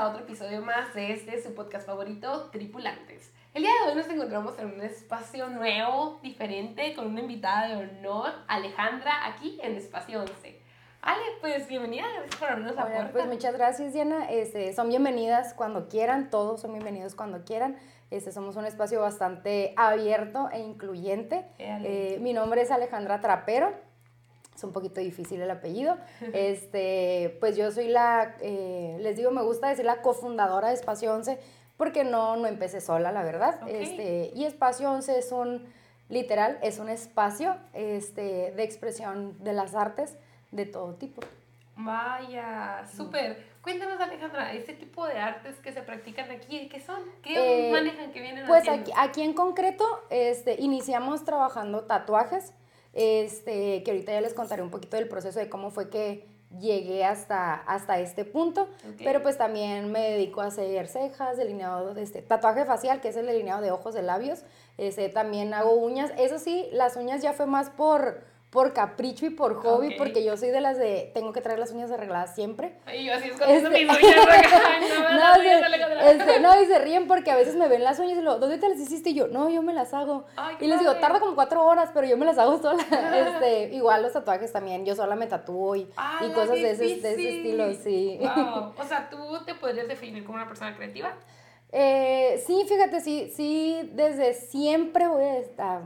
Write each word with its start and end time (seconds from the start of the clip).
a 0.00 0.08
otro 0.08 0.22
episodio 0.22 0.62
más 0.62 0.94
de 0.94 1.12
este, 1.12 1.42
su 1.42 1.54
podcast 1.54 1.86
favorito, 1.86 2.48
Tripulantes. 2.50 3.34
El 3.52 3.64
día 3.64 3.70
de 3.84 3.90
hoy 3.90 3.96
nos 3.98 4.08
encontramos 4.08 4.58
en 4.58 4.72
un 4.72 4.80
espacio 4.80 5.50
nuevo, 5.50 6.18
diferente, 6.22 6.94
con 6.94 7.06
una 7.08 7.20
invitada 7.20 7.68
de 7.68 7.76
honor, 7.76 8.32
Alejandra, 8.48 9.26
aquí 9.26 9.60
en 9.62 9.76
Espacio 9.76 10.22
11. 10.22 10.58
Ale, 11.02 11.22
pues 11.42 11.68
bienvenida, 11.68 12.06
gracias 12.14 12.36
por 12.36 12.48
abrirnos 12.48 12.76
la 12.76 12.86
puerta. 12.86 13.12
Pues 13.12 13.26
muchas 13.26 13.52
gracias, 13.52 13.92
Diana. 13.92 14.30
Este, 14.30 14.72
son 14.72 14.88
bienvenidas 14.88 15.52
cuando 15.52 15.86
quieran, 15.86 16.30
todos 16.30 16.62
son 16.62 16.72
bienvenidos 16.72 17.14
cuando 17.14 17.44
quieran. 17.44 17.76
Este, 18.10 18.32
somos 18.32 18.56
un 18.56 18.64
espacio 18.64 19.02
bastante 19.02 19.74
abierto 19.76 20.48
e 20.50 20.60
incluyente. 20.60 21.44
Eh, 21.58 22.16
mi 22.22 22.32
nombre 22.32 22.62
es 22.62 22.70
Alejandra 22.70 23.20
Trapero 23.20 23.89
es 24.60 24.64
un 24.64 24.72
poquito 24.72 25.00
difícil 25.00 25.40
el 25.40 25.50
apellido. 25.50 25.96
Este, 26.34 27.36
pues 27.40 27.56
yo 27.56 27.70
soy 27.70 27.88
la, 27.88 28.36
eh, 28.42 28.98
les 29.00 29.16
digo, 29.16 29.30
me 29.30 29.42
gusta 29.42 29.68
decir 29.68 29.86
la 29.86 30.02
cofundadora 30.02 30.68
de 30.68 30.74
Espacio 30.74 31.14
11 31.14 31.38
porque 31.78 32.04
no, 32.04 32.36
no 32.36 32.46
empecé 32.46 32.82
sola, 32.82 33.10
la 33.10 33.22
verdad. 33.22 33.66
Este, 33.66 34.32
y 34.34 34.44
Espacio 34.44 34.92
11 34.92 35.18
es 35.18 35.32
un, 35.32 35.66
literal, 36.10 36.58
es 36.62 36.78
un 36.78 36.90
espacio 36.90 37.56
este, 37.72 38.52
de 38.52 38.62
expresión 38.62 39.42
de 39.42 39.54
las 39.54 39.74
artes 39.74 40.18
de 40.50 40.66
todo 40.66 40.94
tipo. 40.94 41.22
Vaya, 41.76 42.84
súper. 42.94 43.42
Cuéntanos, 43.62 43.98
Alejandra, 43.98 44.52
ese 44.52 44.74
tipo 44.74 45.06
de 45.06 45.18
artes 45.18 45.56
que 45.56 45.72
se 45.72 45.80
practican 45.80 46.30
aquí, 46.30 46.68
¿qué 46.68 46.80
son? 46.80 47.00
¿Qué 47.22 47.68
eh, 47.68 47.72
manejan? 47.72 48.12
¿Qué 48.12 48.20
vienen 48.20 48.46
Pues 48.46 48.68
aquí, 48.68 48.92
aquí, 48.94 49.22
en 49.22 49.32
concreto 49.32 49.86
este, 50.10 50.60
iniciamos 50.60 51.24
trabajando 51.24 51.84
tatuajes 51.84 52.52
este, 52.92 53.82
que 53.82 53.90
ahorita 53.90 54.12
ya 54.12 54.20
les 54.20 54.34
contaré 54.34 54.62
un 54.62 54.70
poquito 54.70 54.96
del 54.96 55.08
proceso 55.08 55.38
de 55.38 55.48
cómo 55.48 55.70
fue 55.70 55.90
que 55.90 56.28
llegué 56.58 57.04
hasta, 57.04 57.54
hasta 57.54 58.00
este 58.00 58.24
punto, 58.24 58.68
pero 58.98 59.22
pues 59.22 59.38
también 59.38 59.92
me 59.92 60.10
dedico 60.10 60.40
a 60.40 60.46
hacer 60.46 60.88
cejas, 60.88 61.36
delineado, 61.36 61.94
de 61.94 62.02
este, 62.02 62.22
tatuaje 62.22 62.64
facial, 62.64 63.00
que 63.00 63.08
es 63.08 63.16
el 63.16 63.26
delineado 63.26 63.62
de 63.62 63.70
ojos, 63.70 63.94
de 63.94 64.02
labios, 64.02 64.42
este, 64.76 65.08
también 65.08 65.54
hago 65.54 65.74
uñas, 65.74 66.10
eso 66.18 66.38
sí, 66.40 66.68
las 66.72 66.96
uñas 66.96 67.22
ya 67.22 67.34
fue 67.34 67.46
más 67.46 67.70
por 67.70 68.24
por 68.50 68.72
capricho 68.72 69.26
y 69.26 69.30
por 69.30 69.54
hobby, 69.62 69.94
porque 69.96 70.24
yo 70.24 70.36
soy 70.36 70.50
de 70.50 70.60
las 70.60 70.76
de 70.76 71.12
tengo 71.14 71.32
que 71.32 71.40
traer 71.40 71.60
las 71.60 71.70
uñas 71.70 71.92
arregladas 71.92 72.34
siempre. 72.34 72.74
Ay, 72.84 73.06
yo 73.06 73.14
así 73.14 73.28
escondiendo 73.28 73.70
este, 73.70 73.86
mis 73.86 73.96
uñas 73.96 74.16
no, 75.36 76.00
este, 76.02 76.40
no, 76.40 76.60
y 76.60 76.66
se 76.66 76.78
ríen 76.80 77.06
porque 77.06 77.30
a 77.30 77.36
veces 77.36 77.54
me 77.54 77.68
ven 77.68 77.84
las 77.84 78.00
uñas 78.00 78.18
y 78.18 78.22
lo, 78.22 78.38
¿dónde 78.38 78.58
te 78.58 78.68
las 78.68 78.78
hiciste? 78.78 79.10
Y 79.10 79.14
yo, 79.14 79.28
no, 79.28 79.48
yo 79.50 79.62
me 79.62 79.72
las 79.72 79.94
hago. 79.94 80.26
y 80.58 80.66
les 80.66 80.80
digo, 80.80 80.96
tarda 80.96 81.20
como 81.20 81.36
cuatro 81.36 81.64
horas, 81.64 81.90
pero 81.94 82.08
yo 82.08 82.16
me 82.16 82.26
las 82.26 82.38
hago 82.38 82.60
sola. 82.60 82.82
este, 83.14 83.72
igual 83.72 84.02
los 84.02 84.12
tatuajes 84.12 84.52
también, 84.52 84.84
yo 84.84 84.96
sola 84.96 85.14
me 85.14 85.28
tatúo 85.28 85.76
y, 85.76 85.82
y 86.20 86.30
cosas 86.32 86.56
de 86.56 86.70
ese, 86.72 86.84
de 86.84 87.12
ese, 87.12 87.36
estilo, 87.36 87.72
sí. 87.74 88.18
Wow. 88.20 88.74
O 88.76 88.84
sea, 88.84 89.08
¿tú 89.08 89.44
te 89.44 89.54
podrías 89.54 89.86
definir 89.86 90.24
como 90.24 90.38
una 90.38 90.48
persona 90.48 90.74
creativa? 90.74 91.14
Eh, 91.70 92.42
sí, 92.44 92.64
fíjate, 92.68 93.00
sí, 93.00 93.32
sí, 93.32 93.92
desde 93.92 94.34
siempre 94.34 95.06
voy 95.06 95.22
a, 95.56 95.82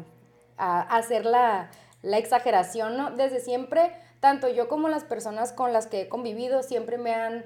a 0.57 0.81
hacer 0.97 1.27
la 1.27 1.69
la 2.05 2.19
exageración, 2.19 2.97
¿no? 2.97 3.11
Desde 3.11 3.41
siempre, 3.41 3.91
tanto 4.21 4.49
yo 4.49 4.69
como 4.69 4.89
las 4.89 5.05
personas 5.05 5.53
con 5.53 5.73
las 5.73 5.87
que 5.87 6.03
he 6.03 6.09
convivido 6.09 6.63
siempre 6.63 6.99
me 6.99 7.15
han, 7.15 7.45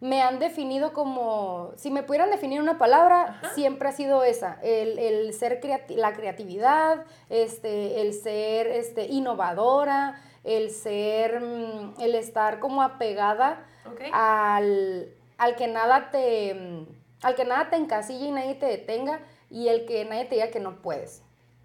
me 0.00 0.22
han 0.22 0.38
definido 0.38 0.94
como, 0.94 1.72
si 1.76 1.90
me 1.90 2.02
pudieran 2.02 2.30
definir 2.30 2.62
una 2.62 2.78
palabra, 2.78 3.40
siempre 3.54 3.90
ha 3.90 3.92
sido 3.92 4.24
esa, 4.24 4.58
el, 4.62 5.32
ser 5.34 5.60
la 5.90 6.14
creatividad, 6.14 7.04
este, 7.28 8.00
el 8.00 8.14
ser 8.14 8.68
este, 8.68 9.04
innovadora, 9.06 10.18
el 10.44 10.70
ser, 10.70 11.40
mm, 11.40 12.00
el 12.00 12.14
estar 12.14 12.58
como 12.58 12.82
apegada 12.82 13.66
al, 14.12 15.12
al, 15.36 15.56
que 15.56 15.68
nada 15.68 16.10
te, 16.10 16.86
al 17.20 17.34
que 17.34 17.44
nada 17.44 17.68
te 17.68 17.76
encasille 17.76 18.28
y 18.28 18.30
nadie 18.30 18.54
te 18.54 18.64
detenga 18.64 19.20
y 19.50 19.68
el 19.68 19.84
que 19.84 20.06
nadie 20.06 20.24
te 20.24 20.36
diga 20.36 20.48
que 20.48 20.60
no 20.60 20.80
puedes. 20.80 21.22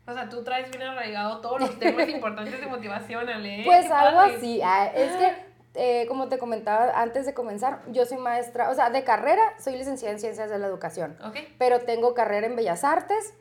O 0.08 0.14
sea, 0.14 0.30
tú 0.30 0.44
traes 0.44 0.70
bien 0.70 0.84
arraigado 0.84 1.42
todos 1.42 1.60
los 1.60 1.80
temas 1.80 2.08
importantes 2.10 2.60
de 2.60 2.68
motivación, 2.68 3.28
Ale. 3.28 3.64
Pues 3.66 3.90
algo 3.90 4.20
así. 4.20 4.62
Ah, 4.64 4.92
es 4.94 5.12
que, 5.14 5.34
eh, 5.76 6.08
como 6.08 6.30
te 6.30 6.38
comentaba 6.38 6.92
antes 7.02 7.26
de 7.26 7.34
comenzar, 7.34 7.82
yo 7.88 8.06
soy 8.06 8.18
maestra, 8.18 8.70
o 8.70 8.76
sea, 8.76 8.90
de 8.90 9.04
carrera 9.04 9.42
soy 9.60 9.78
licenciada 9.78 10.14
en 10.14 10.20
Ciencias 10.20 10.50
de 10.50 10.60
la 10.60 10.68
Educación. 10.68 11.18
Pero 11.58 11.82
tengo 11.82 12.14
carrera 12.14 12.48
en 12.48 12.56
Bellas 12.56 12.84
Artes. 12.84 13.34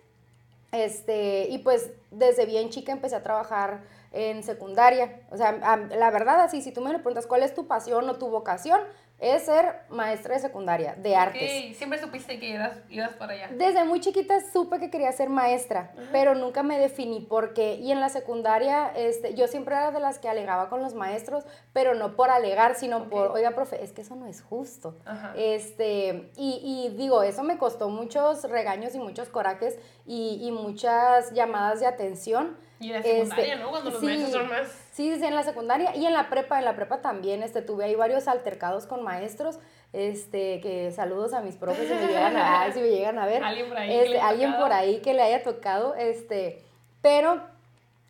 Este, 0.72 1.46
y 1.50 1.58
pues 1.58 1.92
desde 2.10 2.46
bien 2.46 2.70
chica 2.70 2.90
empecé 2.90 3.14
a 3.14 3.22
trabajar 3.22 3.82
en 4.10 4.42
secundaria. 4.42 5.20
O 5.30 5.36
sea, 5.36 5.52
la 5.52 6.10
verdad, 6.10 6.40
así, 6.40 6.62
si 6.62 6.72
tú 6.72 6.80
me 6.80 6.90
preguntas 6.94 7.26
cuál 7.26 7.42
es 7.42 7.54
tu 7.54 7.68
pasión 7.68 8.08
o 8.08 8.16
tu 8.16 8.28
vocación, 8.28 8.80
es 9.18 9.44
ser 9.44 9.82
maestra 9.90 10.34
de 10.34 10.40
secundaria, 10.40 10.96
de 10.96 11.14
artes. 11.14 11.76
¿Siempre 11.76 11.98
supiste 11.98 12.38
que 12.38 12.50
ibas, 12.50 12.78
ibas 12.90 13.14
para 13.14 13.34
allá? 13.34 13.48
Desde 13.52 13.84
muy 13.84 14.00
chiquita 14.00 14.40
supe 14.52 14.80
que 14.80 14.90
quería 14.90 15.12
ser 15.12 15.30
maestra, 15.30 15.92
pero 16.10 16.34
nunca 16.34 16.62
me 16.62 16.78
definí 16.78 17.20
por 17.20 17.54
qué. 17.54 17.76
Y 17.76 17.92
en 17.92 18.00
la 18.00 18.08
secundaria, 18.08 18.92
este, 18.96 19.34
yo 19.34 19.46
siempre 19.46 19.76
era 19.76 19.92
de 19.92 20.00
las 20.00 20.18
que 20.18 20.28
alegaba 20.28 20.68
con 20.68 20.82
los 20.82 20.94
maestros, 20.94 21.44
pero 21.72 21.94
no 21.94 22.16
por 22.16 22.30
alegar, 22.30 22.74
sino 22.74 23.08
por, 23.08 23.30
oiga, 23.30 23.52
profe, 23.52 23.82
es 23.82 23.92
que 23.92 24.02
eso 24.02 24.16
no 24.16 24.26
es 24.26 24.42
justo. 24.42 24.96
Este, 25.36 26.30
y, 26.36 26.88
y, 26.92 26.96
digo, 26.96 27.22
eso 27.22 27.44
me 27.44 27.56
costó 27.56 27.88
muchos 27.88 28.42
regaños 28.44 28.94
y 28.94 28.98
muchos 28.98 29.28
corajes 29.28 29.78
y, 30.06 30.40
y 30.42 30.50
muchas 30.50 31.32
llamadas 31.32 31.80
de 31.80 31.86
atención. 31.86 32.56
Y 32.84 32.92
en 32.92 32.96
la 32.96 33.02
secundaria, 33.02 33.54
este, 33.54 33.62
¿no? 33.62 33.70
Cuando 33.70 33.90
los 33.90 34.02
maestros 34.02 34.30
son 34.30 34.48
más... 34.48 34.68
Sí, 34.92 35.16
sí, 35.16 35.24
en 35.24 35.34
la 35.34 35.42
secundaria 35.42 35.96
y 35.96 36.04
en 36.04 36.12
la 36.12 36.28
prepa, 36.28 36.58
en 36.58 36.66
la 36.66 36.76
prepa 36.76 37.00
también, 37.00 37.42
este, 37.42 37.62
tuve 37.62 37.84
ahí 37.84 37.94
varios 37.94 38.28
altercados 38.28 38.86
con 38.86 39.02
maestros, 39.02 39.58
este, 39.94 40.60
que 40.60 40.92
saludos 40.92 41.32
a 41.32 41.40
mis 41.40 41.56
profes 41.56 41.88
si 41.88 41.94
me 41.94 42.06
llegan 42.08 42.36
a, 42.36 42.70
si 42.74 42.80
me 42.80 42.90
llegan 42.90 43.18
a 43.18 43.24
ver. 43.24 43.42
Alguien 43.44 43.68
por 43.70 43.78
ahí. 43.78 43.94
Este, 43.94 44.20
alguien 44.20 44.56
por 44.58 44.72
ahí 44.72 45.00
que 45.00 45.14
le 45.14 45.22
haya 45.22 45.42
tocado, 45.42 45.94
este, 45.94 46.62
pero 47.00 47.40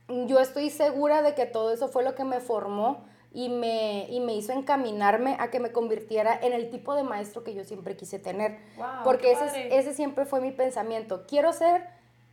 yo 0.09 0.41
estoy 0.41 0.71
segura 0.71 1.23
de 1.23 1.37
que 1.37 1.47
todo 1.47 1.73
eso 1.73 1.87
fue 1.87 2.03
lo 2.03 2.17
que 2.17 2.25
me 2.25 2.41
formó 2.41 3.05
y 3.33 3.51
me, 3.51 4.07
y 4.11 4.19
me 4.19 4.35
hizo 4.35 4.53
encaminarme 4.53 5.37
a 5.39 5.51
que 5.51 5.61
me 5.61 5.71
convirtiera 5.71 6.37
en 6.43 6.53
el 6.53 6.69
tipo 6.69 6.97
de 6.97 7.05
maestro 7.05 7.45
que 7.45 7.55
yo 7.55 7.63
siempre 7.63 7.97
quise 7.97 8.19
tener. 8.19 8.59
porque 9.05 9.31
ese, 9.31 9.79
ese 9.79 9.95
siempre 9.95 10.25
fue 10.25 10.41
mi 10.41 10.51
pensamiento. 10.51 11.27
Quiero 11.29 11.53
ser 11.53 11.87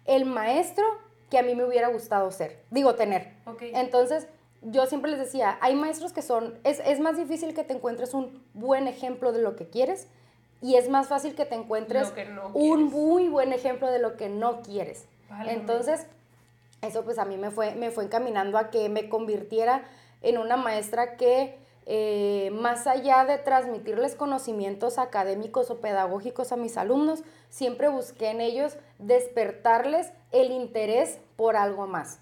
el 0.05 0.25
maestro 0.25 0.83
que 1.31 1.39
a 1.39 1.43
mí 1.43 1.55
me 1.55 1.63
hubiera 1.63 1.87
gustado 1.87 2.29
ser, 2.29 2.59
digo, 2.69 2.93
tener. 2.95 3.31
Entonces, 3.61 4.27
yo 4.61 4.85
siempre 4.85 5.09
les 5.09 5.19
decía, 5.19 5.57
hay 5.61 5.75
maestros 5.75 6.11
que 6.11 6.21
son, 6.21 6.59
es, 6.65 6.99
más 6.99 7.17
difícil 7.17 7.55
que 7.55 7.63
te 7.63 7.73
encuentres 7.73 8.13
un 8.13 8.43
buen 8.53 8.87
ejemplo 8.87 9.31
de 9.31 9.41
lo 9.41 9.55
que 9.55 9.69
quieres 9.69 10.07
y 10.61 10.75
es 10.75 10.89
más 10.89 11.07
fácil 11.07 11.33
que 11.33 11.45
te 11.45 11.55
encuentres 11.55 12.13
un 12.53 12.83
muy 12.83 13.29
buen 13.29 13.53
ejemplo 13.53 13.89
de 13.89 13.97
lo 13.97 14.17
que 14.17 14.27
no 14.27 14.61
quieres. 14.61 15.07
Entonces, 15.47 16.05
eso 16.81 17.03
pues 17.03 17.17
a 17.17 17.23
mí 17.23 17.37
me 17.37 17.49
fue, 17.49 17.75
me 17.75 17.91
fue 17.91 18.03
encaminando 18.03 18.57
a 18.57 18.69
que 18.69 18.89
me 18.89 19.07
convirtiera 19.07 19.85
en 20.21 20.37
una 20.37 20.57
maestra 20.57 21.15
que 21.15 21.57
eh, 21.85 22.51
más 22.53 22.87
allá 22.87 23.23
de 23.23 23.37
transmitirles 23.37 24.15
conocimientos 24.15 24.99
académicos 24.99 25.71
o 25.71 25.79
pedagógicos 25.79 26.51
a 26.51 26.57
mis 26.57 26.77
alumnos, 26.77 27.23
siempre 27.49 27.87
busqué 27.87 28.29
en 28.29 28.41
ellos 28.41 28.75
despertarles 28.99 30.11
el 30.31 30.51
interés 30.51 31.19
por 31.35 31.55
algo 31.55 31.87
más. 31.87 32.19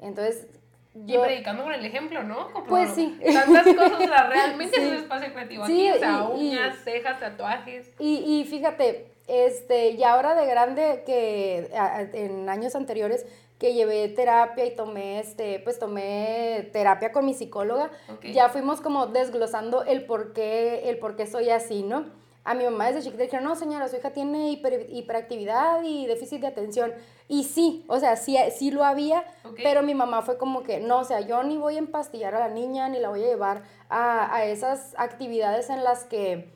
Entonces, 0.00 0.46
yo, 0.94 1.22
y 1.22 1.26
predicando 1.26 1.64
con 1.64 1.72
el 1.72 1.84
ejemplo, 1.84 2.22
¿no? 2.22 2.48
pues 2.68 2.90
sí. 2.94 3.18
Tantas 3.32 3.74
cosas, 3.74 4.28
realmente 4.28 4.80
es 4.80 4.88
un 4.88 4.96
espacio 4.96 5.32
creativo 5.32 5.64
aquí, 5.64 5.90
o 5.90 5.98
sea, 5.98 6.24
uñas, 6.24 6.76
cejas, 6.84 7.18
tatuajes. 7.18 7.90
Y, 7.98 8.18
y 8.18 8.44
fíjate, 8.44 9.06
este, 9.26 9.90
y 9.90 10.04
ahora 10.04 10.34
de 10.34 10.46
grande 10.46 11.02
que 11.04 11.70
en 12.12 12.48
años 12.48 12.76
anteriores 12.76 13.26
que 13.58 13.72
llevé 13.72 14.08
terapia 14.08 14.66
y 14.66 14.76
tomé, 14.76 15.20
este, 15.20 15.60
pues 15.60 15.78
tomé 15.78 16.68
terapia 16.72 17.10
con 17.12 17.24
mi 17.24 17.34
psicóloga, 17.34 17.90
ya 18.22 18.48
fuimos 18.48 18.80
como 18.80 19.06
desglosando 19.06 19.84
el 19.84 20.04
por 20.04 20.32
qué, 20.32 20.88
el 20.90 20.98
por 20.98 21.16
qué 21.16 21.26
soy 21.26 21.50
así, 21.50 21.82
¿no? 21.82 22.04
A 22.44 22.54
mi 22.54 22.64
mamá 22.64 22.86
desde 22.86 23.02
chiquita 23.02 23.22
dijeron, 23.22 23.44
no 23.44 23.56
señora, 23.56 23.88
su 23.88 23.96
hija 23.96 24.12
tiene 24.12 24.50
hiperactividad 24.50 25.82
y 25.82 26.06
déficit 26.06 26.42
de 26.42 26.46
atención. 26.46 26.92
Y 27.26 27.44
sí, 27.44 27.84
o 27.88 27.98
sea, 27.98 28.16
sí, 28.16 28.36
sí 28.54 28.70
lo 28.70 28.84
había, 28.84 29.24
pero 29.62 29.82
mi 29.82 29.94
mamá 29.94 30.22
fue 30.22 30.36
como 30.36 30.62
que, 30.62 30.78
no, 30.78 31.00
o 31.00 31.04
sea, 31.04 31.20
yo 31.20 31.42
ni 31.42 31.56
voy 31.56 31.76
a 31.76 31.78
empastillar 31.78 32.34
a 32.34 32.40
la 32.40 32.48
niña, 32.48 32.88
ni 32.88 33.00
la 33.00 33.08
voy 33.08 33.22
a 33.22 33.26
llevar 33.26 33.62
a, 33.88 34.34
a 34.34 34.44
esas 34.44 34.94
actividades 34.98 35.70
en 35.70 35.84
las 35.84 36.04
que 36.04 36.52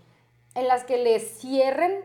en 0.55 0.67
las 0.67 0.83
que 0.83 0.97
le 0.97 1.21
cierren 1.21 2.05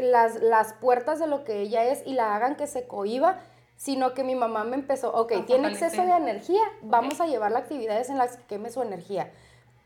las, 0.00 0.40
las 0.40 0.72
puertas 0.72 1.18
de 1.18 1.26
lo 1.26 1.44
que 1.44 1.60
ella 1.60 1.84
es 1.84 2.02
y 2.06 2.14
la 2.14 2.34
hagan 2.34 2.56
que 2.56 2.66
se 2.66 2.86
cohiba 2.86 3.40
sino 3.80 4.12
que 4.12 4.24
mi 4.24 4.34
mamá 4.34 4.64
me 4.64 4.76
empezó, 4.76 5.10
ok, 5.10 5.46
tiene 5.46 5.68
exceso 5.68 6.02
de 6.02 6.12
energía, 6.12 6.60
vamos 6.82 7.18
a 7.18 7.26
llevarla 7.26 7.60
a 7.60 7.62
actividades 7.62 8.10
en 8.10 8.18
las 8.18 8.36
que 8.36 8.42
queme 8.42 8.68
su 8.68 8.82
energía. 8.82 9.32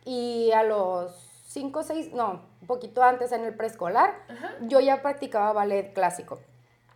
Y 0.05 0.51
a 0.51 0.65
los 0.65 1.13
5 1.47 1.79
o 1.79 1.83
6, 1.85 2.13
no, 2.13 2.41
un 2.65 2.67
poquito 2.67 3.03
antes 3.03 3.31
en 3.33 3.45
el 3.45 3.55
preescolar, 3.55 4.15
yo 4.63 4.81
ya 4.81 5.03
practicaba 5.03 5.53
ballet 5.53 5.93
clásico. 5.93 6.41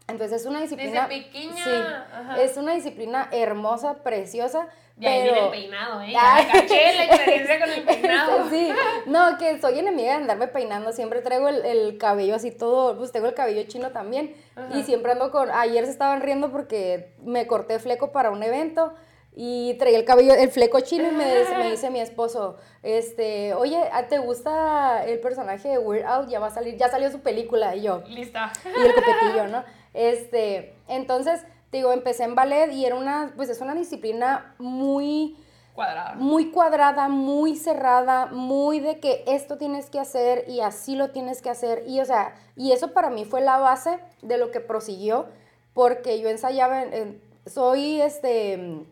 Entonces 0.06 0.40
es 0.40 0.46
una 0.46 0.62
disciplina. 0.62 1.06
Desde 1.06 1.24
pequeña. 1.24 1.62
Sí, 1.62 1.70
Ajá. 1.70 2.40
es 2.40 2.56
una 2.56 2.72
disciplina 2.72 3.28
hermosa, 3.32 4.02
preciosa. 4.02 4.66
Y 4.98 5.04
ahí 5.04 5.20
pero... 5.20 5.32
viene 5.34 5.44
el 5.44 5.50
peinado, 5.50 6.00
¿eh? 6.00 6.12
Ya 6.12 6.48
caché 6.50 6.96
la 6.96 7.04
experiencia 7.04 7.60
con 7.60 7.68
el 7.68 7.82
peinado. 7.84 8.48
Sí, 8.48 8.72
no, 9.04 9.36
que 9.36 9.60
soy 9.60 9.78
enemiga 9.78 10.12
de 10.12 10.22
andarme 10.22 10.48
peinando, 10.48 10.92
siempre 10.92 11.20
traigo 11.20 11.50
el, 11.50 11.62
el 11.66 11.98
cabello 11.98 12.34
así 12.34 12.50
todo, 12.50 12.96
pues 12.96 13.12
tengo 13.12 13.26
el 13.26 13.34
cabello 13.34 13.62
chino 13.64 13.90
también 13.90 14.34
Ajá. 14.56 14.74
y 14.74 14.84
siempre 14.84 15.12
ando 15.12 15.30
con, 15.30 15.50
ayer 15.50 15.84
se 15.84 15.90
estaban 15.90 16.22
riendo 16.22 16.50
porque 16.50 17.12
me 17.22 17.46
corté 17.46 17.78
fleco 17.78 18.10
para 18.10 18.30
un 18.30 18.42
evento 18.42 18.94
y 19.40 19.74
traía 19.74 19.96
el 19.98 20.04
cabello, 20.04 20.34
el 20.34 20.50
fleco 20.50 20.80
chino 20.80 21.06
y 21.06 21.12
me, 21.12 21.24
dice- 21.38 21.56
me 21.56 21.70
dice 21.70 21.90
mi 21.90 22.00
esposo, 22.00 22.56
este, 22.82 23.54
oye, 23.54 23.78
¿te 24.08 24.18
gusta 24.18 25.04
el 25.06 25.20
personaje 25.20 25.68
de 25.68 25.78
Weird 25.78 26.04
Al? 26.06 26.26
Ya 26.26 26.40
va 26.40 26.48
a 26.48 26.50
salir, 26.50 26.76
ya 26.76 26.88
salió 26.90 27.08
su 27.12 27.20
película 27.20 27.76
y 27.76 27.82
yo, 27.82 28.02
Lista. 28.08 28.50
y 28.64 28.84
el 28.84 28.92
copetillo, 28.94 29.46
¿no? 29.46 29.62
Este, 29.94 30.74
entonces, 30.88 31.40
digo, 31.70 31.92
empecé 31.92 32.24
en 32.24 32.34
ballet 32.34 32.72
y 32.72 32.84
era 32.84 32.96
una, 32.96 33.32
pues 33.36 33.48
es 33.48 33.60
una 33.60 33.76
disciplina 33.76 34.56
muy 34.58 35.36
Cuadrada. 35.72 36.14
muy 36.16 36.50
cuadrada, 36.50 37.08
muy 37.08 37.54
cerrada, 37.54 38.26
muy 38.26 38.80
de 38.80 38.98
que 38.98 39.22
esto 39.28 39.56
tienes 39.56 39.88
que 39.88 40.00
hacer 40.00 40.46
y 40.48 40.62
así 40.62 40.96
lo 40.96 41.10
tienes 41.12 41.42
que 41.42 41.50
hacer. 41.50 41.84
Y 41.86 42.00
o 42.00 42.04
sea, 42.04 42.34
y 42.56 42.72
eso 42.72 42.92
para 42.92 43.08
mí 43.08 43.24
fue 43.24 43.40
la 43.40 43.58
base 43.58 44.00
de 44.22 44.36
lo 44.36 44.50
que 44.50 44.58
prosiguió, 44.58 45.26
porque 45.74 46.18
yo 46.18 46.28
ensayaba, 46.28 46.82
en- 46.82 46.92
en- 46.92 47.22
soy 47.46 48.00
este 48.02 48.84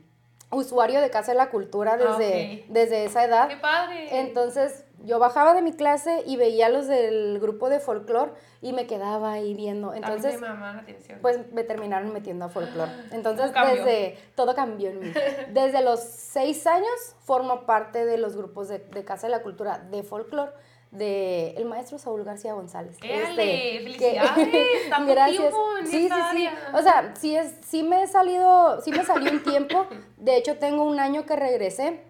usuario 0.51 1.01
de 1.01 1.11
Casa 1.11 1.33
de 1.33 1.39
la 1.39 1.51
Cultura 1.51 1.97
desde, 1.97 2.63
Ok. 2.65 2.71
desde 2.71 3.05
esa 3.05 3.25
edad. 3.25 3.49
¡Qué 3.49 3.57
padre! 3.57 4.21
Entonces, 4.21 4.85
yo 5.05 5.19
bajaba 5.19 5.55
de 5.55 5.63
mi 5.63 5.73
clase 5.73 6.23
y 6.27 6.37
veía 6.37 6.67
a 6.67 6.69
los 6.69 6.87
del 6.87 7.39
grupo 7.41 7.69
de 7.69 7.81
folclore 7.81 8.33
y 8.63 8.73
me 8.73 8.87
quedaba 8.87 9.33
ahí 9.33 9.55
viendo. 9.55 9.93
Entonces, 9.93 10.39
pues 11.21 11.53
me 11.53 11.65
terminaron 11.65 12.13
metiendo 12.13 12.45
a 12.47 12.49
folclore. 12.49 12.91
Entonces, 13.13 13.47
Todo 13.47 13.55
cambió. 13.55 13.85
desde 13.85 14.19
todo 14.35 14.55
cambió 14.55 14.91
en 14.91 15.01
mí. 15.01 15.13
Desde 15.53 15.83
los 15.83 16.01
seis 16.01 16.67
años 16.67 16.89
formo 17.25 17.67
parte 17.67 18.05
de 18.07 18.17
los 18.17 18.37
grupos 18.37 18.69
de, 18.69 18.79
de 18.79 19.05
Casa 19.05 19.27
de 19.27 19.33
la 19.33 19.43
Cultura 19.43 19.79
de 19.79 20.03
folclore 20.03 20.53
de 20.97 21.51
el 21.57 21.65
maestro 21.67 21.99
Saúl 21.99 22.25
García 22.25 22.55
González. 22.55 22.97
¡Éale! 23.03 23.77
Este, 23.77 23.79
¡Felicidades! 23.85 24.89
Tanto 24.91 25.15
tiempo 25.15 25.59
en 25.81 25.87
sí, 25.87 25.93
sí, 25.93 26.07
esa 26.07 26.17
sí. 26.17 26.47
área. 26.47 26.71
O 26.75 26.83
sea, 26.83 27.15
sí 27.17 27.37
es, 27.37 27.55
sí 27.67 27.83
me 27.83 28.03
he 28.03 28.07
salido, 28.07 28.81
sí 28.81 28.91
me 28.93 29.05
salió 29.05 29.31
un 29.31 29.43
tiempo. 29.43 29.87
De 30.17 30.37
hecho, 30.37 30.57
tengo 30.59 30.85
un 30.85 30.99
año 31.01 31.27
que 31.27 31.37
regresé 31.37 32.03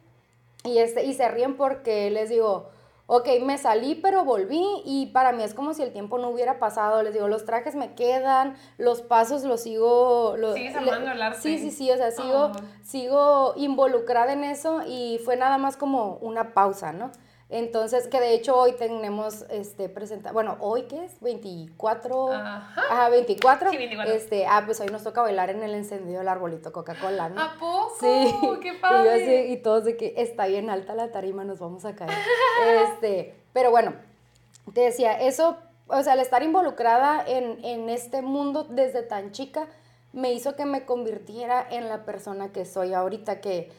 y 0.65 0.79
este, 0.79 1.05
y 1.05 1.15
se 1.15 1.29
ríen 1.29 1.57
porque 1.57 2.11
les 2.11 2.29
digo, 2.29 2.71
ok, 3.09 3.29
me 3.43 3.57
salí, 3.57 3.95
pero 3.95 4.25
volví 4.25 4.65
y 4.85 5.07
para 5.13 5.31
mí 5.31 5.45
es 5.45 5.55
como 5.55 5.75
si 5.75 5.83
el 5.83 5.93
tiempo 5.93 6.19
no 6.19 6.29
hubiera 6.31 6.59
pasado. 6.59 7.03
Les 7.05 7.13
digo, 7.15 7.29
los 7.29 7.45
trajes 7.45 7.75
me 7.77 7.95
quedan, 7.95 8.57
los 8.79 9.01
pasos 9.03 9.45
los 9.45 9.63
sigo. 9.63 10.35
lo- 10.37 10.55
Sigues 10.55 10.75
amando 10.75 11.13
el 11.13 11.23
arte. 11.23 11.41
Sí, 11.41 11.59
sí, 11.59 11.71
sí, 11.71 11.91
o 11.91 11.97
sea, 11.97 12.11
sigo, 12.11 12.47
Oh. 12.47 12.53
sigo 12.85 13.53
involucrada 13.57 14.33
en 14.33 14.43
eso 14.45 14.83
y 14.87 15.21
fue 15.25 15.37
nada 15.37 15.57
más 15.59 15.77
como 15.77 16.17
una 16.21 16.53
pausa, 16.55 16.93
¿no? 16.93 17.13
Entonces, 17.49 18.09
que 18.09 18.19
de 18.19 18.35
hecho 18.35 18.57
hoy 18.57 18.73
tenemos, 18.73 19.45
este, 19.51 19.89
presenta, 19.89 20.33
bueno, 20.33 20.57
hoy 20.59 20.83
qué 20.83 21.05
es, 21.05 21.21
24, 21.21 22.33
Ajá. 22.33 22.73
ajá, 22.91 23.09
24, 23.09 23.71
Sí, 23.71 23.77
24. 23.77 24.15
este, 24.15 24.47
ah, 24.47 24.63
pues 24.67 24.81
hoy 24.81 24.89
nos 24.89 25.05
toca 25.05 25.23
bailar 25.23 25.51
en 25.51 25.63
el 25.63 25.75
encendido 25.75 26.19
del 26.19 26.29
arbolito 26.29 26.73
Coca-Cola, 26.73 27.29
¿no? 27.29 27.41
¿A 27.41 27.55
poco? 27.55 27.93
Sí, 28.01 28.35
¡Qué 28.61 28.71
Y, 28.71 29.05
yo 29.05 29.13
así, 29.13 29.53
y 29.53 29.57
todos 29.59 29.85
de 29.85 29.97
que 29.97 30.15
está 30.17 30.47
bien 30.49 30.71
alta 30.71 30.97
la 30.97 31.13
tarima, 31.13 31.45
nos 31.45 31.61
vamos 31.61 31.85
a 31.85 31.95
caer. 31.95 32.11
este, 32.95 33.37
pero 33.53 33.71
bueno, 33.71 33.95
te 34.75 34.81
decía, 34.81 35.13
eso, 35.21 35.57
o 35.87 36.03
sea, 36.03 36.15
el 36.15 36.21
estar 36.21 36.43
involucrada 36.43 37.25
en, 37.25 37.65
en 37.65 37.89
este 37.91 38.23
mundo 38.23 38.65
desde 38.65 39.03
tan 39.03 39.31
chica 39.31 39.69
me 40.13 40.33
hizo 40.33 40.57
que 40.57 40.65
me 40.65 40.85
convirtiera 40.85 41.65
en 41.71 41.89
la 41.89 42.05
persona 42.05 42.51
que 42.51 42.65
soy 42.65 42.93
ahorita, 42.93 43.41
que, 43.41 43.71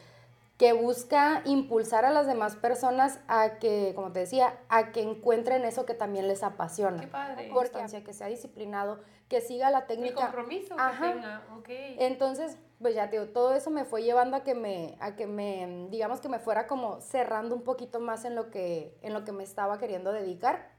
que 0.58 0.72
busca 0.72 1.40
impulsar 1.44 2.04
a 2.04 2.10
las 2.10 2.26
demás 2.26 2.56
personas 2.56 3.20
a 3.28 3.58
que, 3.60 3.92
como 3.94 4.10
te 4.12 4.18
decía, 4.20 4.58
a 4.68 4.90
que 4.90 5.02
encuentren 5.02 5.64
eso 5.64 5.86
que 5.86 5.94
también 5.94 6.26
les 6.26 6.42
apasiona. 6.42 7.00
¡Qué 7.00 7.06
padre! 7.06 7.48
Constancia, 7.48 8.02
que 8.02 8.12
sea 8.12 8.26
disciplinado, 8.26 8.98
que 9.28 9.40
siga 9.40 9.70
la 9.70 9.78
El 9.80 9.86
técnica. 9.86 10.20
compromiso 10.20 10.74
Ajá. 10.76 11.06
que 11.06 11.12
tenga. 11.12 11.42
Ok. 11.56 11.68
Entonces, 11.68 12.58
pues 12.82 12.96
ya 12.96 13.08
te 13.08 13.20
digo, 13.20 13.30
todo 13.32 13.54
eso 13.54 13.70
me 13.70 13.84
fue 13.84 14.02
llevando 14.02 14.36
a 14.36 14.42
que 14.42 14.56
me, 14.56 14.96
a 14.98 15.14
que 15.14 15.28
me, 15.28 15.86
digamos 15.90 16.20
que 16.20 16.28
me 16.28 16.40
fuera 16.40 16.66
como 16.66 17.00
cerrando 17.00 17.54
un 17.54 17.62
poquito 17.62 18.00
más 18.00 18.24
en 18.24 18.34
lo 18.34 18.50
que, 18.50 18.98
en 19.02 19.14
lo 19.14 19.22
que 19.24 19.30
me 19.30 19.44
estaba 19.44 19.78
queriendo 19.78 20.10
dedicar. 20.12 20.72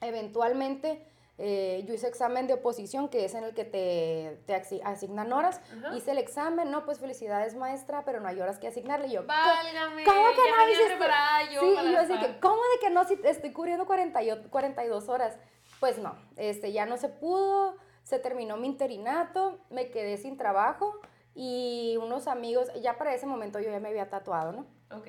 Eventualmente, 0.00 1.06
eh, 1.42 1.82
yo 1.86 1.94
hice 1.94 2.06
examen 2.06 2.46
de 2.46 2.52
oposición, 2.54 3.08
que 3.08 3.24
es 3.24 3.34
en 3.34 3.44
el 3.44 3.54
que 3.54 3.64
te, 3.64 4.42
te 4.46 4.54
asi- 4.54 4.80
asignan 4.84 5.32
horas. 5.32 5.60
Ajá. 5.78 5.96
Hice 5.96 6.10
el 6.10 6.18
examen, 6.18 6.70
no, 6.70 6.84
pues 6.84 6.98
felicidades 7.00 7.54
maestra, 7.56 8.04
pero 8.04 8.20
no 8.20 8.28
hay 8.28 8.38
horas 8.40 8.58
que 8.58 8.68
asignarle. 8.68 9.06
Y 9.08 9.12
yo, 9.12 9.26
Válgame. 9.26 10.04
¿Cómo 10.04 10.28
que 10.30 10.50
ya 10.50 10.56
no 10.64 10.70
hiciste? 10.70 11.54
yo 11.54 11.60
sí, 11.62 11.88
y 11.88 11.92
yo 11.92 11.98
así 11.98 12.18
que, 12.18 12.38
¿cómo 12.40 12.56
de 12.74 12.80
que 12.80 12.90
no? 12.90 13.04
Si 13.04 13.18
estoy 13.24 13.52
cubriendo 13.52 13.86
40 13.86 14.22
y- 14.22 14.48
42 14.50 15.08
horas. 15.08 15.38
Pues 15.80 15.96
no, 15.98 16.14
este, 16.36 16.72
ya 16.72 16.84
no 16.84 16.98
se 16.98 17.08
pudo, 17.08 17.76
se 18.02 18.18
terminó 18.18 18.58
mi 18.58 18.66
interinato, 18.66 19.60
me 19.70 19.90
quedé 19.90 20.18
sin 20.18 20.36
trabajo 20.36 21.00
y 21.34 21.96
unos 22.02 22.26
amigos, 22.28 22.68
ya 22.82 22.98
para 22.98 23.14
ese 23.14 23.24
momento 23.26 23.60
yo 23.60 23.70
ya 23.70 23.80
me 23.80 23.88
había 23.88 24.10
tatuado, 24.10 24.52
¿no? 24.52 24.66
Ok. 24.94 25.06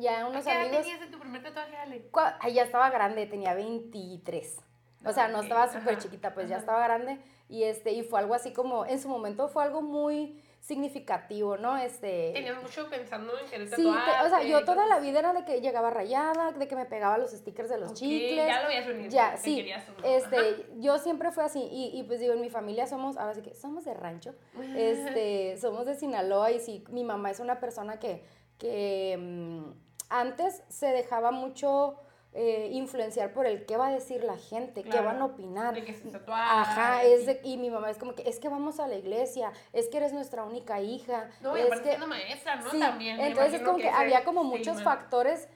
Ya 0.00 0.26
unos 0.28 0.46
¿A 0.46 0.50
qué 0.50 0.56
edad 0.56 0.60
amigos, 0.66 0.82
tenías 0.82 1.02
en 1.02 1.10
tu 1.10 1.18
primer 1.18 1.42
tatuaje, 1.42 1.76
Ale? 1.76 2.08
ay, 2.38 2.54
ya 2.54 2.62
estaba 2.62 2.88
grande, 2.90 3.26
tenía 3.26 3.52
23. 3.54 4.60
O 5.04 5.12
sea, 5.12 5.28
no 5.28 5.40
estaba 5.42 5.70
súper 5.72 5.98
chiquita, 5.98 6.32
pues 6.34 6.48
ya 6.48 6.56
estaba 6.58 6.84
grande 6.84 7.18
y 7.48 7.64
este 7.64 7.92
y 7.92 8.02
fue 8.02 8.20
algo 8.20 8.34
así 8.34 8.52
como 8.52 8.86
en 8.86 9.00
su 9.00 9.08
momento 9.08 9.48
fue 9.48 9.62
algo 9.64 9.82
muy 9.82 10.40
significativo, 10.60 11.56
¿no? 11.56 11.76
Este 11.76 12.30
Tenías 12.32 12.62
mucho 12.62 12.88
pensando 12.88 13.36
en 13.36 13.46
querer 13.50 13.68
Sí, 13.74 13.84
tatuarte. 13.84 14.26
o 14.26 14.28
sea, 14.28 14.42
yo 14.44 14.64
toda 14.64 14.86
la 14.86 15.00
vida 15.00 15.18
era 15.18 15.32
de 15.32 15.44
que 15.44 15.60
llegaba 15.60 15.90
rayada, 15.90 16.52
de 16.52 16.68
que 16.68 16.76
me 16.76 16.84
pegaba 16.86 17.18
los 17.18 17.32
stickers 17.32 17.68
de 17.68 17.78
los 17.78 17.90
Ok, 17.90 17.96
chicles. 17.96 18.46
Ya 18.46 18.60
lo 18.60 18.66
habías 18.66 18.86
venido. 18.86 19.10
Ya, 19.10 19.36
sí. 19.36 19.56
querías 19.56 19.84
uno. 19.88 20.06
Este, 20.06 20.36
Ajá. 20.36 20.56
yo 20.76 20.98
siempre 20.98 21.32
fue 21.32 21.42
así 21.44 21.60
y, 21.60 21.98
y 21.98 22.04
pues 22.04 22.20
digo, 22.20 22.32
en 22.32 22.40
mi 22.40 22.48
familia 22.48 22.86
somos, 22.86 23.16
ahora 23.16 23.34
sí 23.34 23.42
que 23.42 23.54
somos 23.54 23.84
de 23.84 23.94
rancho, 23.94 24.34
este, 24.76 25.56
somos 25.60 25.84
de 25.86 25.96
Sinaloa 25.96 26.52
y 26.52 26.60
sí, 26.60 26.84
mi 26.90 27.02
mamá 27.02 27.30
es 27.32 27.40
una 27.40 27.58
persona 27.58 27.98
que, 27.98 28.24
que 28.58 29.16
mm, 29.18 29.72
antes 30.10 30.62
se 30.68 30.86
dejaba 30.86 31.32
mucho 31.32 31.96
eh, 32.34 32.70
influenciar 32.72 33.32
por 33.34 33.46
el 33.46 33.66
qué 33.66 33.76
va 33.76 33.88
a 33.88 33.92
decir 33.92 34.24
la 34.24 34.36
gente, 34.38 34.82
qué 34.84 35.00
van 35.00 35.20
a 35.20 35.26
opinar. 35.26 35.74
de 35.74 35.84
que 35.84 35.92
se 35.94 36.10
Ajá, 36.28 37.04
y- 37.06 37.12
es 37.12 37.26
de- 37.26 37.40
y 37.44 37.58
mi 37.58 37.68
mamá 37.70 37.90
es 37.90 37.98
como 37.98 38.14
que, 38.14 38.26
es 38.28 38.38
que 38.38 38.48
vamos 38.48 38.80
a 38.80 38.88
la 38.88 38.94
iglesia, 38.94 39.52
es 39.74 39.88
que 39.88 39.98
eres 39.98 40.12
nuestra 40.14 40.42
única 40.44 40.80
hija, 40.80 41.28
No, 41.42 41.56
y 41.56 41.60
es 41.60 41.80
que... 41.80 41.88
siendo 41.90 42.06
maestra, 42.06 42.56
¿no? 42.56 42.70
Sí, 42.70 42.80
También. 42.80 43.20
entonces 43.20 43.54
es 43.54 43.62
como 43.62 43.76
que, 43.78 43.88
había 43.90 44.24
como 44.24 44.44
muchos 44.44 44.68
estigma. 44.68 44.84
factores 44.96 45.48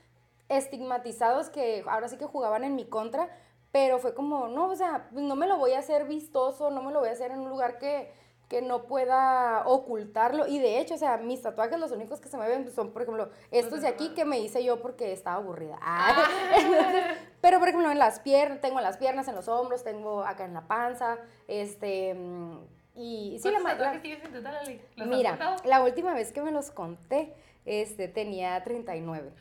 estigmatizados 0.50 1.50
que 1.50 1.84
ahora 1.88 2.08
sí 2.08 2.16
que 2.18 2.26
jugaban 2.26 2.64
en 2.64 2.74
mi 2.76 2.84
contra, 2.84 3.28
pero 3.72 3.98
fue 3.98 4.14
como, 4.14 4.48
no, 4.48 4.66
o 4.70 4.76
sea, 4.76 5.08
pues 5.12 5.24
no 5.24 5.36
me 5.36 5.46
lo 5.46 5.56
voy 5.58 5.72
a 5.72 5.80
hacer 5.80 6.04
vistoso, 6.06 6.70
no 6.70 6.82
me 6.82 6.92
lo 6.92 7.00
voy 7.00 7.08
a 7.08 7.12
hacer 7.12 7.30
en 7.30 7.40
un 7.40 7.48
lugar 7.50 7.78
que, 7.78 8.10
que 8.48 8.62
no 8.62 8.84
pueda 8.84 9.62
ocultarlo. 9.66 10.46
Y 10.46 10.58
de 10.58 10.78
hecho, 10.78 10.94
o 10.94 10.98
sea, 10.98 11.16
mis 11.16 11.42
tatuajes 11.42 11.78
los 11.80 11.90
únicos 11.90 12.20
que 12.20 12.28
se 12.28 12.36
me 12.36 12.48
ven 12.48 12.70
son, 12.72 12.92
por 12.92 13.02
ejemplo, 13.02 13.30
estos 13.50 13.80
de 13.80 13.88
aquí 13.88 14.10
que 14.14 14.24
me 14.24 14.38
hice 14.38 14.62
yo 14.64 14.80
porque 14.80 15.12
estaba 15.12 15.36
aburrida. 15.36 15.78
Ah, 15.82 16.14
entonces, 16.56 17.04
pero 17.40 17.58
por 17.58 17.68
ejemplo, 17.68 17.90
en 17.90 17.98
las 17.98 18.20
piernas, 18.20 18.60
tengo 18.60 18.78
en 18.78 18.84
las 18.84 18.98
piernas, 18.98 19.26
en 19.28 19.34
los 19.34 19.48
hombros, 19.48 19.82
tengo 19.82 20.22
acá 20.22 20.44
en 20.44 20.54
la 20.54 20.62
panza, 20.68 21.18
este... 21.48 22.14
mm, 22.14 22.58
Y 22.94 23.38
sí, 23.42 23.50
la, 23.50 23.60
¿Cuántos 23.60 23.62
ma- 23.62 23.68
la- 23.70 23.76
tatuajes 23.78 24.02
tienes 24.02 24.24
en 24.24 24.32
total? 24.32 24.80
¿Los 24.96 25.08
Mira, 25.08 25.56
la 25.64 25.82
última 25.82 26.14
vez 26.14 26.32
que 26.32 26.40
me 26.40 26.50
los 26.52 26.70
conté, 26.70 27.34
este, 27.66 28.08
tenía 28.08 28.62
39. 28.64 29.32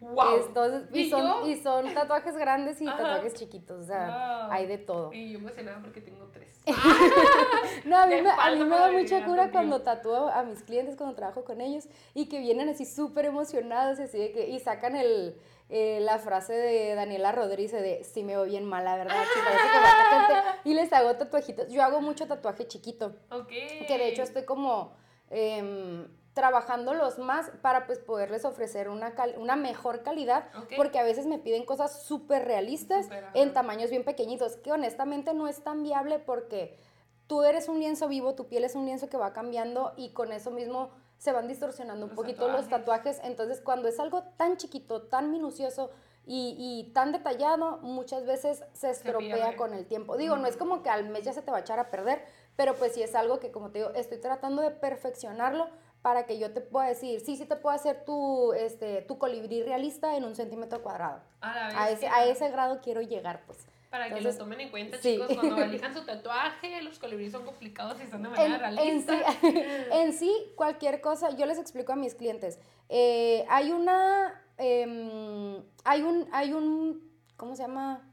¡Wow! 0.00 0.46
Entonces, 0.46 0.88
y, 0.92 1.00
¿Y 1.00 1.10
son, 1.10 1.48
y 1.48 1.56
son 1.56 1.94
tatuajes 1.94 2.36
grandes 2.36 2.80
y 2.82 2.86
Ajá. 2.86 2.98
tatuajes 2.98 3.34
chiquitos, 3.34 3.80
o 3.80 3.86
sea, 3.86 4.42
Wow. 4.44 4.52
hay 4.52 4.66
de 4.66 4.78
todo. 4.78 5.12
Y 5.12 5.32
yo 5.32 5.38
emocionada 5.38 5.80
porque 5.80 6.00
tengo 6.02 6.26
tres. 6.32 6.62
No, 7.84 7.96
a 7.98 8.06
mí, 8.06 8.14
Me 8.22 8.30
a 8.30 8.50
mí 8.52 8.64
me 8.64 8.76
da 8.76 8.92
mucha 8.92 9.24
cura 9.24 9.50
cuando 9.50 9.82
tatúo 9.82 10.28
a 10.28 10.42
mis 10.44 10.62
clientes, 10.62 10.96
cuando 10.96 11.16
trabajo 11.16 11.44
con 11.44 11.60
ellos, 11.60 11.88
y 12.14 12.28
que 12.28 12.38
vienen 12.40 12.68
así 12.68 12.84
súper 12.84 13.24
emocionados, 13.24 13.98
así 13.98 14.18
de 14.18 14.32
que, 14.32 14.48
y 14.48 14.60
sacan 14.60 14.94
el, 14.94 15.36
eh, 15.68 15.98
la 16.00 16.18
frase 16.18 16.52
de 16.52 16.94
Daniela 16.94 17.32
Rodríguez 17.32 17.72
de, 17.72 18.04
sí 18.04 18.22
me 18.22 18.34
veo 18.34 18.44
bien 18.44 18.64
mala, 18.66 18.96
¿verdad? 18.96 19.16
Sí, 19.32 19.40
parece 19.44 19.62
que 19.72 19.78
va 19.78 19.88
a 19.90 20.20
tatuar", 20.20 20.60
y 20.64 20.74
les 20.74 20.92
hago 20.92 21.14
tatuajitos. 21.16 21.68
Yo 21.72 21.82
hago 21.82 22.00
mucho 22.00 22.26
tatuaje 22.26 22.66
chiquito. 22.68 23.16
Ok. 23.30 23.48
que 23.48 23.98
de 23.98 24.08
hecho 24.08 24.22
estoy 24.22 24.44
como 24.44 24.94
em, 25.30 26.06
trabajándolos 26.34 27.18
más 27.18 27.50
para 27.60 27.86
pues 27.86 27.98
poderles 27.98 28.44
ofrecer 28.44 28.88
una, 28.88 29.14
cal- 29.14 29.34
una 29.38 29.54
mejor 29.56 30.02
calidad, 30.02 30.44
porque 30.76 30.98
a 30.98 31.02
veces 31.02 31.26
me 31.26 31.38
piden 31.38 31.64
cosas 31.64 32.02
súper 32.02 32.44
realistas 32.44 33.06
en 33.34 33.52
tamaños 33.52 33.90
bien 33.90 34.04
pequeñitos, 34.04 34.56
que 34.56 34.72
honestamente 34.72 35.34
no 35.34 35.46
es 35.48 35.62
tan 35.62 35.82
viable 35.82 36.18
porque 36.18 36.78
tú 37.26 37.42
eres 37.42 37.68
un 37.68 37.78
lienzo 37.78 38.08
vivo, 38.08 38.34
tu 38.34 38.46
piel 38.48 38.64
es 38.64 38.74
un 38.74 38.86
lienzo 38.86 39.08
que 39.08 39.16
va 39.16 39.32
cambiando 39.32 39.92
y 39.96 40.10
con 40.10 40.32
eso 40.32 40.50
mismo 40.50 40.90
se 41.18 41.32
van 41.32 41.46
distorsionando 41.48 42.06
un 42.06 42.14
poquito 42.14 42.48
los 42.48 42.68
tatuajes, 42.68 43.20
entonces 43.22 43.60
cuando 43.60 43.88
es 43.88 44.00
algo 44.00 44.22
tan 44.36 44.56
chiquito, 44.56 45.02
tan 45.02 45.30
minucioso, 45.30 45.90
y, 46.24 46.54
y 46.56 46.92
tan 46.92 47.10
detallado, 47.10 47.78
muchas 47.78 48.24
veces 48.26 48.62
se 48.74 48.90
estropea 48.90 49.56
con 49.56 49.74
el 49.74 49.86
tiempo. 49.86 50.16
Digo, 50.16 50.36
no 50.36 50.46
es 50.46 50.56
como 50.56 50.80
que 50.84 50.88
al 50.88 51.08
mes 51.08 51.24
ya 51.24 51.32
se 51.32 51.42
te 51.42 51.50
va 51.50 51.56
a 51.56 51.60
echar 51.62 51.80
a 51.80 51.90
perder, 51.90 52.24
pero 52.54 52.76
pues 52.76 52.92
sí 52.92 53.02
es 53.02 53.16
algo 53.16 53.40
que, 53.40 53.50
como 53.50 53.70
te 53.70 53.80
digo, 53.80 53.90
estoy 53.96 54.18
tratando 54.18 54.62
de 54.62 54.70
perfeccionarlo 54.70 55.66
para 56.02 56.26
que 56.26 56.38
yo 56.38 56.52
te 56.52 56.60
pueda 56.60 56.88
decir, 56.88 57.20
sí, 57.20 57.36
sí 57.36 57.46
te 57.46 57.54
puedo 57.56 57.74
hacer 57.74 58.04
tu, 58.04 58.52
este, 58.54 59.02
tu 59.02 59.18
colibrí 59.18 59.62
realista 59.62 60.16
en 60.16 60.24
un 60.24 60.34
centímetro 60.34 60.82
cuadrado. 60.82 61.20
A, 61.40 61.54
la 61.54 61.66
A 61.82 61.84
vez 61.86 61.92
ese, 61.98 62.00
que- 62.00 62.08
a 62.08 62.24
ese 62.26 62.50
grado 62.50 62.80
quiero 62.82 63.00
llegar, 63.02 63.42
pues. 63.46 63.66
Para 63.88 64.04
que 64.08 64.14
Entonces, 64.16 64.34
lo 64.38 64.44
tomen 64.46 64.60
en 64.62 64.70
cuenta, 64.70 64.96
sí. 64.96 65.14
chicos, 65.20 65.36
cuando 65.36 65.56
elijan 65.62 65.94
su 65.94 66.04
tatuaje, 66.04 66.80
los 66.82 66.98
colibríes 66.98 67.30
son 67.32 67.44
complicados 67.44 68.00
y 68.02 68.06
son 68.08 68.22
de 68.22 68.30
manera 68.30 68.54
en 68.54 68.58
realista. 68.60 69.14
sí, 69.40 69.46
en 69.92 70.12
sí, 70.14 70.52
cualquier 70.56 71.00
cosa, 71.02 71.30
yo 71.36 71.46
les 71.46 71.58
explico 71.58 71.92
a 71.92 71.96
mis 71.96 72.14
clientes. 72.14 72.58
eh, 72.88 73.44
hay 73.48 73.70
una, 73.70 74.42
em, 74.58 75.62
hay 75.84 76.02
un, 76.02 76.26
hay 76.32 76.52
un, 76.52 77.12
¿cómo 77.36 77.54
se 77.54 77.62
llama? 77.62 78.08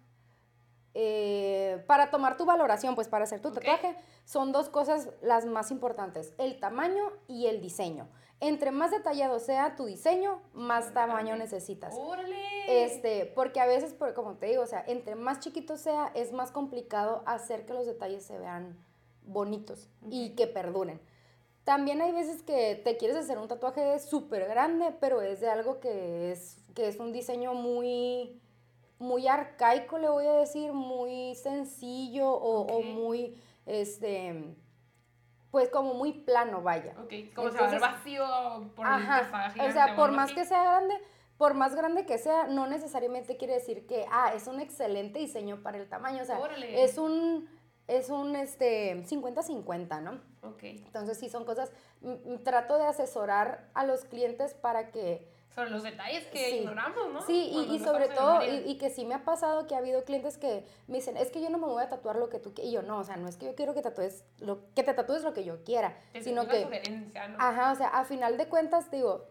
Eh, 0.93 1.83
para 1.87 2.09
tomar 2.09 2.35
tu 2.35 2.45
valoración, 2.45 2.95
pues 2.95 3.07
para 3.07 3.23
hacer 3.23 3.39
tu 3.41 3.51
tatuaje, 3.51 3.95
son 4.29 4.51
dos 4.51 4.69
cosas 4.69 5.09
las 5.23 5.47
más 5.47 5.71
importantes, 5.71 6.33
el 6.37 6.59
tamaño 6.59 7.03
y 7.27 7.47
el 7.47 7.61
diseño. 7.61 8.07
Entre 8.39 8.69
más 8.69 8.91
detallado 8.91 9.39
sea 9.39 9.75
tu 9.75 9.85
diseño, 9.85 10.39
más 10.53 10.93
tamaño 10.93 11.35
necesitas. 11.35 11.95
¡Órale! 11.97 12.83
Este, 12.85 13.25
porque 13.25 13.59
a 13.59 13.65
veces, 13.65 13.95
por- 13.95 14.13
como 14.13 14.35
te 14.35 14.45
digo, 14.45 14.61
o 14.61 14.67
sea, 14.67 14.83
entre 14.85 15.15
más 15.15 15.39
chiquito 15.39 15.77
sea, 15.77 16.11
es 16.13 16.31
más 16.31 16.51
complicado 16.51 17.23
hacer 17.25 17.65
que 17.65 17.73
los 17.73 17.87
detalles 17.87 18.23
se 18.23 18.37
vean 18.37 18.77
bonitos 19.25 19.89
y 20.11 20.35
que 20.35 20.45
perduren. 20.45 21.01
También 21.63 21.99
hay 21.99 22.11
veces 22.11 22.43
que 22.43 22.75
te 22.83 22.97
quieres 22.97 23.17
hacer 23.17 23.39
un 23.39 23.47
tatuaje 23.47 23.97
súper 23.97 24.47
grande, 24.47 24.93
pero 24.99 25.23
es 25.23 25.39
de 25.41 25.49
algo 25.49 25.79
que 25.79 26.31
es, 26.31 26.59
que 26.75 26.87
es 26.87 26.99
un 26.99 27.11
diseño 27.11 27.55
muy, 27.55 28.39
muy 28.99 29.27
arcaico, 29.27 29.97
le 29.97 30.07
voy 30.07 30.27
a 30.27 30.33
decir, 30.33 30.71
muy 30.71 31.33
sencillo 31.33 32.31
o, 32.31 32.81
muy, 32.83 33.41
este, 33.69 34.55
pues 35.51 35.69
como 35.69 35.93
muy 35.93 36.11
plano, 36.11 36.61
vaya. 36.61 36.93
Ok, 37.03 37.33
como 37.35 37.49
se 37.51 37.57
va 37.57 37.67
a 37.67 37.71
ver 37.71 37.75
Entonces- 37.75 37.81
vacío 37.81 38.71
por 38.75 38.85
el 38.87 38.93
Ajá, 38.93 39.21
está 39.51 39.63
o 39.65 39.71
sea, 39.71 39.95
por 39.95 40.11
más 40.11 40.25
así. 40.25 40.35
que 40.35 40.45
sea 40.45 40.63
grande, 40.63 40.95
por 41.37 41.53
más 41.53 41.75
grande 41.75 42.05
que 42.05 42.17
sea, 42.17 42.47
no 42.47 42.67
necesariamente 42.67 43.37
quiere 43.37 43.53
decir 43.53 43.87
que, 43.87 44.05
ah, 44.11 44.33
es 44.35 44.47
un 44.47 44.59
excelente 44.59 45.19
diseño 45.19 45.61
para 45.63 45.77
el 45.77 45.87
tamaño, 45.87 46.23
o 46.23 46.25
sea, 46.25 46.39
Órale. 46.39 46.83
es 46.83 46.97
un, 46.97 47.47
es 47.87 48.09
un, 48.09 48.35
este, 48.35 49.03
50-50, 49.05 50.01
¿no? 50.01 50.19
Ok. 50.47 50.63
Entonces, 50.63 51.17
sí, 51.17 51.29
son 51.29 51.45
cosas, 51.45 51.71
trato 52.43 52.77
de 52.77 52.83
asesorar 52.85 53.69
a 53.73 53.85
los 53.85 54.03
clientes 54.05 54.53
para 54.53 54.91
que, 54.91 55.27
Sobre 55.59 55.71
los 55.71 55.83
detalles 55.83 56.25
que 56.27 56.49
Sí. 56.49 56.55
ignoramos, 56.59 57.13
¿no? 57.13 57.21
sí, 57.21 57.67
y, 57.69 57.79
sobre 57.79 58.07
todo, 58.07 58.39
y, 58.45 58.77
que 58.77 58.89
sí 58.89 59.03
me 59.03 59.13
ha 59.13 59.25
pasado 59.25 59.67
que 59.67 59.75
ha 59.75 59.79
habido 59.79 60.05
clientes 60.05 60.37
que 60.37 60.65
me 60.87 60.97
dicen, 60.97 61.17
es 61.17 61.31
que 61.31 61.41
yo 61.41 61.49
no 61.49 61.57
me 61.57 61.67
voy 61.67 61.83
a 61.83 61.89
tatuar 61.89 62.15
lo 62.15 62.29
que 62.29 62.39
tú 62.39 62.53
quieras, 62.53 62.71
y 62.71 62.73
yo, 62.73 62.81
no, 62.81 62.99
o 62.99 63.03
sea, 63.03 63.17
no 63.17 63.27
es 63.27 63.35
que 63.35 63.45
yo 63.45 63.55
quiero 63.55 63.73
que, 63.73 63.81
tatúes 63.81 64.23
lo, 64.39 64.61
que 64.73 64.83
te 64.83 64.93
tatúes 64.93 65.21
lo 65.23 65.33
que 65.33 65.43
yo 65.43 65.65
quiera, 65.65 65.97
sino 66.21 66.43
una 66.43 66.51
que... 66.51 66.63
sugerencia, 66.63 67.27
¿no? 67.27 67.37
Ajá, 67.41 67.73
o 67.73 67.75
sea, 67.75 67.89
a 67.89 68.05
final 68.05 68.37
de 68.37 68.47
cuentas, 68.47 68.89
digo, 68.89 69.25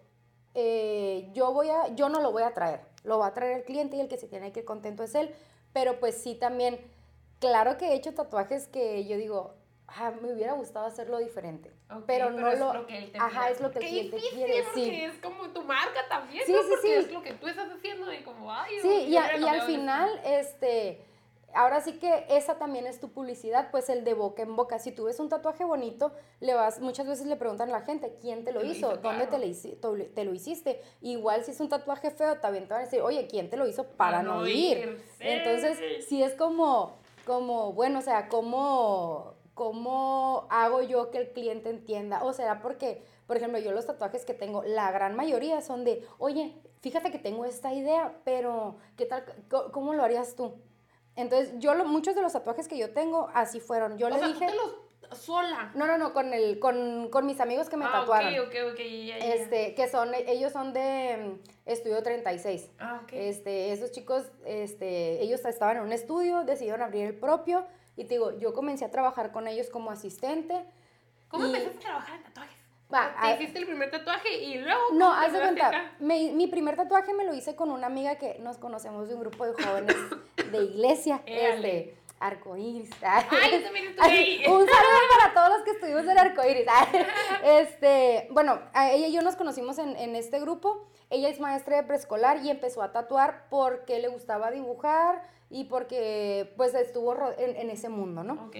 eh, 0.54 1.30
yo 1.32 1.52
voy 1.54 1.70
a, 1.70 1.88
yo 1.94 2.10
no 2.10 2.20
lo 2.20 2.30
voy 2.30 2.42
a 2.42 2.52
traer, 2.52 2.80
lo 3.04 3.18
va 3.18 3.28
a 3.28 3.32
traer 3.32 3.56
el 3.56 3.64
cliente 3.64 3.96
y 3.96 4.00
el 4.00 4.08
que 4.08 4.18
se 4.18 4.28
tiene 4.28 4.52
que 4.52 4.60
ir 4.60 4.66
contento 4.66 5.02
es 5.02 5.14
él, 5.14 5.34
pero 5.72 5.98
pues 5.98 6.14
sí 6.14 6.34
también, 6.34 6.78
claro 7.38 7.78
que 7.78 7.88
he 7.88 7.94
hecho 7.94 8.12
tatuajes 8.12 8.68
que 8.68 9.06
yo 9.06 9.16
digo, 9.16 9.54
ah, 9.88 10.12
me 10.22 10.32
hubiera 10.32 10.52
gustado 10.52 10.86
hacerlo 10.86 11.18
diferente, 11.18 11.72
pero 12.06 12.30
no 12.30 12.50
es 12.50 12.58
lo, 12.60 12.86
que 12.86 12.98
él 12.98 13.10
te 13.12 13.18
ajá, 13.18 13.50
es 13.50 13.60
lo 13.60 13.70
que 13.70 13.78
el 13.80 13.84
cliente 13.86 14.16
difícil, 14.16 14.36
quiere, 14.38 14.62
porque 14.64 14.80
sí. 14.84 14.90
es 15.04 15.14
como 15.20 15.48
tu 15.50 15.62
marca 15.62 16.00
también, 16.08 16.44
Sí, 16.46 16.52
¿no? 16.52 16.62
sí, 16.62 16.68
Porque 16.70 16.86
sí. 16.86 16.92
es 17.06 17.12
lo 17.12 17.22
que 17.22 17.32
tú 17.34 17.46
estás 17.48 17.70
haciendo 17.70 18.12
y 18.12 18.22
como, 18.22 18.52
ay, 18.52 18.74
Sí, 18.82 18.88
y, 19.08 19.16
a- 19.16 19.36
y 19.36 19.44
al 19.48 19.62
final, 19.62 20.08
este, 20.24 21.02
ahora 21.54 21.80
sí 21.80 21.94
que 21.98 22.26
esa 22.28 22.58
también 22.58 22.86
es 22.86 23.00
tu 23.00 23.08
publicidad, 23.10 23.70
pues 23.70 23.88
el 23.88 24.04
de 24.04 24.12
boca 24.14 24.42
en 24.42 24.54
boca. 24.56 24.78
Si 24.78 24.92
tú 24.92 25.04
ves 25.04 25.18
un 25.20 25.30
tatuaje 25.30 25.64
bonito, 25.64 26.12
le 26.40 26.52
vas, 26.54 26.80
muchas 26.80 27.06
veces 27.06 27.26
le 27.26 27.36
preguntan 27.36 27.70
a 27.70 27.72
la 27.72 27.80
gente, 27.80 28.14
¿quién 28.20 28.44
te 28.44 28.52
lo 28.52 28.60
Te 28.60 28.66
hizo? 28.66 28.90
hizo, 28.92 28.96
¿Dónde 28.98 29.24
te 29.24 29.30
claro. 29.30 29.44
lo, 29.46 29.50
hici- 29.50 29.80
to- 29.80 29.96
te 30.14 30.24
lo 30.24 30.34
hiciste? 30.34 30.82
Igual 31.00 31.44
si 31.44 31.52
es 31.52 31.60
un 31.60 31.70
tatuaje 31.70 32.10
feo, 32.10 32.36
también 32.38 32.64
te 32.68 32.74
van 32.74 32.82
a 32.82 32.84
decir, 32.84 33.00
oye, 33.00 33.26
¿quién 33.26 33.48
te 33.48 33.56
lo 33.56 33.66
hizo 33.66 33.86
para, 33.92 34.22
no 34.22 34.46
ir? 34.46 35.02
sí. 35.18 35.24
Entonces, 35.24 35.80
sí 36.06 36.22
es 36.22 36.34
como, 36.34 36.98
como, 37.26 37.72
bueno, 37.72 37.98
o 38.00 38.02
sea, 38.02 38.28
¿cómo, 38.28 39.34
¿cómo 39.58 40.46
hago 40.50 40.82
yo 40.82 41.10
que 41.10 41.18
el 41.18 41.32
cliente 41.32 41.68
entienda? 41.68 42.22
O 42.22 42.32
será 42.32 42.60
porque, 42.62 43.02
por 43.26 43.36
ejemplo, 43.36 43.58
yo 43.58 43.72
los 43.72 43.86
tatuajes 43.86 44.24
que 44.24 44.32
tengo, 44.32 44.62
la 44.62 44.92
gran 44.92 45.16
mayoría 45.16 45.60
son 45.60 45.84
de, 45.84 46.06
oye, 46.18 46.54
fíjate 46.80 47.10
que 47.10 47.18
tengo 47.18 47.44
esta 47.44 47.74
idea, 47.74 48.14
pero 48.24 48.76
¿qué 48.96 49.04
tal? 49.04 49.24
¿Cómo 49.72 49.94
lo 49.94 50.04
harías 50.04 50.36
tú? 50.36 50.54
Entonces, 51.16 51.52
yo 51.58 51.74
lo- 51.74 51.84
muchos 51.86 52.14
de 52.14 52.22
los 52.22 52.32
tatuajes 52.32 52.68
que 52.68 52.78
yo 52.78 52.92
tengo 52.94 53.28
así 53.34 53.58
fueron. 53.58 53.98
Yo 53.98 54.06
o 54.06 54.10
le 54.10 54.18
sea, 54.20 54.28
dije, 54.28 54.46
tú 54.46 54.52
te 54.52 55.08
los 55.08 55.18
sola. 55.18 55.72
no, 55.74 55.86
no, 55.88 55.98
no, 55.98 56.12
con 56.12 56.32
el, 56.32 56.60
con, 56.60 57.08
con 57.10 57.26
mis 57.26 57.40
amigos 57.40 57.68
que 57.68 57.76
me 57.76 57.86
ah, 57.86 57.90
tatuaron. 57.92 58.32
ok, 58.38 58.46
ok, 58.46 58.72
ok, 58.74 58.78
ya, 58.78 59.18
ya. 59.18 59.34
Este, 59.34 59.74
que 59.74 59.88
son, 59.88 60.14
ellos 60.14 60.52
son 60.52 60.72
de 60.72 61.16
mm, 61.44 61.48
Estudio 61.68 62.00
36. 62.04 62.70
Ah, 62.78 63.00
ok. 63.02 63.10
Este, 63.12 63.72
esos 63.72 63.90
chicos, 63.90 64.30
este, 64.46 65.20
ellos 65.20 65.44
estaban 65.44 65.78
en 65.78 65.82
un 65.82 65.92
estudio, 65.92 66.44
decidieron 66.44 66.82
abrir 66.82 67.04
el 67.06 67.14
propio 67.18 67.66
y 67.98 68.04
te 68.04 68.14
digo, 68.14 68.38
yo 68.38 68.54
comencé 68.54 68.84
a 68.84 68.90
trabajar 68.90 69.32
con 69.32 69.46
ellos 69.48 69.68
como 69.68 69.90
asistente. 69.90 70.64
¿Cómo 71.28 71.44
y- 71.46 71.48
empezaste 71.48 71.78
a 71.78 71.80
trabajar 71.80 72.16
en 72.16 72.22
tatuajes? 72.22 72.56
Va, 72.94 73.14
te 73.20 73.26
a- 73.26 73.34
hiciste 73.34 73.58
el 73.58 73.66
primer 73.66 73.90
tatuaje 73.90 74.34
y 74.42 74.58
luego... 74.60 74.80
No, 74.94 75.08
¿cómo 75.10 75.20
te 75.20 75.26
haz 75.26 75.32
de 75.34 75.38
cuenta, 75.40 75.92
me- 75.98 76.32
mi 76.32 76.46
primer 76.46 76.76
tatuaje 76.76 77.12
me 77.12 77.24
lo 77.24 77.34
hice 77.34 77.54
con 77.54 77.70
una 77.70 77.86
amiga 77.88 78.16
que 78.16 78.38
nos 78.38 78.56
conocemos 78.56 79.08
de 79.08 79.14
un 79.14 79.20
grupo 79.20 79.44
de 79.44 79.52
jóvenes 79.62 79.96
de 80.52 80.58
iglesia, 80.64 81.20
este, 81.26 81.97
arcoíris. 82.20 82.90
Ay, 83.02 83.24
yo 83.52 83.62
también 83.62 83.88
estuve 83.88 84.06
ahí. 84.06 84.38
Un 84.46 84.66
saludo 84.66 84.98
para 85.18 85.34
todos 85.34 85.48
los 85.50 85.62
que 85.62 85.70
estuvimos 85.72 86.02
en 86.04 86.18
arcoíris. 86.18 86.66
Este, 87.44 88.28
bueno, 88.30 88.60
ella 88.74 89.06
y 89.06 89.12
yo 89.12 89.22
nos 89.22 89.36
conocimos 89.36 89.78
en, 89.78 89.96
en 89.96 90.16
este 90.16 90.40
grupo. 90.40 90.88
Ella 91.10 91.28
es 91.28 91.40
maestra 91.40 91.76
de 91.76 91.82
preescolar 91.84 92.44
y 92.44 92.50
empezó 92.50 92.82
a 92.82 92.92
tatuar 92.92 93.46
porque 93.48 93.98
le 93.98 94.08
gustaba 94.08 94.50
dibujar 94.50 95.22
y 95.50 95.64
porque 95.64 96.52
pues 96.56 96.74
estuvo 96.74 97.14
en, 97.38 97.56
en 97.56 97.70
ese 97.70 97.88
mundo, 97.88 98.22
¿no? 98.22 98.34
Ok. 98.46 98.56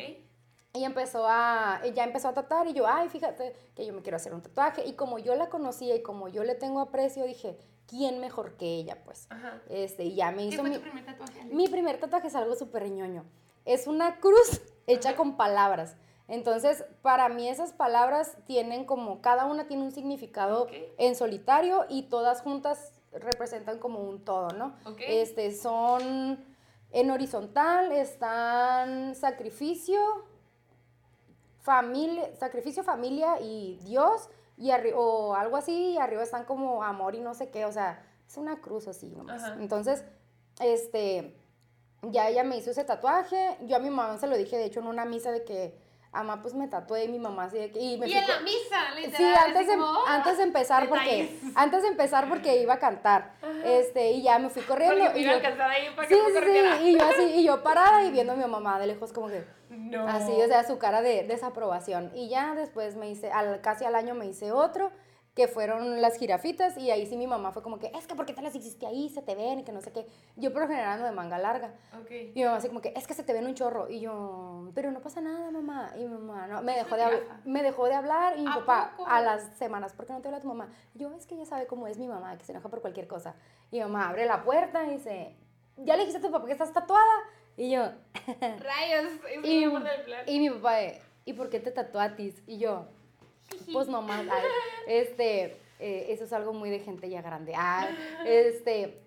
Y 0.74 0.84
empezó 0.84 1.26
a, 1.26 1.80
ella 1.82 2.04
empezó 2.04 2.28
a 2.28 2.34
tatuar 2.34 2.66
y 2.68 2.72
yo, 2.74 2.86
ay, 2.86 3.08
fíjate 3.08 3.54
que 3.74 3.84
yo 3.86 3.92
me 3.92 4.02
quiero 4.02 4.16
hacer 4.16 4.32
un 4.34 4.42
tatuaje. 4.42 4.84
Y 4.86 4.92
como 4.92 5.18
yo 5.18 5.34
la 5.34 5.48
conocía 5.48 5.94
y 5.96 6.02
como 6.02 6.28
yo 6.28 6.44
le 6.44 6.54
tengo 6.54 6.80
aprecio, 6.80 7.24
dije, 7.24 7.58
¿quién 7.86 8.20
mejor 8.20 8.56
que 8.56 8.66
ella? 8.66 9.02
Pues, 9.04 9.26
Ajá. 9.30 9.60
este, 9.68 10.04
y 10.04 10.14
ya 10.14 10.30
me 10.30 10.42
¿Qué 10.42 10.54
hizo 10.54 10.60
fue 10.60 10.70
mi, 10.70 10.76
tu 10.76 10.82
primer 10.82 11.04
tatuaje? 11.04 11.44
Mi 11.46 11.68
primer 11.68 11.98
tatuaje 11.98 12.28
es 12.28 12.34
algo 12.34 12.54
súper 12.54 12.88
ñoño. 12.90 13.24
Es 13.68 13.86
una 13.86 14.18
cruz 14.18 14.62
hecha 14.86 15.14
con 15.14 15.36
palabras. 15.36 15.96
Entonces, 16.26 16.84
para 17.00 17.28
mí 17.28 17.48
esas 17.48 17.72
palabras 17.72 18.36
tienen 18.46 18.84
como, 18.84 19.22
cada 19.22 19.46
una 19.46 19.66
tiene 19.66 19.84
un 19.84 19.92
significado 19.92 20.66
en 20.98 21.14
solitario 21.14 21.86
y 21.88 22.02
todas 22.02 22.42
juntas 22.42 22.92
representan 23.12 23.78
como 23.78 24.00
un 24.00 24.24
todo, 24.24 24.48
¿no? 24.50 24.74
Este, 24.98 25.54
son 25.54 26.44
en 26.90 27.10
horizontal, 27.10 27.92
están 27.92 29.14
sacrificio, 29.14 29.98
familia, 31.60 32.34
sacrificio, 32.36 32.84
familia 32.84 33.40
y 33.40 33.78
Dios, 33.84 34.28
y 34.58 34.70
o 34.94 35.34
algo 35.34 35.56
así, 35.56 35.92
y 35.92 35.98
arriba 35.98 36.22
están 36.22 36.44
como 36.44 36.82
amor 36.82 37.14
y 37.14 37.20
no 37.20 37.32
sé 37.32 37.50
qué, 37.50 37.64
o 37.64 37.72
sea, 37.72 38.04
es 38.26 38.36
una 38.36 38.60
cruz 38.60 38.86
así 38.88 39.08
nomás. 39.10 39.44
Ajá. 39.44 39.56
Entonces, 39.60 40.04
este, 40.60 41.37
ya 42.02 42.28
ella 42.28 42.44
me 42.44 42.56
hizo 42.56 42.70
ese 42.70 42.84
tatuaje, 42.84 43.56
yo 43.62 43.76
a 43.76 43.78
mi 43.80 43.90
mamá 43.90 44.18
se 44.18 44.26
lo 44.26 44.36
dije, 44.36 44.56
de 44.56 44.64
hecho, 44.66 44.80
en 44.80 44.86
una 44.86 45.04
misa 45.04 45.32
de 45.32 45.44
que, 45.44 45.74
mamá, 46.12 46.40
pues 46.42 46.54
me 46.54 46.68
tatué, 46.68 47.04
y 47.04 47.08
mi 47.08 47.18
mamá 47.18 47.44
así 47.44 47.58
de 47.58 47.70
que, 47.70 47.78
y 47.80 47.98
me 47.98 48.08
Y 48.08 48.12
en 48.14 48.26
la 48.26 48.40
misa, 48.40 48.76
Sí, 48.94 49.00
literal. 49.06 49.36
antes 49.46 49.66
de, 49.66 49.72
como, 49.74 50.06
antes 50.06 50.36
de 50.38 50.42
empezar 50.44 50.88
porque 50.88 51.38
antes 51.54 51.82
de 51.82 51.88
empezar 51.88 52.28
porque 52.28 52.60
iba 52.62 52.74
a 52.74 52.78
cantar. 52.78 53.32
Este, 53.64 54.12
y 54.12 54.22
ya 54.22 54.38
me 54.38 54.48
fui 54.48 54.62
corriendo 54.62 55.04
Porque 55.04 55.20
y 55.20 55.24
yo, 55.24 55.30
ahí 55.32 55.40
para 55.94 56.08
sí, 56.08 56.14
que 56.14 56.40
sí, 56.40 56.46
sí, 56.78 56.88
y 56.88 56.98
yo 56.98 57.04
así 57.04 57.22
y 57.22 57.44
yo 57.44 57.62
parada 57.62 58.04
y 58.04 58.10
viendo 58.10 58.32
a 58.32 58.36
mi 58.36 58.44
mamá 58.46 58.78
de 58.80 58.86
lejos 58.86 59.12
como 59.12 59.28
que 59.28 59.44
No. 59.68 60.06
así, 60.08 60.32
o 60.32 60.46
sea, 60.46 60.64
su 60.64 60.78
cara 60.78 61.02
de 61.02 61.24
desaprobación. 61.24 62.10
Y 62.14 62.28
ya 62.28 62.54
después 62.54 62.94
me 62.96 63.10
hice 63.10 63.30
al 63.32 63.60
casi 63.60 63.84
al 63.84 63.94
año 63.96 64.14
me 64.14 64.26
hice 64.26 64.52
otro 64.52 64.90
que 65.38 65.46
fueron 65.46 66.02
las 66.02 66.16
jirafitas 66.16 66.76
y 66.78 66.90
ahí 66.90 67.06
sí 67.06 67.16
mi 67.16 67.28
mamá 67.28 67.52
fue 67.52 67.62
como 67.62 67.78
que, 67.78 67.92
es 67.96 68.08
que 68.08 68.16
¿por 68.16 68.26
qué 68.26 68.32
te 68.32 68.42
las 68.42 68.56
hiciste 68.56 68.88
ahí? 68.88 69.08
Se 69.08 69.22
te 69.22 69.36
ven 69.36 69.60
y 69.60 69.62
que 69.62 69.70
no 69.70 69.80
sé 69.80 69.92
qué. 69.92 70.04
Yo 70.34 70.52
por 70.52 70.62
lo 70.62 70.66
general 70.66 71.00
de 71.00 71.12
manga 71.12 71.38
larga. 71.38 71.74
Ok. 71.96 72.10
Y 72.10 72.32
mi 72.34 72.42
mamá 72.42 72.56
así 72.56 72.66
como 72.66 72.80
que, 72.80 72.92
es 72.96 73.06
que 73.06 73.14
se 73.14 73.22
te 73.22 73.32
ven 73.32 73.46
un 73.46 73.54
chorro. 73.54 73.88
Y 73.88 74.00
yo, 74.00 74.72
pero 74.74 74.90
no 74.90 75.00
pasa 75.00 75.20
nada, 75.20 75.52
mamá. 75.52 75.92
Y 75.96 76.00
mi 76.00 76.08
mamá, 76.08 76.48
no, 76.48 76.60
me 76.62 76.74
dejó, 76.74 76.96
de, 76.96 77.04
jirafa. 77.04 77.40
me 77.44 77.62
dejó 77.62 77.86
de 77.86 77.94
hablar. 77.94 78.36
Y 78.36 78.40
mi 78.40 78.50
¿A 78.50 78.54
papá, 78.54 78.94
poco? 78.96 79.08
a 79.08 79.20
las 79.20 79.56
semanas, 79.56 79.92
¿por 79.92 80.06
qué 80.06 80.12
no 80.12 80.20
te 80.20 80.26
habla 80.26 80.40
tu 80.40 80.48
mamá? 80.48 80.72
Yo, 80.94 81.14
es 81.14 81.24
que 81.24 81.36
ella 81.36 81.46
sabe 81.46 81.68
cómo 81.68 81.86
es 81.86 81.98
mi 81.98 82.08
mamá, 82.08 82.36
que 82.36 82.44
se 82.44 82.50
enoja 82.50 82.68
por 82.68 82.80
cualquier 82.80 83.06
cosa. 83.06 83.36
Y 83.70 83.76
mi 83.76 83.82
mamá 83.82 84.08
abre 84.08 84.26
la 84.26 84.42
puerta 84.42 84.88
y 84.88 84.96
dice, 84.96 85.36
¿ya 85.76 85.94
le 85.94 86.00
dijiste 86.00 86.18
a 86.18 86.20
tu 86.20 86.32
papá 86.32 86.46
que 86.46 86.52
estás 86.52 86.72
tatuada? 86.72 87.14
Y 87.56 87.70
yo, 87.70 87.82
Rayos, 88.40 89.12
es 89.30 89.44
y, 89.44 89.66
mi 89.68 89.72
y 90.26 90.40
mi 90.40 90.50
papá, 90.50 90.74
de, 90.78 91.00
¿y 91.26 91.32
por 91.34 91.48
qué 91.48 91.60
te 91.60 91.70
tatuatis? 91.70 92.42
Y 92.48 92.58
yo, 92.58 92.88
pues 93.72 93.88
nomás, 93.88 94.20
ay, 94.30 94.42
este, 94.86 95.56
eh, 95.78 96.06
eso 96.10 96.24
es 96.24 96.32
algo 96.32 96.52
muy 96.52 96.70
de 96.70 96.80
gente 96.80 97.08
ya 97.08 97.22
grande. 97.22 97.52
Ah, 97.56 97.88
este, 98.24 99.00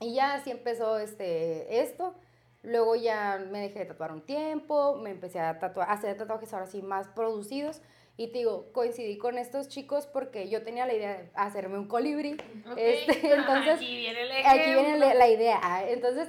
y 0.00 0.14
ya 0.14 0.34
así 0.34 0.50
empezó 0.50 0.98
este, 0.98 1.80
esto. 1.80 2.14
Luego 2.62 2.96
ya 2.96 3.44
me 3.50 3.60
dejé 3.60 3.80
de 3.80 3.84
tatuar 3.86 4.12
un 4.12 4.20
tiempo, 4.20 4.96
me 4.96 5.10
empecé 5.10 5.40
a, 5.40 5.58
tatuar, 5.58 5.88
a 5.88 5.92
hacer 5.92 6.16
tatuajes 6.16 6.52
ahora 6.52 6.66
sí 6.66 6.82
más 6.82 7.08
producidos. 7.08 7.80
Y 8.16 8.28
te 8.28 8.38
digo, 8.38 8.72
coincidí 8.72 9.16
con 9.16 9.38
estos 9.38 9.68
chicos 9.68 10.08
porque 10.08 10.48
yo 10.48 10.64
tenía 10.64 10.86
la 10.86 10.94
idea 10.94 11.18
de 11.18 11.30
hacerme 11.34 11.78
un 11.78 11.86
colibrí. 11.86 12.36
Este, 12.76 13.32
entonces, 13.34 13.74
aquí 13.76 13.96
viene, 13.96 14.22
el 14.22 14.32
aquí 14.44 14.72
viene 14.72 14.98
la, 14.98 15.14
la 15.14 15.28
idea. 15.28 15.84
Entonces, 15.88 16.28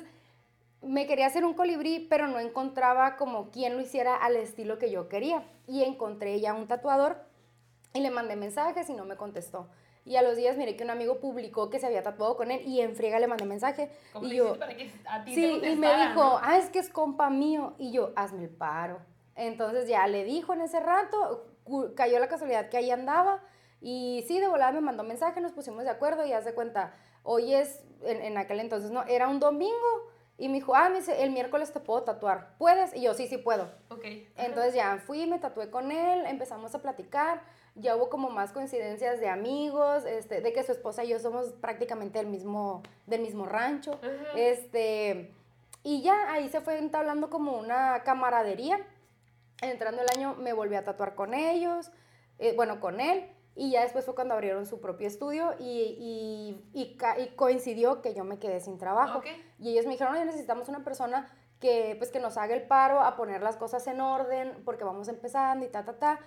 me 0.84 1.08
quería 1.08 1.26
hacer 1.26 1.44
un 1.44 1.56
colibrí, 1.56 2.06
pero 2.08 2.28
no 2.28 2.40
encontraba 2.40 3.18
como 3.18 3.50
quien 3.50 3.76
lo 3.76 3.82
hiciera 3.82 4.16
al 4.16 4.36
estilo 4.36 4.78
que 4.78 4.92
yo 4.92 5.10
quería. 5.10 5.44
Y 5.68 5.84
encontré 5.84 6.40
ya 6.40 6.54
un 6.54 6.68
tatuador 6.68 7.18
y 7.94 8.02
le 8.02 8.12
mandé 8.12 8.36
mensajes 8.36 8.90
y 8.90 8.94
no 8.94 9.06
me 9.06 9.16
contestó. 9.16 9.68
Y 10.06 10.16
a 10.16 10.22
los 10.22 10.38
días 10.38 10.58
miré 10.58 10.76
que 10.76 10.84
un 10.84 10.90
amigo 10.90 11.20
publicó 11.20 11.70
que 11.70 11.80
se 11.80 11.86
había 11.86 12.02
tatuado 12.02 12.36
con 12.36 12.52
él 12.52 12.62
y 12.66 12.82
en 12.82 12.96
friega 12.96 13.20
le 13.20 13.28
mandé 13.28 13.46
mensaje. 13.46 13.92
y 14.22 14.36
yo, 14.36 14.58
para 14.58 14.76
que 14.76 14.92
a 15.08 15.24
ti 15.24 15.36
sí, 15.36 15.60
te 15.62 15.72
y 15.72 15.76
me 15.76 15.94
dijo, 16.08 16.40
ah, 16.42 16.58
es 16.58 16.70
que 16.70 16.80
es 16.80 16.90
compa 16.90 17.30
mío. 17.30 17.74
Y 17.78 17.92
yo, 17.92 18.12
hazme 18.16 18.44
el 18.44 18.50
paro. 18.50 19.00
Entonces 19.36 19.88
ya 19.88 20.08
le 20.08 20.24
dijo 20.24 20.54
en 20.54 20.62
ese 20.62 20.80
rato, 20.80 21.46
cayó 21.96 22.20
la 22.20 22.28
casualidad 22.28 22.70
que 22.70 22.78
ahí 22.78 22.92
andaba. 22.92 23.42
Y 23.82 24.26
sí, 24.28 24.40
de 24.40 24.48
volada 24.48 24.72
me 24.72 24.82
mandó 24.82 25.04
mensaje, 25.04 25.42
nos 25.42 25.52
pusimos 25.52 25.84
de 25.84 25.90
acuerdo 25.90 26.26
y 26.26 26.34
hace 26.34 26.54
cuenta, 26.54 26.94
hoy 27.24 27.54
es, 27.54 27.84
en, 28.04 28.38
aquel 28.38 28.60
entonces, 28.60 28.92
no, 28.92 29.04
era 29.04 29.28
un 29.28 29.40
domingo. 29.40 30.10
Y 30.38 30.48
me 30.48 30.56
dijo, 30.56 30.74
ah, 30.74 30.90
me 30.90 31.00
dice, 31.00 31.22
el 31.24 31.32
miércoles 31.32 31.72
te 31.72 31.82
puedo 31.82 32.04
tatuar. 32.04 32.56
¿Puedes? 32.58 32.96
Y 32.96 33.02
yo, 33.02 33.14
sí, 33.14 33.28
sí 33.28 33.38
puedo. 33.38 33.70
Ok. 33.90 34.06
Entonces 34.38 34.74
ya 34.74 34.98
fui, 34.98 35.28
me 35.28 35.38
tatué 35.38 35.70
con 35.70 35.92
él, 35.92 36.26
empezamos 36.26 36.74
a 36.74 36.82
platicar. 36.82 37.42
Ya 37.76 37.96
hubo 37.96 38.10
como 38.10 38.30
más 38.30 38.52
coincidencias 38.52 39.20
de 39.20 39.30
amigos, 39.30 40.06
este, 40.06 40.42
de 40.42 40.54
que 40.54 40.64
su 40.64 40.72
esposa 40.72 41.04
y 41.04 41.10
yo 41.10 41.20
somos 41.20 41.54
prácticamente 41.54 42.20
del 42.20 42.28
mismo, 42.28 42.84
del 43.08 43.22
mismo 43.22 43.46
rancho. 43.46 44.00
Este, 44.36 45.34
y 45.84 46.02
ya 46.02 46.32
ahí 46.32 46.50
se 46.50 46.62
fue 46.62 46.78
entablando 46.78 47.30
como 47.30 47.58
una 47.58 48.04
camaradería 48.04 48.80
entrando 49.62 50.02
el 50.02 50.08
año 50.16 50.36
me 50.36 50.54
volví 50.54 50.76
a 50.76 50.84
tatuar 50.84 51.16
con 51.16 51.34
ellos, 51.34 51.92
eh, 52.38 52.54
bueno, 52.56 52.80
con 52.80 53.00
él, 53.00 53.30
y 53.56 53.72
ya 53.72 53.82
después 53.82 54.06
fue 54.06 54.16
cuando 54.16 54.34
abrieron 54.34 54.66
su 54.66 54.80
propio 54.80 55.08
estudio 55.08 55.54
y, 55.60 56.62
y, 56.74 56.98
coincidió 57.36 58.02
que 58.02 58.14
yo 58.14 58.24
me 58.24 58.40
quedé 58.40 58.62
sin 58.62 58.78
trabajo. 58.78 59.22
Y 59.58 59.72
ellos 59.72 59.86
me 59.86 59.94
dijeron, 59.94 60.14
oye, 60.14 60.24
necesitamos 60.24 60.70
una 60.70 60.84
persona 60.84 61.30
que, 61.60 61.96
pues, 61.98 62.10
que 62.10 62.22
nos 62.22 62.38
haga 62.38 62.56
el 62.56 62.64
paro 62.64 63.02
a 63.02 63.18
poner 63.18 63.42
las 63.42 63.58
cosas 63.58 63.86
en 63.88 64.00
orden 64.00 64.62
porque 64.64 64.86
vamos 64.86 65.10
empezando 65.10 65.66
y 65.66 65.70
ta, 65.70 65.84
ta, 65.84 66.00
ta. 66.00 66.20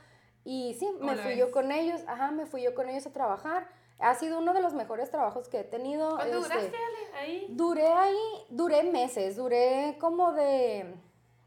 Y 0.45 0.75
sí, 0.75 0.89
me 1.01 1.17
fui 1.17 1.37
yo 1.37 1.51
con 1.51 1.71
ellos, 1.71 2.01
ajá, 2.07 2.31
me 2.31 2.47
fui 2.47 2.63
yo 2.63 2.75
con 2.75 2.89
ellos 2.89 3.07
a 3.07 3.13
trabajar. 3.13 3.69
Ha 3.99 4.15
sido 4.15 4.39
uno 4.39 4.53
de 4.53 4.61
los 4.61 4.75
mejores 4.75 5.11
trabajos 5.11 5.49
que 5.49 5.61
he 5.61 5.65
tenido. 5.65 6.17
¿Cuánto 6.17 6.39
este, 6.39 6.55
duraste 6.55 6.77
ahí? 7.15 7.47
Duré 7.51 7.87
ahí, 7.87 8.47
duré 8.51 8.83
meses, 8.83 9.37
duré 9.37 9.97
como 10.01 10.33
de 10.33 10.97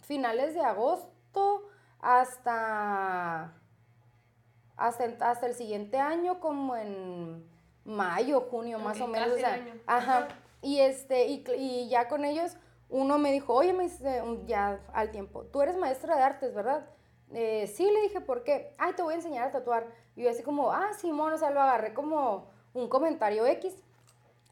finales 0.04 0.54
de 0.54 0.62
agosto 0.62 1.68
hasta, 2.00 3.54
hasta, 4.78 5.04
hasta 5.30 5.48
el 5.48 5.56
siguiente 5.56 5.98
año, 5.98 6.40
como 6.40 6.78
en 6.78 7.46
mayo, 7.84 8.42
junio, 8.42 8.80
más 8.80 9.02
o 9.02 9.08
menos. 9.08 9.40
ajá. 9.86 10.28
Y, 10.62 10.80
este, 10.80 11.28
y, 11.28 11.90
ya 11.90 12.08
con 12.08 12.26
ellos, 12.26 12.58
uno 12.90 13.18
me 13.18 13.32
dijo, 13.32 13.54
oye, 13.54 13.74
me 13.74 13.84
dice, 13.84 14.24
ya 14.46 14.80
al 14.94 15.12
tiempo, 15.12 15.44
tú 15.46 15.62
eres 15.62 15.78
maestra 15.78 16.16
de 16.16 16.24
artes, 16.24 16.56
¿verdad? 16.56 16.88
Eh, 17.38 17.68
sí, 17.68 17.84
le 17.92 18.02
dije, 18.04 18.22
¿por 18.22 18.44
qué? 18.44 18.74
Ay, 18.78 18.94
te 18.94 19.04
voy 19.04 19.14
a 19.14 19.18
enseñar 19.18 19.50
a 19.50 19.52
tatuar. 19.52 19.88
Y 20.16 20.24
yo 20.24 20.30
así 20.30 20.42
como, 20.42 20.72
ah, 20.72 20.94
Simón, 20.94 21.34
o 21.34 21.38
sea, 21.38 21.50
lo 21.50 21.62
agarré 21.62 21.94
como 21.94 22.48
un 22.74 22.88
comentario 22.88 23.46
X. 23.46 23.76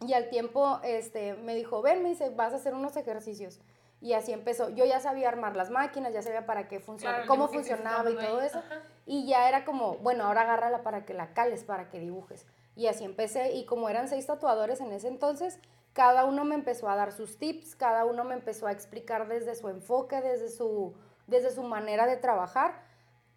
Y 0.01 0.11
al 0.11 0.29
tiempo, 0.29 0.81
este, 0.83 1.33
me 1.35 1.55
dijo, 1.55 1.81
ven, 1.81 2.03
me 2.03 2.09
dice, 2.09 2.29
vas 2.31 2.51
a 2.51 2.57
hacer 2.57 2.73
unos 2.73 2.97
ejercicios. 2.97 3.61
Y 4.01 4.11
así 4.11 4.33
empezó. 4.33 4.67
Yo 4.67 4.83
ya 4.83 4.99
sabía 4.99 5.29
armar 5.29 5.55
las 5.55 5.69
máquinas, 5.69 6.11
ya 6.11 6.21
sabía 6.21 6.45
para 6.45 6.67
qué 6.67 6.81
funcionaba, 6.81 7.25
cómo 7.25 7.47
funcionaba 7.47 8.11
y 8.11 8.17
todo 8.17 8.41
eso. 8.41 8.61
Y 9.05 9.25
ya 9.27 9.47
era 9.47 9.63
como, 9.63 9.95
bueno, 9.99 10.25
ahora 10.25 10.41
agárrala 10.41 10.83
para 10.83 11.05
que 11.05 11.13
la 11.13 11.33
cales, 11.33 11.63
para 11.63 11.89
que 11.89 12.01
dibujes. 12.01 12.45
Y 12.75 12.87
así 12.87 13.05
empecé. 13.05 13.53
Y 13.53 13.65
como 13.65 13.87
eran 13.87 14.09
seis 14.09 14.25
tatuadores 14.25 14.81
en 14.81 14.91
ese 14.91 15.07
entonces, 15.07 15.57
cada 15.93 16.25
uno 16.25 16.43
me 16.43 16.55
empezó 16.55 16.89
a 16.89 16.97
dar 16.97 17.13
sus 17.13 17.37
tips, 17.37 17.77
cada 17.77 18.03
uno 18.03 18.25
me 18.25 18.33
empezó 18.33 18.67
a 18.67 18.73
explicar 18.73 19.29
desde 19.29 19.55
su 19.55 19.69
enfoque, 19.69 20.19
desde 20.19 20.49
su, 20.49 20.95
desde 21.27 21.51
su 21.51 21.63
manera 21.63 22.05
de 22.05 22.17
trabajar. 22.17 22.81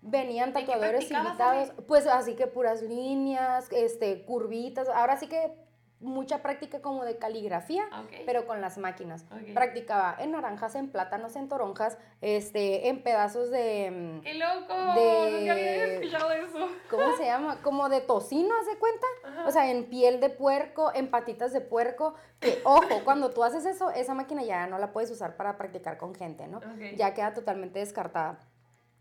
Venían 0.03 0.53
tatuadores 0.53 1.11
invitados, 1.11 1.73
pues 1.89 2.07
así 2.07 2.37
que 2.37 2.47
puras 2.47 2.83
líneas, 2.83 3.67
este, 3.73 4.25
curvitas. 4.25 4.89
Ahora 4.89 5.17
sí 5.17 5.27
que 5.27 5.66
mucha 6.01 6.43
práctica 6.43 6.81
como 6.81 7.05
de 7.05 7.17
caligrafía, 7.17 7.89
pero 8.27 8.47
con 8.47 8.61
las 8.61 8.79
máquinas. 8.79 9.25
Practicaba 9.55 10.17
en 10.19 10.33
naranjas, 10.33 10.75
en 10.75 10.91
plátanos, 10.91 11.37
en 11.37 11.49
toronjas, 11.49 11.97
este, 12.21 12.89
en 12.89 13.03
pedazos 13.03 13.51
de... 13.51 13.91
Mm, 13.91 14.21
¡Qué 14.21 14.35
loco! 14.35 14.75
De, 14.95 15.51
había 15.51 15.85
escuchado 15.85 16.31
eso. 16.33 16.69
¿Cómo 16.91 17.17
se 17.17 17.25
llama? 17.25 17.63
Como 17.63 17.89
de 17.89 18.01
tocino, 18.01 18.55
¿haz 18.61 18.67
de 18.67 18.79
cuenta? 18.79 19.07
O 19.47 19.51
sea, 19.51 19.71
en 19.71 19.85
piel 19.87 20.21
de 20.21 20.29
puerco, 20.29 20.93
en 20.95 21.11
patitas 21.11 21.53
de 21.53 21.61
puerco. 21.63 22.15
Que, 22.41 22.61
ojo, 22.65 23.03
cuando 23.05 23.31
tú 23.31 23.43
haces 23.43 23.65
eso, 23.65 23.91
esa 23.91 24.15
máquina 24.15 24.43
ya 24.43 24.67
no 24.67 24.79
la 24.79 24.93
puedes 24.93 25.11
usar 25.11 25.37
para 25.37 25.57
practicar 25.57 25.97
con 25.97 26.15
gente, 26.15 26.47
¿no? 26.47 26.61
Ya 26.97 27.15
queda 27.15 27.33
totalmente 27.33 27.79
descartada. 27.79 28.39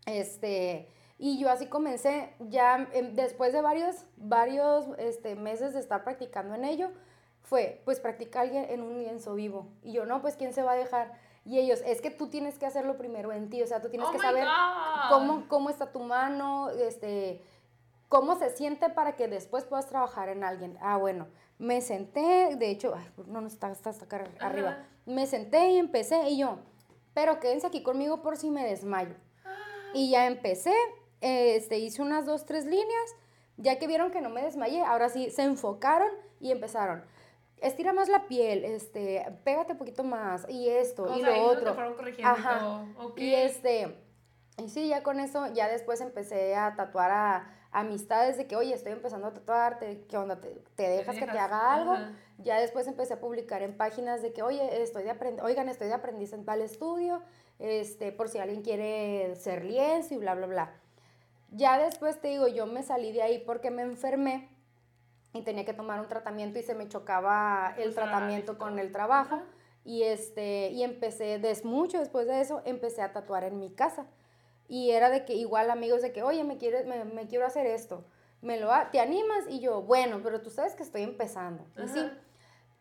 Este... 0.06 0.88
Y 1.18 1.38
yo 1.38 1.50
así 1.50 1.66
comencé, 1.66 2.34
ya 2.40 2.88
em, 2.92 3.14
después 3.14 3.52
de 3.52 3.62
varios, 3.62 4.04
varios 4.16 4.86
este, 4.98 5.34
meses 5.34 5.72
de 5.72 5.80
estar 5.80 6.04
practicando 6.04 6.54
en 6.54 6.64
ello, 6.64 6.90
fue, 7.42 7.80
pues 7.84 8.00
practica 8.00 8.40
alguien 8.40 8.66
en 8.68 8.82
un 8.82 8.98
lienzo 8.98 9.34
vivo. 9.34 9.68
Y 9.82 9.92
yo, 9.92 10.04
no, 10.04 10.20
pues 10.20 10.36
¿quién 10.36 10.52
se 10.52 10.62
va 10.62 10.72
a 10.72 10.76
dejar? 10.76 11.12
Y 11.44 11.58
ellos, 11.58 11.80
es 11.86 12.00
que 12.00 12.10
tú 12.10 12.28
tienes 12.28 12.58
que 12.58 12.66
hacerlo 12.66 12.98
primero 12.98 13.32
en 13.32 13.48
ti, 13.48 13.62
o 13.62 13.66
sea, 13.66 13.80
tú 13.80 13.88
tienes 13.88 14.08
oh 14.08 14.12
que 14.12 14.18
saber 14.18 14.46
cómo, 15.08 15.46
cómo 15.48 15.70
está 15.70 15.92
tu 15.92 16.00
mano, 16.00 16.70
este, 16.70 17.40
cómo 18.08 18.34
se 18.36 18.50
siente 18.50 18.90
para 18.90 19.14
que 19.14 19.28
después 19.28 19.64
puedas 19.64 19.86
trabajar 19.86 20.28
en 20.28 20.42
alguien. 20.42 20.76
Ah, 20.80 20.96
bueno, 20.96 21.28
me 21.58 21.80
senté, 21.80 22.56
de 22.56 22.70
hecho, 22.70 22.94
ay, 22.96 23.08
no, 23.28 23.40
no 23.40 23.46
está, 23.46 23.70
está 23.70 23.90
hasta 23.90 24.06
acá 24.06 24.24
arriba, 24.40 24.84
me 25.06 25.26
senté 25.26 25.70
y 25.70 25.78
empecé 25.78 26.28
y 26.30 26.38
yo, 26.38 26.58
pero 27.14 27.38
quédense 27.38 27.68
aquí 27.68 27.82
conmigo 27.82 28.22
por 28.22 28.36
si 28.36 28.50
me 28.50 28.64
desmayo. 28.64 29.14
Ah. 29.44 29.54
Y 29.94 30.10
ya 30.10 30.26
empecé, 30.26 30.74
este, 31.20 31.78
hice 31.78 32.02
unas 32.02 32.26
dos, 32.26 32.44
tres 32.46 32.66
líneas, 32.66 33.16
ya 33.56 33.78
que 33.78 33.86
vieron 33.86 34.10
que 34.10 34.20
no 34.20 34.30
me 34.30 34.42
desmayé, 34.42 34.82
ahora 34.82 35.08
sí 35.08 35.30
se 35.30 35.42
enfocaron 35.42 36.10
y 36.40 36.50
empezaron. 36.50 37.04
Estira 37.58 37.92
más 37.92 38.08
la 38.08 38.26
piel, 38.26 38.64
este, 38.64 39.24
pégate 39.44 39.72
un 39.72 39.78
poquito 39.78 40.04
más, 40.04 40.46
y 40.48 40.68
esto, 40.68 41.16
y 41.16 41.22
lo 41.22 41.42
otro. 41.44 41.74
Ajá. 42.22 42.84
Y 43.16 43.32
este, 43.32 43.96
y 44.58 44.68
sí, 44.68 44.88
ya 44.88 45.02
con 45.02 45.20
eso, 45.20 45.52
ya 45.52 45.68
después 45.68 46.00
empecé 46.00 46.54
a 46.54 46.76
tatuar 46.76 47.10
a, 47.10 47.52
amistades 47.72 48.38
de 48.38 48.46
que, 48.46 48.56
oye, 48.56 48.72
estoy 48.72 48.92
empezando 48.92 49.26
a 49.26 49.34
tatuarte, 49.34 50.06
¿qué 50.08 50.16
onda? 50.16 50.40
¿Te, 50.40 50.88
dejas, 50.88 51.14
que 51.16 51.26
te 51.26 51.38
haga 51.38 51.74
algo? 51.74 51.94
Ya 52.38 52.58
después 52.58 52.86
empecé 52.86 53.14
a 53.14 53.20
publicar 53.20 53.62
en 53.62 53.76
páginas 53.76 54.22
de 54.22 54.32
que, 54.32 54.42
oye, 54.42 54.82
estoy 54.82 55.02
de 55.02 55.12
oigan, 55.42 55.68
estoy 55.68 55.88
de 55.88 55.94
aprendiz 55.94 56.32
en 56.32 56.46
tal 56.46 56.62
estudio, 56.62 57.22
este, 57.58 58.12
por 58.12 58.30
si 58.30 58.38
alguien 58.38 58.62
quiere 58.62 59.34
ser 59.36 59.64
lienzo 59.64 60.14
y 60.14 60.16
bla, 60.16 60.34
bla, 60.34 60.46
bla. 60.46 60.74
Ya 61.50 61.78
después 61.78 62.20
te 62.20 62.28
digo, 62.28 62.48
yo 62.48 62.66
me 62.66 62.82
salí 62.82 63.12
de 63.12 63.22
ahí 63.22 63.38
porque 63.38 63.70
me 63.70 63.82
enfermé 63.82 64.48
y 65.32 65.42
tenía 65.42 65.64
que 65.64 65.74
tomar 65.74 66.00
un 66.00 66.08
tratamiento 66.08 66.58
y 66.58 66.62
se 66.62 66.74
me 66.74 66.88
chocaba 66.88 67.74
el 67.78 67.94
tratamiento 67.94 68.58
con 68.58 68.78
el 68.78 68.92
trabajo. 68.92 69.40
Y, 69.84 70.02
este, 70.02 70.70
y 70.70 70.82
empecé, 70.82 71.38
des 71.38 71.64
mucho 71.64 71.98
después 71.98 72.26
de 72.26 72.40
eso, 72.40 72.60
empecé 72.64 73.02
a 73.02 73.12
tatuar 73.12 73.44
en 73.44 73.60
mi 73.60 73.70
casa. 73.70 74.06
Y 74.68 74.90
era 74.90 75.10
de 75.10 75.24
que 75.24 75.34
igual 75.34 75.70
amigos 75.70 76.02
de 76.02 76.12
que, 76.12 76.22
oye, 76.22 76.42
me, 76.42 76.58
quieres, 76.58 76.86
me, 76.86 77.26
quiero 77.28 77.46
hacer 77.46 77.66
esto. 77.66 78.04
Me 78.42 78.58
lo 78.58 78.70
¿Te 78.90 78.98
animas? 78.98 79.44
Y 79.48 79.60
yo, 79.60 79.82
bueno, 79.82 80.20
pero 80.24 80.42
tú 80.42 80.50
sabes 80.50 80.74
que 80.74 80.82
estoy 80.82 81.02
empezando. 81.02 81.64
Y 81.82 81.88
sí, 81.88 82.10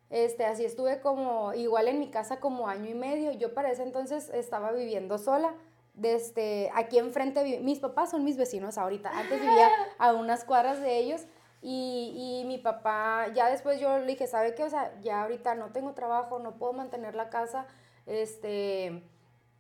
este, 0.09 0.45
así 0.45 0.65
estuve 0.65 0.99
como, 0.99 1.53
igual 1.53 1.87
en 1.87 1.99
mi 1.99 2.09
casa 2.09 2.39
como 2.39 2.67
año 2.67 2.89
y 2.89 2.95
medio. 2.95 3.31
Yo 3.31 3.53
para 3.53 3.71
ese 3.71 3.83
entonces 3.83 4.29
estaba 4.29 4.71
viviendo 4.71 5.19
sola 5.19 5.53
desde 5.95 6.69
aquí 6.75 6.97
enfrente, 6.97 7.59
mis 7.61 7.79
papás 7.79 8.11
son 8.11 8.23
mis 8.23 8.37
vecinos 8.37 8.77
ahorita, 8.77 9.09
antes 9.09 9.39
vivía 9.39 9.69
a 9.97 10.13
unas 10.13 10.43
cuadras 10.43 10.81
de 10.81 10.97
ellos 10.97 11.25
y, 11.61 12.41
y, 12.41 12.45
mi 12.45 12.57
papá, 12.57 13.27
ya 13.33 13.49
después 13.49 13.79
yo 13.79 13.97
le 13.97 14.05
dije, 14.05 14.27
¿sabe 14.27 14.53
qué? 14.53 14.63
O 14.63 14.69
sea, 14.69 14.93
ya 15.01 15.23
ahorita 15.23 15.55
no 15.55 15.71
tengo 15.71 15.93
trabajo, 15.93 16.37
no 16.37 16.57
puedo 16.57 16.73
mantener 16.73 17.15
la 17.15 17.29
casa, 17.29 17.65
este, 18.05 19.03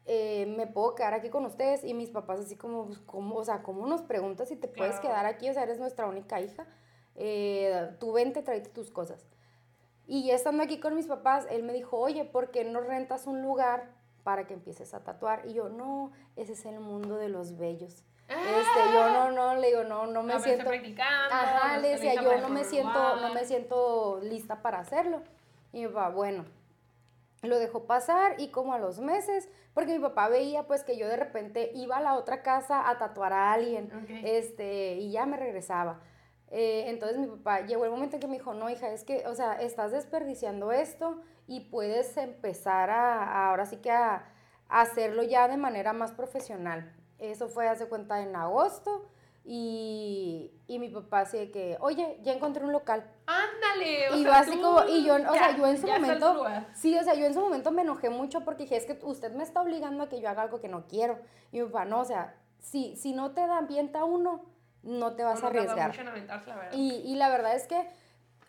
eh, 0.05 0.45
me 0.55 0.67
puedo 0.67 0.93
quedar 0.93 1.15
aquí 1.15 1.29
con 1.29 1.45
ustedes 1.45 1.83
y 1.83 1.95
mis 1.95 2.11
papás 2.11 2.41
así 2.41 2.55
como, 2.55 2.85
pues, 2.85 2.99
¿cómo, 2.99 3.37
o 3.37 3.43
sea, 3.43 3.63
¿cómo 3.63 3.87
nos 3.87 4.03
preguntas 4.03 4.49
si 4.49 4.55
te 4.55 4.67
puedes 4.67 4.99
quedar 4.99 5.25
aquí? 5.25 5.49
O 5.49 5.53
sea, 5.53 5.63
eres 5.63 5.79
nuestra 5.79 6.05
única 6.05 6.39
hija, 6.41 6.67
eh, 7.15 7.95
tú 7.99 8.11
vente, 8.11 8.43
tráete 8.43 8.69
tus 8.69 8.91
cosas. 8.91 9.25
Y 10.05 10.27
ya 10.27 10.35
estando 10.35 10.61
aquí 10.61 10.79
con 10.79 10.93
mis 10.93 11.07
papás, 11.07 11.47
él 11.49 11.63
me 11.63 11.73
dijo, 11.73 11.97
oye, 11.97 12.23
¿por 12.23 12.51
qué 12.51 12.63
no 12.65 12.81
rentas 12.81 13.25
un 13.25 13.41
lugar 13.41 13.94
para 14.25 14.47
que 14.47 14.55
empieces 14.55 14.95
a 14.95 15.03
tatuar. 15.03 15.43
Y 15.45 15.53
yo, 15.53 15.69
no, 15.69 16.11
ese 16.35 16.53
es 16.53 16.65
el 16.65 16.79
mundo 16.79 17.15
de 17.15 17.29
los 17.29 17.59
bellos. 17.59 18.03
Este, 18.27 18.91
yo 18.91 19.09
no, 19.11 19.31
no, 19.31 19.53
le 19.53 19.67
digo, 19.67 19.83
no, 19.83 20.07
no 20.07 20.23
me 20.23 20.33
siento. 20.39 20.67
Ajá, 21.31 21.77
le 21.77 21.89
decía, 21.89 22.15
yo 22.15 22.41
no 22.41 22.49
me 22.49 22.63
siento, 22.63 23.17
no 23.17 23.33
me 23.35 23.45
siento 23.45 24.19
lista 24.23 24.63
para 24.63 24.79
hacerlo. 24.79 25.21
Y 25.71 25.81
mi 25.81 25.87
papá, 25.89 26.09
bueno. 26.09 26.43
Lo 27.43 27.59
dejó 27.59 27.83
pasar 27.83 28.39
y 28.39 28.47
como 28.47 28.73
a 28.73 28.79
los 28.79 28.99
meses, 28.99 29.47
porque 29.75 29.93
mi 29.93 29.99
papá 29.99 30.27
veía 30.27 30.63
pues 30.63 30.83
que 30.83 30.97
yo 30.97 31.07
de 31.07 31.17
repente 31.17 31.69
iba 31.75 31.97
a 31.97 32.01
la 32.01 32.15
otra 32.15 32.41
casa 32.41 32.89
a 32.89 32.97
tatuar 32.97 33.31
a 33.31 33.53
alguien, 33.53 33.91
este, 34.23 34.95
y 34.95 35.11
ya 35.11 35.27
me 35.27 35.37
regresaba. 35.37 35.99
Eh, 36.51 36.85
entonces 36.87 37.17
mi 37.17 37.27
papá 37.27 37.61
llegó 37.61 37.85
el 37.85 37.91
momento 37.91 38.15
en 38.15 38.21
que 38.21 38.27
me 38.27 38.37
dijo, 38.37 38.53
no, 38.53 38.69
hija, 38.69 38.89
es 38.91 39.03
que, 39.03 39.27
o 39.27 39.35
sea, 39.35 39.53
estás 39.53 39.91
desperdiciando 39.91 40.71
esto 40.71 41.21
y 41.47 41.61
puedes 41.61 42.15
empezar 42.17 42.89
a, 42.89 43.47
ahora 43.49 43.65
sí 43.65 43.77
que 43.77 43.91
a, 43.91 44.31
hacerlo 44.69 45.23
ya 45.23 45.47
de 45.47 45.57
manera 45.57 45.93
más 45.93 46.11
profesional. 46.11 46.91
Eso 47.19 47.47
fue, 47.47 47.67
hace 47.67 47.87
cuenta, 47.87 48.21
en 48.21 48.35
agosto. 48.35 49.09
Y, 49.47 50.51
y, 50.65 50.79
mi 50.79 50.89
papá 50.89 51.19
así 51.19 51.37
de 51.37 51.51
que, 51.51 51.77
oye, 51.79 52.19
ya 52.23 52.33
encontré 52.33 52.65
un 52.65 52.71
local. 52.71 53.07
Ándale. 53.27 54.09
O 54.09 54.15
y 54.15 54.23
sea, 54.23 54.39
así 54.39 54.59
como, 54.59 54.83
y 54.85 55.05
yo, 55.05 55.13
o 55.15 55.33
sea, 55.33 55.55
yo 55.55 55.67
en 55.67 55.79
su 55.79 55.85
momento, 55.85 56.45
sí, 56.73 56.97
o 56.97 57.03
sea, 57.03 57.13
yo 57.13 57.27
en 57.27 57.35
su 57.35 57.41
momento 57.41 57.69
me 57.69 57.83
enojé 57.83 58.09
mucho 58.09 58.43
porque 58.43 58.63
dije, 58.63 58.75
es 58.75 58.87
que 58.87 58.97
usted 59.03 59.31
me 59.33 59.43
está 59.43 59.61
obligando 59.61 60.03
a 60.03 60.09
que 60.09 60.19
yo 60.19 60.29
haga 60.29 60.41
algo 60.41 60.59
que 60.59 60.67
no 60.67 60.87
quiero. 60.87 61.19
Y 61.51 61.59
mi 61.59 61.67
papá, 61.67 61.85
no, 61.85 61.99
o 61.99 62.05
sea, 62.05 62.35
si, 62.59 62.95
si 62.95 63.13
no 63.13 63.33
te 63.33 63.41
da 63.41 63.59
ambienta 63.59 64.03
uno, 64.03 64.45
no 64.85 65.15
te 65.15 65.23
vas 65.23 65.43
a 65.43 65.47
arriesgar. 65.47 65.93
Y, 66.71 67.01
y, 67.05 67.15
la 67.15 67.29
verdad 67.29 67.55
es 67.55 67.67
que, 67.67 67.87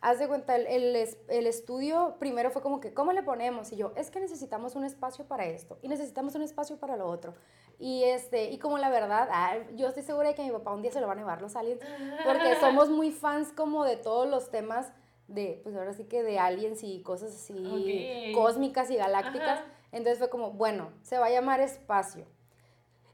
haz 0.00 0.18
de 0.18 0.28
cuenta, 0.28 0.54
el, 0.54 0.66
el, 0.66 1.46
estudio 1.46 2.16
primero 2.18 2.50
fue 2.50 2.62
como 2.62 2.80
que, 2.80 2.92
¿cómo 2.92 3.12
le 3.12 3.22
ponemos? 3.22 3.72
Y 3.72 3.76
yo, 3.76 3.92
es 3.96 4.10
que 4.10 4.20
necesitamos 4.20 4.76
un 4.76 4.84
espacio 4.84 5.24
para 5.24 5.46
esto 5.46 5.78
y 5.82 5.88
necesitamos 5.88 6.34
un 6.34 6.42
espacio 6.42 6.78
para 6.78 6.96
lo 6.96 7.06
otro. 7.08 7.34
Y, 7.78 8.04
este, 8.04 8.50
y 8.50 8.58
como 8.58 8.78
la 8.78 8.90
verdad, 8.90 9.28
ah, 9.32 9.56
yo 9.74 9.88
estoy 9.88 10.02
segura 10.02 10.28
de 10.28 10.34
que 10.34 10.42
mi 10.42 10.50
papá 10.50 10.72
un 10.72 10.82
día 10.82 10.92
se 10.92 11.00
lo 11.00 11.06
van 11.06 11.18
a 11.18 11.22
llevar 11.22 11.42
los 11.42 11.56
aliens, 11.56 11.80
porque 12.24 12.54
somos 12.60 12.90
muy 12.90 13.10
fans 13.10 13.52
como 13.52 13.84
de 13.84 13.96
todos 13.96 14.28
los 14.28 14.50
temas 14.50 14.92
de, 15.28 15.60
pues 15.64 15.74
ahora 15.74 15.92
sí 15.92 16.04
que 16.04 16.22
de 16.22 16.38
aliens 16.38 16.84
y 16.84 17.02
cosas 17.02 17.34
así 17.34 18.32
cósmicas 18.34 18.90
y 18.90 18.96
galácticas. 18.96 19.60
Entonces 19.92 20.18
fue 20.18 20.28
como, 20.28 20.52
bueno, 20.52 20.90
se 21.02 21.18
va 21.18 21.26
a 21.26 21.30
llamar 21.30 21.60
espacio 21.60 22.26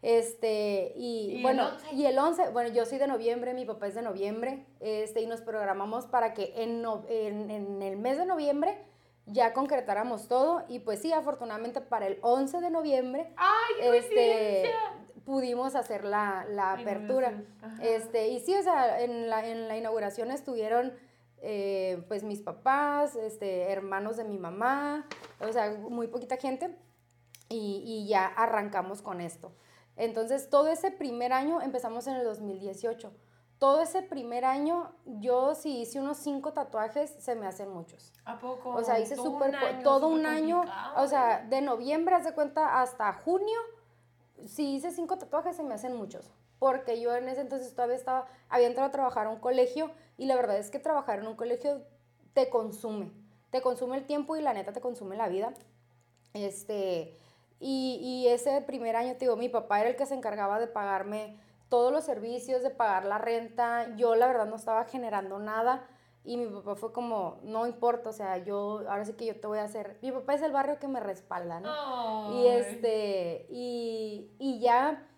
este, 0.02 0.92
y, 0.96 1.40
bueno, 1.42 1.70
y 1.92 2.06
el 2.06 2.18
11, 2.18 2.50
bueno, 2.50 2.74
yo 2.74 2.84
soy 2.86 2.98
de 2.98 3.06
noviembre, 3.06 3.54
mi 3.54 3.64
papá 3.64 3.86
es 3.86 3.94
de 3.94 4.02
noviembre, 4.02 4.66
este, 4.80 5.20
y 5.20 5.26
nos 5.26 5.42
programamos 5.42 6.06
para 6.06 6.34
que 6.34 6.52
en, 6.56 6.84
en, 7.08 7.80
el 7.80 7.96
mes 7.96 8.18
de 8.18 8.26
noviembre 8.26 8.84
ya 9.26 9.52
concretáramos 9.52 10.26
todo, 10.26 10.64
y 10.68 10.80
pues 10.80 11.00
sí, 11.00 11.12
afortunadamente 11.12 11.80
para 11.80 12.08
el 12.08 12.18
11 12.22 12.60
de 12.60 12.70
noviembre, 12.70 13.32
este, 13.80 14.72
pudimos 15.24 15.76
hacer 15.76 16.02
la, 16.02 16.46
la 16.50 16.72
apertura. 16.72 17.40
Este, 17.80 18.26
y 18.26 18.40
sí, 18.40 18.56
o 18.56 18.62
sea, 18.62 19.00
en 19.02 19.30
la, 19.30 19.48
en 19.48 19.68
la 19.68 19.76
inauguración 19.76 20.30
estuvieron... 20.30 20.92
Eh, 21.44 22.04
pues 22.06 22.22
mis 22.22 22.40
papás, 22.40 23.16
este, 23.16 23.62
hermanos 23.72 24.16
de 24.16 24.22
mi 24.22 24.38
mamá, 24.38 25.08
o 25.40 25.52
sea, 25.52 25.72
muy 25.72 26.06
poquita 26.06 26.36
gente, 26.36 26.78
y, 27.48 27.82
y 27.84 28.06
ya 28.06 28.26
arrancamos 28.26 29.02
con 29.02 29.20
esto. 29.20 29.50
Entonces, 29.96 30.48
todo 30.48 30.68
ese 30.68 30.90
primer 30.90 31.32
año, 31.32 31.60
empezamos 31.60 32.06
en 32.06 32.16
el 32.16 32.24
2018. 32.24 33.12
Todo 33.58 33.82
ese 33.82 34.02
primer 34.02 34.44
año, 34.44 34.92
yo 35.04 35.54
si 35.54 35.82
hice 35.82 36.00
unos 36.00 36.18
cinco 36.18 36.52
tatuajes, 36.52 37.10
se 37.10 37.36
me 37.36 37.46
hacen 37.46 37.70
muchos. 37.70 38.12
¿A 38.24 38.38
poco? 38.38 38.70
O 38.70 38.82
sea, 38.82 38.98
hice 38.98 39.14
súper, 39.14 39.82
todo 39.84 40.08
un 40.08 40.26
año, 40.26 40.64
o 40.96 41.06
sea, 41.06 41.46
de 41.48 41.60
noviembre, 41.60 42.16
haz 42.16 42.24
de 42.24 42.34
cuenta, 42.34 42.80
hasta 42.82 43.12
junio, 43.12 43.58
si 44.46 44.74
hice 44.74 44.90
cinco 44.90 45.16
tatuajes, 45.18 45.56
se 45.56 45.62
me 45.62 45.74
hacen 45.74 45.94
muchos. 45.94 46.32
Porque 46.58 47.00
yo 47.00 47.14
en 47.14 47.28
ese 47.28 47.40
entonces 47.40 47.72
todavía 47.74 47.96
estaba, 47.96 48.26
había 48.48 48.66
entrado 48.66 48.88
a 48.88 48.92
trabajar 48.92 49.26
a 49.26 49.30
un 49.30 49.38
colegio 49.38 49.90
y 50.16 50.26
la 50.26 50.36
verdad 50.36 50.58
es 50.58 50.70
que 50.70 50.78
trabajar 50.78 51.20
en 51.20 51.26
un 51.26 51.36
colegio 51.36 51.82
te 52.34 52.50
consume. 52.50 53.12
Te 53.50 53.62
consume 53.62 53.96
el 53.96 54.06
tiempo 54.06 54.36
y 54.36 54.42
la 54.42 54.54
neta 54.54 54.72
te 54.72 54.80
consume 54.80 55.16
la 55.16 55.28
vida. 55.28 55.54
Este, 56.34 57.18
y, 57.64 58.26
ese 58.28 58.60
primer 58.62 58.96
año, 58.96 59.14
digo, 59.20 59.36
mi 59.36 59.48
papá 59.48 59.80
era 59.80 59.90
el 59.90 59.96
que 59.96 60.06
se 60.06 60.14
encargaba 60.14 60.58
de 60.58 60.66
pagarme 60.66 61.38
todos 61.68 61.92
los 61.92 62.04
servicios, 62.04 62.62
de 62.62 62.70
pagar 62.70 63.04
la 63.04 63.18
renta. 63.18 63.94
Yo 63.96 64.16
la 64.16 64.26
verdad 64.26 64.46
no 64.46 64.56
estaba 64.56 64.84
generando 64.84 65.38
nada. 65.38 65.86
Y 66.24 66.36
mi 66.36 66.46
papá 66.46 66.74
fue 66.74 66.92
como, 66.92 67.38
no 67.42 67.66
importa, 67.66 68.10
o 68.10 68.12
sea, 68.12 68.38
yo, 68.38 68.84
ahora 68.88 69.04
sí 69.04 69.14
que 69.14 69.26
yo 69.26 69.40
te 69.40 69.46
voy 69.46 69.58
a 69.58 69.64
hacer. 69.64 69.98
Mi 70.02 70.12
papá 70.12 70.34
es 70.34 70.42
el 70.42 70.52
barrio 70.52 70.78
que 70.78 70.86
me 70.86 71.00
respalda, 71.00 71.60
¿no? 71.60 72.32
Y 72.32 72.46
este, 72.46 73.46
y, 73.50 74.30
y 74.38 74.60
ya 74.60 75.08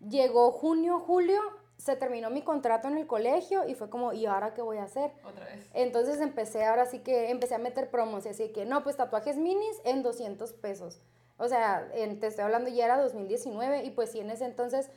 llegó 0.00 0.52
junio, 0.52 1.00
julio, 1.00 1.40
se 1.80 1.96
terminó 1.96 2.28
mi 2.28 2.42
contrato 2.42 2.88
en 2.88 2.98
el 2.98 3.06
colegio 3.06 3.66
y 3.66 3.74
fue 3.74 3.88
como, 3.88 4.12
¿y 4.12 4.26
ahora 4.26 4.52
qué 4.52 4.60
voy 4.60 4.76
a 4.76 4.84
hacer? 4.84 5.12
Otra 5.24 5.46
vez. 5.46 5.66
Entonces 5.72 6.20
empecé, 6.20 6.64
ahora 6.64 6.84
sí 6.84 6.98
que 6.98 7.30
empecé 7.30 7.54
a 7.54 7.58
meter 7.58 7.90
promos 7.90 8.26
y 8.26 8.30
así 8.30 8.52
que, 8.52 8.66
no, 8.66 8.82
pues 8.82 8.96
tatuajes 8.96 9.38
minis 9.38 9.80
en 9.84 10.02
200 10.02 10.52
pesos. 10.54 11.00
O 11.40 11.48
sea, 11.48 11.88
te 11.90 12.26
estoy 12.26 12.44
hablando 12.44 12.68
ya 12.68 12.84
era 12.84 12.98
2019 12.98 13.84
y 13.84 13.90
pues 13.92 14.12
sí, 14.12 14.20
en 14.20 14.28
ese 14.28 14.44
entonces 14.44 14.90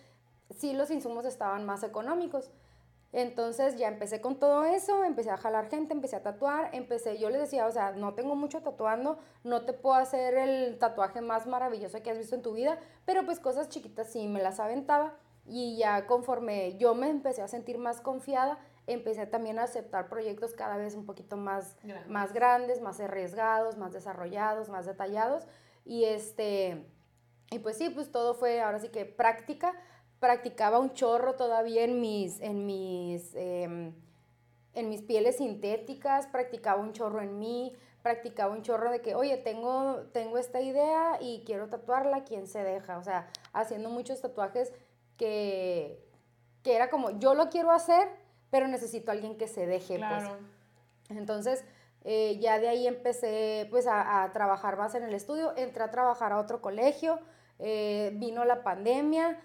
sí 0.50 0.74
los 0.74 0.92
insumos 0.92 1.24
estaban 1.24 1.66
más 1.66 1.84
económicos. 1.84 2.52
Entonces 3.14 3.78
ya 3.78 3.88
empecé 3.88 4.20
con 4.20 4.40
todo 4.40 4.66
eso, 4.66 5.06
empecé 5.06 5.30
a 5.30 5.38
jalar 5.38 5.70
gente, 5.70 5.94
empecé 5.94 6.18
a 6.18 6.24
tatuar, 6.24 6.70
empecé, 6.74 7.18
yo 7.18 7.30
les 7.30 7.40
decía, 7.40 7.66
o 7.66 7.72
sea, 7.72 7.92
no 7.92 8.14
tengo 8.14 8.36
mucho 8.36 8.62
tatuando, 8.62 9.20
no 9.46 9.64
te 9.66 9.72
puedo 9.72 9.96
hacer 9.96 10.34
el 10.34 10.78
tatuaje 10.80 11.22
más 11.22 11.48
maravilloso 11.48 12.02
que 12.04 12.12
has 12.12 12.18
visto 12.18 12.36
en 12.36 12.42
tu 12.42 12.54
vida, 12.54 12.78
pero 13.06 13.24
pues 13.24 13.40
cosas 13.40 13.70
chiquitas 13.70 14.08
sí 14.12 14.28
me 14.28 14.42
las 14.42 14.60
aventaba 14.60 15.14
y 15.46 15.78
ya 15.78 16.08
conforme 16.08 16.76
yo 16.78 16.94
me 16.94 17.10
empecé 17.10 17.42
a 17.42 17.48
sentir 17.48 17.78
más 17.78 18.02
confiada, 18.02 18.58
empecé 18.86 19.28
también 19.28 19.60
a 19.60 19.64
aceptar 19.64 20.10
proyectos 20.10 20.54
cada 20.54 20.76
vez 20.76 20.96
un 20.96 21.06
poquito 21.06 21.38
más, 21.38 21.78
más 22.10 22.34
grandes, 22.34 22.82
más 22.82 23.00
arriesgados, 23.00 23.78
más 23.78 23.94
desarrollados, 23.94 24.68
más 24.68 24.86
detallados 24.86 25.48
y 25.86 26.06
este, 26.06 26.86
y 27.52 27.60
pues 27.60 27.78
sí, 27.78 27.90
pues 27.90 28.12
todo 28.12 28.34
fue 28.34 28.62
ahora 28.62 28.80
sí 28.80 28.90
que 28.90 29.06
práctica. 29.06 29.74
Practicaba 30.20 30.80
un 30.80 30.94
chorro 30.94 31.36
todavía 31.36 31.84
en 31.84 32.00
mis, 32.00 32.40
en 32.40 32.66
mis, 32.66 33.36
em, 33.36 33.94
en 34.74 34.90
mis 34.90 35.02
pieles 35.02 35.38
sintéticas, 35.38 36.28
practicaba 36.28 36.82
un 36.82 36.94
chorro 36.94 37.22
en 37.22 37.38
mí, 37.38 37.76
practicaba 38.02 38.54
un 38.54 38.62
chorro 38.62 38.92
de 38.92 39.02
que, 39.02 39.16
oye, 39.16 39.38
tengo, 39.38 40.08
tengo 40.14 40.38
esta 40.38 40.62
idea 40.62 41.18
y 41.22 41.44
quiero 41.46 41.70
tatuarla, 41.70 42.24
¿quién 42.24 42.48
se 42.48 42.64
deja? 42.64 42.98
O 42.98 43.04
sea, 43.04 43.30
haciendo 43.52 43.90
muchos 43.90 44.22
tatuajes 44.22 44.72
que, 45.18 46.04
que 46.64 46.76
era 46.76 46.90
como, 46.90 47.12
yo 47.20 47.34
lo 47.34 47.50
quiero 47.50 47.72
hacer, 47.72 48.08
pero 48.50 48.68
necesito 48.68 49.12
a 49.12 49.14
alguien 49.14 49.38
que 49.38 49.48
se 49.48 49.66
deje. 49.66 49.98
Pues. 49.98 50.00
Claro. 50.00 50.38
Entonces, 51.10 51.64
eh, 52.04 52.38
ya 52.40 52.60
de 52.60 52.68
ahí 52.68 52.88
empecé 52.88 53.68
pues 53.70 53.88
a, 53.88 54.30
trabajar 54.34 54.78
más 54.78 54.96
en 54.96 55.04
el 55.04 55.14
estudio, 55.14 55.54
entré 55.56 55.84
a 55.84 55.92
trabajar 55.92 56.34
a 56.34 56.40
otro 56.40 56.62
colegio, 56.62 57.20
eh, 57.60 58.12
vino 58.16 58.44
la 58.46 58.64
pandemia, 58.64 59.40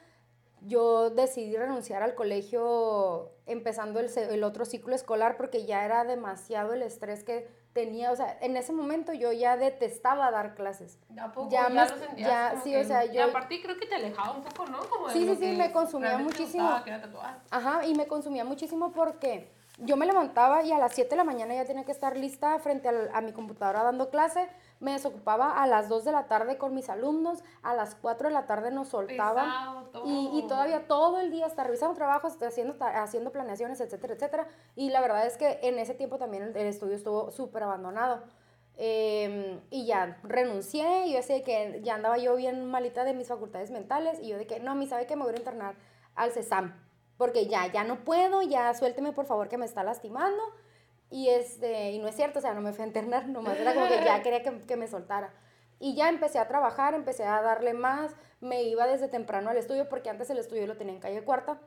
yo 0.63 1.11
decidí 1.11 1.57
renunciar 1.57 2.03
al 2.03 2.17
colegio 2.17 3.31
empezando 3.47 4.01
el, 4.01 4.11
el, 4.17 4.43
otro 4.43 4.65
ciclo 4.65 4.95
escolar 4.95 5.37
porque 5.37 5.67
ya 5.67 5.85
era 5.85 6.05
demasiado 6.05 6.73
el 6.73 6.83
estrés 6.83 7.23
que 7.23 7.49
tenía, 7.73 8.11
o 8.11 8.17
sea, 8.17 8.37
en 8.41 8.57
ese 8.57 8.73
momento 8.73 9.13
yo 9.13 9.31
ya 9.31 9.57
detestaba 9.57 10.33
dar 10.33 10.57
clases. 10.57 10.99
¿A 11.17 11.31
poco? 11.31 11.49
Ya, 11.51 11.69
ya, 11.71 12.17
ya 12.17 12.61
sí, 12.65 12.75
o 12.75 12.83
sea, 12.83 13.05
yo... 13.05 13.13
Y 13.13 13.19
aparte 13.19 13.63
creo 13.63 13.77
que 13.77 13.87
te 13.87 13.95
alejaba 13.95 14.33
un 14.33 14.43
poco, 14.43 14.67
¿no? 14.67 14.81
Como 14.81 15.11
sí, 15.11 15.29
sí, 15.29 15.37
sí, 15.37 15.57
me 15.57 15.71
consumía 15.71 16.19
muchísimo. 16.19 16.69
Ajá, 17.51 17.87
y 17.87 17.95
me 17.95 18.09
consumía 18.09 18.45
muchísimo 18.45 18.91
porque 18.91 19.53
yo 19.81 19.97
me 19.97 20.07
levantaba 20.07 20.63
y 20.63 20.73
a 20.73 20.79
las 20.79 20.93
7 20.95 21.11
de 21.11 21.17
la 21.17 21.25
mañana 21.25 21.55
ya 21.55 21.65
tenía 21.65 21.85
que 21.85 21.93
estar 21.93 22.17
lista 22.17 22.59
frente 22.59 22.89
a, 22.89 23.21
mi 23.21 23.33
computadora 23.33 23.85
dando 23.85 24.11
clase. 24.11 24.49
Me 24.81 24.93
desocupaba 24.93 25.63
a 25.63 25.67
las 25.67 25.89
2 25.89 26.05
de 26.05 26.13
la 26.13 26.27
tarde 26.27 26.59
con 26.59 26.75
mis 26.75 26.89
alumnos, 26.89 27.45
a 27.63 27.75
las 27.75 27.95
4 27.95 28.29
de 28.29 28.35
la 28.35 28.47
tarde 28.47 28.73
nos 28.73 28.89
soltaban. 28.89 29.89
Y, 30.05 30.31
y, 30.33 30.47
todavía 30.49 30.89
todo 30.89 31.21
el 31.21 31.31
día 31.31 31.47
hasta 31.47 31.63
revisando 31.63 31.95
trabajos, 31.95 32.41
haciendo, 32.43 32.77
haciendo 32.81 33.31
planeaciones, 33.31 33.81
etcétera, 33.81 34.15
etcétera. 34.15 34.49
Y 34.75 34.91
la 34.91 35.01
verdad 35.01 35.27
es 35.27 35.37
que 35.37 35.61
en 35.63 35.79
ese 35.79 35.95
tiempo 35.95 36.19
también 36.19 36.53
el, 36.55 36.67
estudio 36.67 36.97
estuvo 36.97 37.31
súper 37.31 37.63
abandonado. 37.63 38.23
Em, 38.77 39.61
y 39.71 39.87
ya 39.87 40.19
renuncié, 40.23 41.07
y 41.07 41.15
yo 41.15 41.23
sé 41.23 41.43
que 41.43 41.81
ya 41.83 41.95
andaba 41.95 42.19
yo 42.19 42.37
bien 42.37 42.65
malita 42.65 43.05
de 43.05 43.15
mis 43.15 43.29
facultades 43.29 43.71
mentales, 43.71 44.19
y 44.21 44.29
yo 44.29 44.39
de 44.39 44.47
que, 44.47 44.61
no, 44.61 44.75
mi 44.75 44.87
sabe 44.87 45.07
que 45.07 45.17
me 45.17 45.25
voy 45.25 45.35
a 45.35 45.39
internar 45.39 45.75
al 46.15 46.31
CESAM 46.33 46.88
porque 47.19 47.47
ya, 47.47 47.67
ya 47.67 47.85
no 47.85 48.05
puedo, 48.05 48.41
ya 48.43 48.73
suélteme 48.73 49.13
por 49.13 49.27
favor 49.27 49.49
que 49.49 49.59
me 49.59 49.67
está 49.67 49.83
lastimando. 49.83 50.43
Y, 51.11 51.29
este, 51.29 51.91
y 51.91 51.99
no 51.99 52.09
es 52.09 52.15
cierto, 52.15 52.39
o 52.39 52.43
sea, 52.43 52.55
no 52.55 52.61
me 52.61 52.73
fui 52.73 52.85
a 52.85 52.87
internar, 52.87 53.29
nomás 53.29 53.59
era 53.59 53.75
como 53.75 53.89
que 53.89 54.03
ya 54.05 54.23
quería 54.23 54.43
que, 54.43 54.63
que, 54.63 54.77
me 54.77 54.87
soltara. 54.87 55.35
Y 55.81 55.95
ya 55.95 56.09
empecé 56.09 56.39
a 56.39 56.49
trabajar, 56.49 56.95
empecé 56.95 57.25
a 57.25 57.43
darle 57.43 57.75
más, 57.75 58.15
me 58.41 58.63
iba 58.63 58.87
desde 58.87 59.09
temprano 59.09 59.51
al 59.51 59.57
estudio, 59.57 59.89
porque 59.89 60.11
antes 60.11 60.31
el 60.31 60.39
estudio 60.39 60.67
lo 60.67 60.77
tenía 60.77 60.95
en 60.95 61.01
calle 61.01 61.25
cuarta. 61.25 61.61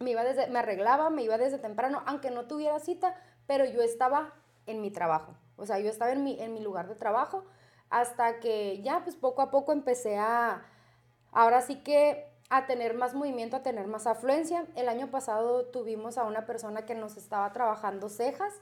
Me, 0.00 0.10
iba 0.10 0.24
desde, 0.24 0.48
me 0.48 0.58
arreglaba, 0.60 1.10
me 1.10 1.22
iba 1.22 1.38
desde 1.38 1.58
temprano, 1.58 2.02
aunque 2.06 2.30
no 2.30 2.46
tuviera 2.46 2.78
cita, 2.80 3.14
pero 3.46 3.64
yo 3.64 3.82
estaba 3.82 4.32
en 4.66 4.80
mi 4.80 4.90
trabajo. 4.90 5.34
O 5.56 5.66
sea, 5.66 5.80
yo 5.80 5.90
estaba 5.90 6.12
en 6.12 6.22
mi, 6.24 6.40
en 6.40 6.54
mi 6.54 6.60
lugar 6.60 6.88
de 6.88 6.94
trabajo 6.94 7.44
hasta 7.90 8.38
que 8.40 8.80
ya, 8.82 9.02
pues 9.02 9.16
poco 9.16 9.42
a 9.42 9.50
poco 9.50 9.72
empecé 9.72 10.18
a, 10.18 10.62
ahora 11.32 11.60
sí 11.62 11.76
que 11.82 12.30
a 12.50 12.66
tener 12.66 12.94
más 12.94 13.14
movimiento, 13.14 13.56
a 13.56 13.62
tener 13.62 13.86
más 13.86 14.06
afluencia. 14.06 14.64
El 14.74 14.88
año 14.88 15.10
pasado 15.10 15.66
tuvimos 15.66 16.16
a 16.18 16.24
una 16.24 16.46
persona 16.46 16.84
que 16.86 16.94
nos 16.94 17.16
estaba 17.16 17.52
trabajando 17.52 18.08
cejas. 18.08 18.54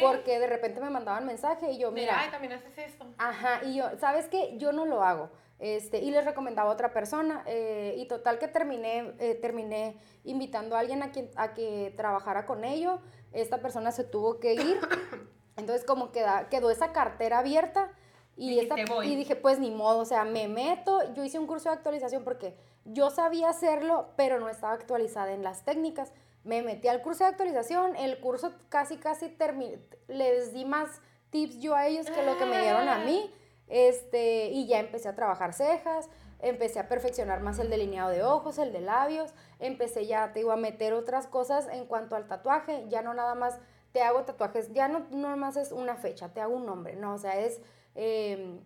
Porque 0.00 0.40
de 0.40 0.46
repente 0.48 0.80
me 0.80 0.90
mandaban 0.90 1.24
mensaje 1.24 1.70
y 1.70 1.78
yo, 1.78 1.92
Mira, 1.92 2.12
mira, 2.12 2.20
ay, 2.24 2.30
también 2.32 2.52
haces 2.54 2.76
esto. 2.76 3.06
Ajá, 3.16 3.60
y 3.64 3.76
yo, 3.76 3.84
¿sabes 3.98 4.26
qué? 4.28 4.54
Yo 4.58 4.72
no 4.72 4.84
lo 4.84 5.02
hago. 5.04 5.30
Este, 5.60 5.98
y 5.98 6.10
les 6.10 6.24
recomendaba 6.24 6.70
a 6.70 6.72
otra 6.72 6.92
persona. 6.92 7.42
eh, 7.46 7.94
y 7.96 8.06
total 8.08 8.38
que 8.40 8.48
terminé, 8.48 9.14
eh, 9.20 9.36
terminé 9.36 9.96
invitando 10.24 10.74
a 10.76 10.80
alguien 10.80 11.02
a, 11.04 11.12
quien, 11.12 11.30
a 11.36 11.54
que 11.54 11.94
trabajara 11.96 12.44
con 12.44 12.64
ello. 12.64 12.98
Esta 13.32 13.58
persona 13.62 13.92
se 13.92 14.02
tuvo 14.04 14.40
que 14.40 14.54
ir. 14.54 14.80
Entonces 15.56 15.84
como 15.86 16.10
queda, 16.12 16.48
quedó 16.48 16.70
esa 16.70 16.92
cartera 16.92 17.38
abierta. 17.38 17.90
Y, 18.36 18.50
esta- 18.60 18.74
y 19.06 19.16
dije, 19.16 19.36
pues 19.36 19.58
ni 19.58 19.70
modo, 19.70 20.00
o 20.00 20.04
sea, 20.04 20.24
me 20.24 20.48
meto. 20.48 21.12
Yo 21.14 21.24
hice 21.24 21.38
un 21.38 21.46
curso 21.46 21.70
de 21.70 21.76
actualización 21.76 22.24
porque 22.24 22.56
yo 22.92 23.10
sabía 23.10 23.50
hacerlo, 23.50 24.08
pero 24.16 24.40
no 24.40 24.48
estaba 24.48 24.72
actualizada 24.72 25.32
en 25.32 25.42
las 25.42 25.64
técnicas. 25.64 26.12
Me 26.44 26.62
metí 26.62 26.88
al 26.88 27.02
curso 27.02 27.24
de 27.24 27.30
actualización, 27.30 27.96
el 27.96 28.20
curso 28.20 28.52
casi, 28.68 28.96
casi 28.96 29.28
terminé. 29.28 29.78
Les 30.08 30.52
di 30.52 30.64
más 30.64 31.00
tips 31.30 31.58
yo 31.60 31.74
a 31.74 31.86
ellos 31.86 32.06
que 32.10 32.22
lo 32.24 32.38
que 32.38 32.46
me 32.46 32.60
dieron 32.60 32.88
a 32.88 32.98
mí. 32.98 33.32
Este, 33.66 34.46
y 34.46 34.66
ya 34.66 34.78
empecé 34.80 35.08
a 35.08 35.14
trabajar 35.14 35.52
cejas, 35.52 36.08
empecé 36.40 36.78
a 36.80 36.88
perfeccionar 36.88 37.40
más 37.42 37.58
el 37.58 37.68
delineado 37.68 38.08
de 38.08 38.22
ojos, 38.22 38.56
el 38.58 38.72
de 38.72 38.80
labios, 38.80 39.34
empecé 39.58 40.06
ya, 40.06 40.32
te 40.32 40.38
digo, 40.38 40.52
a 40.52 40.56
meter 40.56 40.94
otras 40.94 41.26
cosas 41.26 41.68
en 41.68 41.84
cuanto 41.84 42.16
al 42.16 42.26
tatuaje, 42.26 42.86
ya 42.88 43.02
no 43.02 43.12
nada 43.12 43.34
más 43.34 43.60
te 43.92 44.00
hago 44.02 44.22
tatuajes, 44.24 44.72
ya 44.72 44.88
no, 44.88 45.06
no 45.10 45.36
más 45.36 45.56
es 45.58 45.72
una 45.72 45.96
fecha, 45.96 46.32
te 46.32 46.40
hago 46.40 46.54
un 46.56 46.64
nombre, 46.64 46.96
no, 46.96 47.12
o 47.14 47.18
sea, 47.18 47.38
es... 47.38 47.60
eh, 47.94 48.58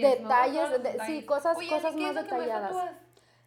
Detalles. 0.00 0.70
Detalles, 0.70 1.02
sí, 1.06 1.26
cosas- 1.26 1.56
Oye, 1.58 1.68
cosas 1.68 1.92
¿y 1.94 1.98
qué 1.98 2.02
más 2.12 2.14
detalladas. 2.14 2.72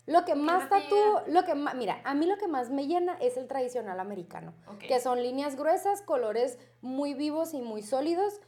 Lo 0.06 0.26
que 0.26 0.36
más 0.36 0.70
llena? 0.70 1.24
lo 1.28 1.44
que 1.44 1.56
más, 1.56 1.76
mira, 1.76 2.02
a 2.04 2.13
mí 2.13 2.26
lo 2.26 2.38
que 2.38 2.48
más 2.48 2.70
me 2.70 2.88
llena 2.88 3.18
es 3.22 3.38
el 3.38 3.48
tradicional 3.48 4.00
americano, 4.00 4.54
que 4.80 5.00
son 5.00 5.22
líneas 5.24 5.56
gruesas, 5.56 6.02
colores 6.02 6.58
muy 6.82 7.13
vivos 7.13 7.54
y 7.54 7.62
muy 7.62 7.82
sólidos, 7.82 8.42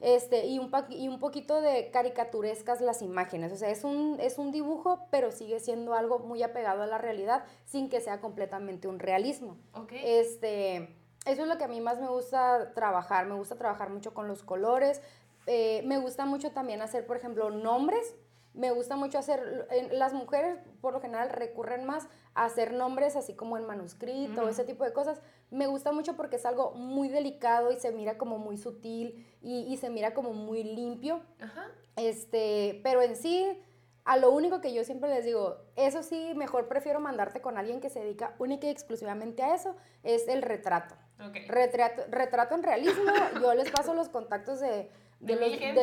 este, 0.00 0.46
y 0.46 0.58
un, 0.58 0.70
y 0.90 1.08
un 1.08 1.20
poquito 1.20 1.60
de 1.60 1.90
caricaturescas 1.90 2.80
las 2.80 3.02
imágenes, 3.02 3.52
o 3.52 3.56
sea, 3.56 3.70
es 3.70 3.84
un, 3.84 4.18
es 4.18 4.38
un 4.38 4.50
dibujo, 4.50 5.06
pero 5.10 5.30
sigue 5.30 5.60
siendo 5.60 5.94
algo 5.94 6.20
muy 6.20 6.42
apegado 6.42 6.82
a 6.82 6.86
la 6.86 6.98
realidad, 6.98 7.44
sin 7.64 7.88
que 7.90 8.00
sea 8.00 8.20
completamente 8.20 8.88
un 8.88 8.98
realismo. 8.98 9.58
Ok. 9.74 9.92
Este, 9.92 10.96
eso 11.26 11.42
es 11.42 11.48
lo 11.48 11.56
que 11.56 11.64
a 11.64 11.68
mí 11.68 11.80
más 11.80 12.00
me 12.00 12.08
gusta 12.08 12.72
trabajar. 12.74 13.26
Me 13.26 13.34
gusta 13.34 13.56
trabajar 13.56 13.90
mucho 13.90 14.12
con 14.12 14.28
los 14.28 14.42
colores. 14.42 15.00
Eh, 15.46 15.82
me 15.86 15.98
gusta 15.98 16.26
mucho 16.26 16.52
también 16.52 16.82
hacer, 16.82 17.06
por 17.06 17.16
ejemplo, 17.16 17.50
nombres. 17.50 18.14
Me 18.54 18.70
gusta 18.70 18.96
mucho 18.96 19.18
hacer, 19.18 19.68
las 19.92 20.12
mujeres 20.12 20.58
por 20.80 20.92
lo 20.94 21.00
general 21.00 21.30
recurren 21.30 21.84
más 21.84 22.08
a 22.34 22.44
hacer 22.44 22.72
nombres 22.72 23.16
así 23.16 23.34
como 23.34 23.58
en 23.58 23.66
manuscrito, 23.66 24.48
ese 24.48 24.64
tipo 24.64 24.84
de 24.84 24.92
cosas. 24.92 25.20
Me 25.50 25.66
gusta 25.66 25.92
mucho 25.92 26.16
porque 26.16 26.36
es 26.36 26.46
algo 26.46 26.70
muy 26.72 27.08
delicado 27.08 27.72
y 27.72 27.76
se 27.76 27.90
mira 27.90 28.16
como 28.16 28.38
muy 28.38 28.56
sutil 28.56 29.26
y, 29.42 29.66
y 29.72 29.76
se 29.76 29.90
mira 29.90 30.14
como 30.14 30.32
muy 30.32 30.62
limpio. 30.62 31.20
Ajá. 31.40 31.66
Este, 31.96 32.80
pero 32.82 33.02
en 33.02 33.16
sí, 33.16 33.60
a 34.04 34.18
lo 34.18 34.30
único 34.30 34.60
que 34.60 34.72
yo 34.74 34.84
siempre 34.84 35.08
les 35.08 35.24
digo, 35.24 35.56
eso 35.76 36.02
sí, 36.02 36.32
mejor 36.36 36.68
prefiero 36.68 37.00
mandarte 37.00 37.40
con 37.40 37.56
alguien 37.56 37.80
que 37.80 37.88
se 37.88 38.00
dedica 38.00 38.34
única 38.38 38.66
y 38.66 38.70
exclusivamente 38.70 39.42
a 39.42 39.54
eso, 39.54 39.76
es 40.02 40.28
el 40.28 40.42
retrato. 40.42 40.94
Retrato, 41.48 42.02
retrato 42.10 42.54
en 42.54 42.62
realismo, 42.62 43.12
yo 43.40 43.54
les 43.54 43.70
paso 43.70 43.94
los 43.94 44.08
contactos 44.08 44.60
de... 44.60 44.90
De 45.24 45.36
los- 45.36 45.48
mil 45.48 45.58
gente, 45.58 45.80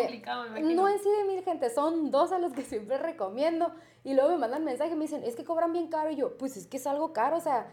complicado, 0.00 0.42
me 0.50 0.60
imagino. 0.60 0.82
no 0.82 0.88
en 0.88 0.98
sí 0.98 1.08
de 1.10 1.24
mil 1.24 1.42
gente, 1.44 1.70
son 1.70 2.10
dos 2.10 2.32
a 2.32 2.38
los 2.38 2.52
que 2.52 2.62
siempre 2.62 2.98
recomiendo 2.98 3.72
y 4.04 4.14
luego 4.14 4.30
me 4.30 4.38
mandan 4.38 4.64
mensaje 4.64 4.92
y 4.92 4.96
me 4.96 5.04
dicen, 5.04 5.22
es 5.24 5.36
que 5.36 5.44
cobran 5.44 5.72
bien 5.72 5.88
caro 5.88 6.10
y 6.10 6.16
yo, 6.16 6.36
pues 6.38 6.56
es 6.56 6.66
que 6.66 6.76
es 6.76 6.86
algo 6.86 7.12
caro, 7.12 7.36
o 7.36 7.40
sea, 7.40 7.66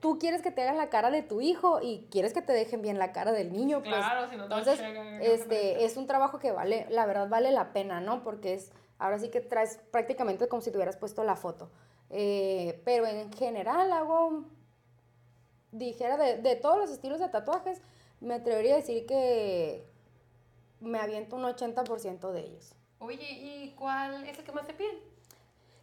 tú 0.00 0.18
quieres 0.18 0.42
que 0.42 0.50
te 0.50 0.62
hagan 0.62 0.76
la 0.78 0.88
cara 0.88 1.10
de 1.10 1.22
tu 1.22 1.40
hijo 1.40 1.80
y 1.80 2.08
quieres 2.10 2.32
que 2.32 2.42
te 2.42 2.52
dejen 2.52 2.82
bien 2.82 2.98
la 2.98 3.12
cara 3.12 3.30
del 3.32 3.52
niño, 3.52 3.82
pues 3.82 3.94
Claro, 3.94 4.28
si 4.30 4.36
no 4.36 4.44
entonces, 4.44 4.80
no 4.80 5.02
este, 5.20 5.84
es 5.84 5.96
un 5.96 6.06
trabajo 6.06 6.38
que 6.38 6.50
vale, 6.52 6.86
la 6.90 7.06
verdad 7.06 7.28
vale 7.28 7.52
la 7.52 7.72
pena, 7.72 8.00
¿no? 8.00 8.22
Porque 8.22 8.54
es, 8.54 8.72
ahora 8.98 9.18
sí 9.18 9.28
que 9.30 9.40
traes 9.40 9.78
prácticamente 9.90 10.48
como 10.48 10.60
si 10.62 10.70
te 10.70 10.76
hubieras 10.78 10.96
puesto 10.96 11.22
la 11.24 11.36
foto. 11.36 11.70
Eh, 12.10 12.80
pero 12.84 13.06
en 13.06 13.32
general 13.32 13.92
hago, 13.92 14.44
dijera, 15.70 16.16
de, 16.16 16.38
de 16.38 16.56
todos 16.56 16.78
los 16.78 16.90
estilos 16.90 17.20
de 17.20 17.28
tatuajes, 17.28 17.80
me 18.22 18.34
atrevería 18.34 18.74
a 18.74 18.76
decir 18.78 19.04
que 19.06 19.84
me 20.80 20.98
aviento 20.98 21.36
un 21.36 21.42
80% 21.42 22.30
de 22.32 22.40
ellos. 22.40 22.74
Oye, 22.98 23.30
¿y 23.30 23.74
cuál 23.76 24.24
es 24.26 24.38
el 24.38 24.44
que 24.44 24.52
más 24.52 24.66
te 24.66 24.74
piden? 24.74 24.96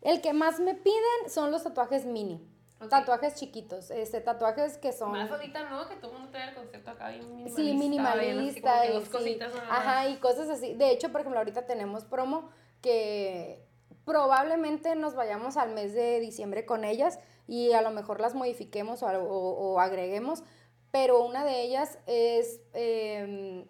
El 0.01 0.21
que 0.21 0.33
más 0.33 0.59
me 0.59 0.75
piden 0.75 1.29
son 1.29 1.51
los 1.51 1.63
tatuajes 1.63 2.05
mini. 2.05 2.45
Tatuajes 2.89 3.35
chiquitos, 3.35 3.91
este, 3.91 4.21
tatuajes 4.21 4.77
que 4.77 4.93
son... 4.93 5.11
Más 5.11 5.29
ahorita, 5.29 5.69
¿no? 5.69 5.85
Que 5.89 5.95
todo 5.97 6.11
el 6.11 6.17
mundo 6.19 6.31
trae 6.31 6.49
el 6.49 6.55
concepto 6.55 6.91
acá 6.91 7.09
bien 7.09 7.27
minimalista. 7.27 7.61
Sí, 7.61 7.73
minimalista 7.73 8.85
y 8.85 8.93
dos 8.93 9.03
sí. 9.03 9.09
cositas. 9.09 9.53
Ajá, 9.69 10.07
y 10.07 10.15
cosas 10.19 10.49
así. 10.49 10.75
De 10.75 10.89
hecho, 10.91 11.11
por 11.11 11.19
ejemplo, 11.19 11.39
ahorita 11.39 11.65
tenemos 11.67 12.05
promo 12.05 12.49
que 12.81 13.61
probablemente 14.05 14.95
nos 14.95 15.13
vayamos 15.13 15.57
al 15.57 15.71
mes 15.73 15.93
de 15.93 16.21
diciembre 16.21 16.65
con 16.65 16.85
ellas 16.85 17.19
y 17.49 17.73
a 17.73 17.81
lo 17.81 17.91
mejor 17.91 18.21
las 18.21 18.33
modifiquemos 18.33 19.03
o- 19.03 19.07
o 19.09 19.79
agreguemos, 19.81 20.43
pero 20.91 21.23
una 21.23 21.43
de 21.45 21.61
ellas 21.61 21.97
es, 22.07 22.61
eh, 22.73 23.67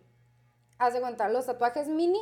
haz 0.78 0.94
de 0.94 1.02
cuenta, 1.02 1.28
los 1.30 1.46
tatuajes 1.46 1.88
mini, 1.88 2.20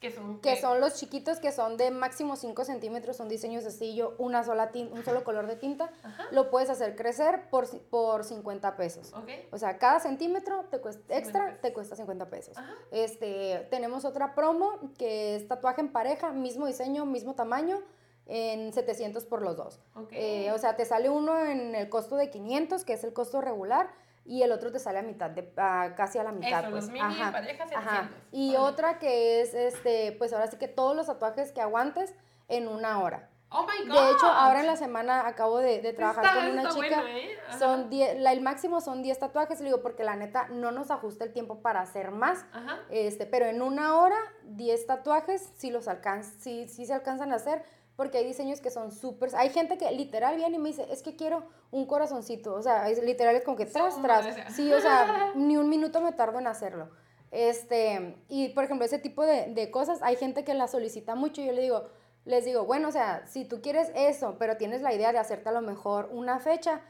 Que 0.00 0.10
son... 0.10 0.40
que 0.42 0.60
son 0.60 0.80
los 0.80 0.94
chiquitos 0.96 1.38
que 1.40 1.50
son 1.50 1.78
de 1.78 1.90
máximo 1.90 2.36
5 2.36 2.64
centímetros, 2.66 3.16
son 3.16 3.28
diseños 3.30 3.64
de 3.64 3.70
sello, 3.70 4.14
una 4.18 4.44
sola 4.44 4.70
tin- 4.70 4.92
un 4.92 5.02
solo 5.04 5.24
color 5.24 5.46
de 5.46 5.56
tinta, 5.56 5.90
Ajá. 6.02 6.26
lo 6.30 6.50
puedes 6.50 6.68
hacer 6.68 6.94
crecer 6.94 7.48
por, 7.48 7.66
por 7.88 8.24
50 8.24 8.76
pesos. 8.76 9.14
Ok. 9.14 9.30
O 9.52 9.56
sea, 9.56 9.78
cada 9.78 10.00
centímetro 10.00 10.66
te 10.70 10.78
cuesta, 10.80 11.00
50 11.02 11.16
extra 11.18 11.46
pesos. 11.46 11.60
te 11.62 11.72
cuesta 11.72 11.96
50 11.96 12.28
pesos. 12.28 12.58
Ajá. 12.58 12.74
Este, 12.90 13.66
tenemos 13.70 14.04
otra 14.04 14.34
promo 14.34 14.78
que 14.98 15.36
es 15.36 15.48
tatuaje 15.48 15.80
en 15.80 15.90
pareja, 15.90 16.32
mismo 16.32 16.66
diseño, 16.66 17.06
mismo 17.06 17.34
tamaño, 17.34 17.80
en 18.26 18.72
700 18.72 19.24
por 19.26 19.40
los 19.42 19.56
dos. 19.56 19.80
Ok. 19.96 20.08
Eh, 20.12 20.50
o 20.52 20.58
sea, 20.58 20.76
te 20.76 20.84
sale 20.84 21.08
uno 21.10 21.38
en 21.44 21.74
el 21.74 21.88
costo 21.88 22.16
de 22.16 22.28
500, 22.30 22.84
que 22.84 22.94
es 22.94 23.04
el 23.04 23.12
costo 23.14 23.40
regular, 23.42 23.90
y 24.24 24.42
el 24.42 24.52
otro 24.52 24.72
te 24.72 24.78
sale 24.78 24.98
a 24.98 25.02
mitad, 25.02 25.30
de, 25.30 25.52
a 25.56 25.94
casi 25.96 26.18
a 26.18 26.24
la 26.24 26.32
mitad. 26.32 26.60
Eso, 26.62 26.70
pues. 26.70 26.84
los 26.84 26.92
mini 26.92 27.00
pareja, 27.30 27.66
700. 27.68 28.08
Y 28.32 28.50
Órale. 28.56 28.68
otra 28.68 28.98
que 28.98 29.40
es, 29.42 29.54
este, 29.54 30.12
pues 30.12 30.32
ahora 30.32 30.46
sí 30.46 30.56
que 30.56 30.68
todos 30.68 30.96
los 30.96 31.06
tatuajes 31.06 31.52
que 31.52 31.60
aguantes 31.60 32.14
en 32.48 32.68
una 32.68 33.00
hora. 33.02 33.28
Oh 33.56 33.64
my 33.64 33.86
God. 33.88 33.94
De 33.94 34.10
hecho, 34.10 34.26
ahora 34.26 34.60
en 34.60 34.66
la 34.66 34.74
semana 34.76 35.28
acabo 35.28 35.58
de, 35.58 35.80
de 35.80 35.92
trabajar 35.92 36.24
Está- 36.24 36.36
con 36.36 36.50
una 36.58 36.68
chica. 36.70 36.96
bueno, 37.02 37.06
¿eh? 37.06 37.38
Ajá. 37.48 37.58
Son 37.58 37.88
10, 37.88 38.18
la, 38.18 38.32
el 38.32 38.40
máximo 38.40 38.80
son 38.80 39.00
10 39.02 39.16
tatuajes, 39.20 39.60
le 39.60 39.66
digo, 39.66 39.80
porque 39.80 40.02
la 40.02 40.16
neta 40.16 40.48
no 40.48 40.72
nos 40.72 40.90
ajusta 40.90 41.22
el 41.24 41.32
tiempo 41.32 41.60
para 41.62 41.80
hacer 41.80 42.10
más. 42.10 42.44
Ajá. 42.52 42.80
Este, 42.90 43.26
pero 43.26 43.46
en 43.46 43.62
una 43.62 43.96
hora, 43.98 44.16
10 44.44 44.86
tatuajes, 44.86 45.52
sí 45.56 45.70
los 45.70 45.86
alcanzan, 45.86 46.32
sí, 46.40 46.66
sí 46.66 46.84
se 46.86 46.94
alcanzan 46.94 47.30
a 47.32 47.36
hacer, 47.36 47.64
porque 47.96 48.18
hay 48.18 48.24
diseños 48.24 48.60
que 48.60 48.70
son 48.70 48.90
súper. 48.90 49.30
Hay 49.36 49.50
gente 49.50 49.78
que 49.78 49.90
literal 49.92 50.36
viene 50.36 50.56
y 50.56 50.58
me 50.58 50.68
dice, 50.70 50.86
es 50.90 51.02
que 51.02 51.16
quiero 51.16 51.44
un 51.70 51.86
corazoncito. 51.86 52.54
O 52.54 52.62
sea, 52.62 52.88
es, 52.90 53.02
literal 53.02 53.36
es 53.36 53.44
como 53.44 53.56
que 53.56 53.66
tras, 53.66 54.00
tras. 54.00 54.54
Sí, 54.54 54.72
o 54.72 54.80
sea, 54.80 55.32
ni 55.36 55.56
un 55.56 55.68
minuto 55.68 56.00
me 56.00 56.12
tardo 56.12 56.38
en 56.38 56.46
hacerlo. 56.46 56.90
Este, 57.30 58.16
y 58.28 58.50
por 58.50 58.64
ejemplo, 58.64 58.84
ese 58.84 58.98
tipo 58.98 59.24
de, 59.24 59.52
de 59.54 59.70
cosas, 59.70 60.02
hay 60.02 60.16
gente 60.16 60.44
que 60.44 60.54
la 60.54 60.68
solicita 60.68 61.14
mucho 61.14 61.40
y 61.40 61.46
yo 61.46 61.52
le 61.52 61.62
digo, 61.62 61.88
les 62.24 62.44
digo, 62.44 62.64
bueno, 62.64 62.88
o 62.88 62.92
sea, 62.92 63.26
si 63.26 63.44
tú 63.44 63.60
quieres 63.60 63.90
eso, 63.94 64.36
pero 64.38 64.56
tienes 64.56 64.82
la 64.82 64.94
idea 64.94 65.12
de 65.12 65.18
hacerte 65.18 65.48
a 65.48 65.52
lo 65.52 65.60
mejor 65.60 66.08
una 66.12 66.38
fecha, 66.38 66.80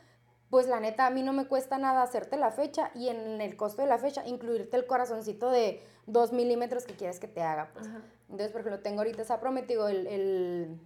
pues 0.51 0.69
la 0.69 0.81
neta 0.81 1.07
a 1.07 1.11
mí 1.11 1.23
no 1.23 1.33
me 1.33 1.47
cuesta 1.47 1.79
nada 1.79 2.03
hacerte 2.03 2.37
la 2.37 2.51
fecha 2.51 2.91
y 2.95 3.09
en 3.09 3.41
el 3.41 3.57
costo 3.57 3.83
de 3.83 3.89
la 3.89 3.99
fecha 3.99 4.25
incluirte 4.27 4.77
el 4.77 4.87
corazoncito 4.87 5.51
de 5.51 5.83
2 6.07 6.33
milímetros 6.33 6.85
que 6.85 6.95
quieres 6.95 7.19
que 7.19 7.27
te 7.27 7.43
haga. 7.43 7.71
Pues. 7.73 7.89
Entonces, 8.29 8.53
por 8.53 8.61
ejemplo, 8.61 8.81
tengo 8.81 8.99
ahorita 8.99 9.23
esa 9.23 9.41
prometido 9.41 9.89
el, 9.89 10.07
el, 10.07 10.81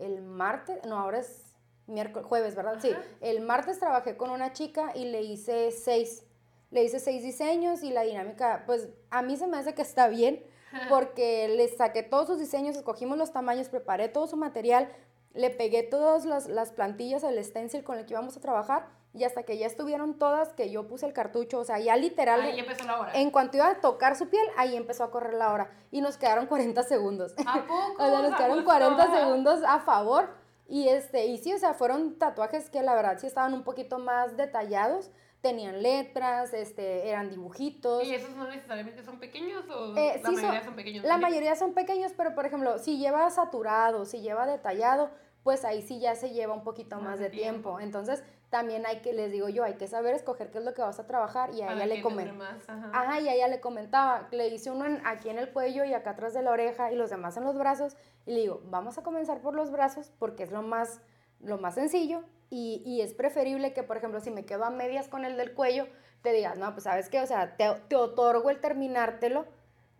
el 0.00 0.22
martes, 0.22 0.84
no, 0.86 0.98
ahora 0.98 1.20
es 1.20 1.54
miércoles, 1.86 2.26
jueves, 2.26 2.54
¿verdad? 2.54 2.78
Sí, 2.80 2.90
el 3.20 3.40
martes 3.40 3.78
trabajé 3.78 4.16
con 4.16 4.30
una 4.30 4.52
chica 4.52 4.92
y 4.94 5.06
le 5.06 5.22
hice 5.22 5.70
seis, 5.70 6.24
le 6.70 6.84
hice 6.84 7.00
seis 7.00 7.22
diseños 7.22 7.82
y 7.82 7.90
la 7.90 8.02
dinámica, 8.02 8.64
pues 8.66 8.88
a 9.10 9.22
mí 9.22 9.36
se 9.36 9.46
me 9.46 9.56
hace 9.56 9.74
que 9.74 9.82
está 9.82 10.08
bien 10.08 10.42
porque 10.90 11.48
le 11.48 11.66
saqué 11.68 12.02
todos 12.02 12.26
sus 12.26 12.38
diseños, 12.38 12.76
escogimos 12.76 13.16
los 13.16 13.32
tamaños, 13.32 13.70
preparé 13.70 14.08
todo 14.08 14.26
su 14.26 14.36
material, 14.36 14.92
le 15.32 15.48
pegué 15.50 15.82
todas 15.82 16.26
las, 16.26 16.46
las 16.46 16.72
plantillas, 16.72 17.22
el 17.24 17.42
stencil 17.42 17.84
con 17.84 17.98
el 17.98 18.04
que 18.04 18.12
íbamos 18.12 18.36
a 18.36 18.40
trabajar 18.40 18.97
y 19.14 19.24
hasta 19.24 19.42
que 19.42 19.56
ya 19.58 19.66
estuvieron 19.66 20.18
todas, 20.18 20.52
que 20.52 20.70
yo 20.70 20.86
puse 20.86 21.06
el 21.06 21.12
cartucho, 21.12 21.58
o 21.60 21.64
sea, 21.64 21.78
ya 21.78 21.96
literal... 21.96 22.40
Ahí 22.42 22.58
empezó 22.60 22.84
la 22.84 23.00
hora. 23.00 23.12
En 23.14 23.30
cuanto 23.30 23.56
iba 23.56 23.68
a 23.68 23.80
tocar 23.80 24.16
su 24.16 24.28
piel, 24.28 24.44
ahí 24.56 24.76
empezó 24.76 25.02
a 25.04 25.10
correr 25.10 25.34
la 25.34 25.52
hora. 25.52 25.70
Y 25.90 26.00
nos 26.00 26.16
quedaron 26.18 26.46
40 26.46 26.82
segundos. 26.84 27.34
¿A 27.46 27.64
poco? 27.66 27.94
o 27.98 28.06
sea, 28.08 28.22
nos 28.22 28.34
quedaron 28.36 28.56
gusto. 28.56 28.70
40 28.70 29.16
segundos 29.18 29.60
a 29.66 29.80
favor. 29.80 30.28
Y 30.68 30.88
este, 30.88 31.26
y 31.26 31.38
sí, 31.38 31.52
o 31.54 31.58
sea, 31.58 31.72
fueron 31.74 32.18
tatuajes 32.18 32.68
que 32.68 32.82
la 32.82 32.94
verdad 32.94 33.18
sí 33.18 33.26
estaban 33.26 33.54
un 33.54 33.64
poquito 33.64 33.98
más 33.98 34.36
detallados. 34.36 35.10
Tenían 35.40 35.82
letras, 35.82 36.52
este, 36.52 37.08
eran 37.08 37.30
dibujitos. 37.30 38.04
¿Y 38.04 38.12
esos 38.14 38.30
no 38.36 38.46
necesariamente 38.48 39.02
son 39.04 39.18
pequeños 39.18 39.64
o 39.70 39.96
Eh, 39.96 40.20
la 40.22 40.28
sí 40.28 40.34
mayoría 40.34 40.58
son- 40.60 40.64
son 40.66 40.74
pequeños? 40.76 41.04
La 41.06 41.16
mayoría 41.16 41.56
son 41.56 41.72
pequeños, 41.74 42.12
pero 42.16 42.34
por 42.34 42.44
ejemplo, 42.44 42.78
si 42.78 42.98
lleva 42.98 43.30
saturado, 43.30 44.04
si 44.04 44.20
lleva 44.20 44.46
detallado, 44.46 45.10
pues 45.44 45.64
ahí 45.64 45.80
sí 45.80 46.00
ya 46.00 46.14
se 46.16 46.30
lleva 46.30 46.52
un 46.54 46.64
poquito 46.64 46.96
Más 46.96 47.04
más, 47.04 47.18
de 47.20 47.26
de 47.26 47.30
tiempo. 47.30 47.78
tiempo. 47.78 47.80
Entonces, 47.80 48.22
también 48.50 48.86
hay 48.86 49.00
que, 49.00 49.12
les 49.12 49.30
digo 49.30 49.48
yo, 49.48 49.62
hay 49.64 49.74
que 49.74 49.86
saber 49.88 50.14
escoger 50.14 50.50
qué 50.50 50.58
es 50.58 50.64
lo 50.64 50.72
que 50.74 50.80
vas 50.82 50.98
a 50.98 51.06
trabajar 51.06 51.50
y 51.54 51.60
a 51.62 51.72
ella 51.74 51.86
le 51.86 51.96
que 51.96 52.02
comen. 52.02 52.26
dure 52.28 52.38
más, 52.38 52.68
ajá. 52.68 52.90
Ajá, 52.94 53.20
y 53.20 53.28
a 53.28 53.34
ella 53.34 53.48
le 53.48 53.60
comentaba, 53.60 54.26
le 54.30 54.48
hice 54.48 54.70
uno 54.70 54.86
en- 54.86 55.02
aquí 55.06 55.28
en 55.28 55.38
el 55.38 55.52
cuello 55.52 55.84
y 55.84 55.92
acá 55.92 56.10
atrás 56.10 56.32
de 56.32 56.42
la 56.42 56.50
oreja 56.50 56.90
y 56.90 56.96
los 56.96 57.10
demás 57.10 57.36
en 57.36 57.44
los 57.44 57.58
brazos. 57.58 57.96
Y 58.24 58.32
le 58.32 58.40
digo, 58.40 58.62
vamos 58.64 58.96
a 58.96 59.02
comenzar 59.02 59.40
por 59.40 59.54
los 59.54 59.70
brazos 59.70 60.10
porque 60.18 60.42
es 60.44 60.50
lo 60.50 60.62
más, 60.62 61.00
lo 61.40 61.58
más 61.58 61.74
sencillo 61.74 62.22
y, 62.50 62.82
y 62.86 63.02
es 63.02 63.12
preferible 63.12 63.74
que, 63.74 63.82
por 63.82 63.98
ejemplo, 63.98 64.20
si 64.20 64.30
me 64.30 64.46
quedo 64.46 64.64
a 64.64 64.70
medias 64.70 65.08
con 65.08 65.24
el 65.26 65.36
del 65.36 65.52
cuello, 65.52 65.86
te 66.22 66.32
digas, 66.32 66.56
no, 66.56 66.72
pues 66.72 66.84
sabes 66.84 67.08
qué, 67.10 67.20
o 67.20 67.26
sea, 67.26 67.56
te, 67.56 67.68
te 67.88 67.96
otorgo 67.96 68.48
el 68.50 68.60
terminártelo 68.60 69.44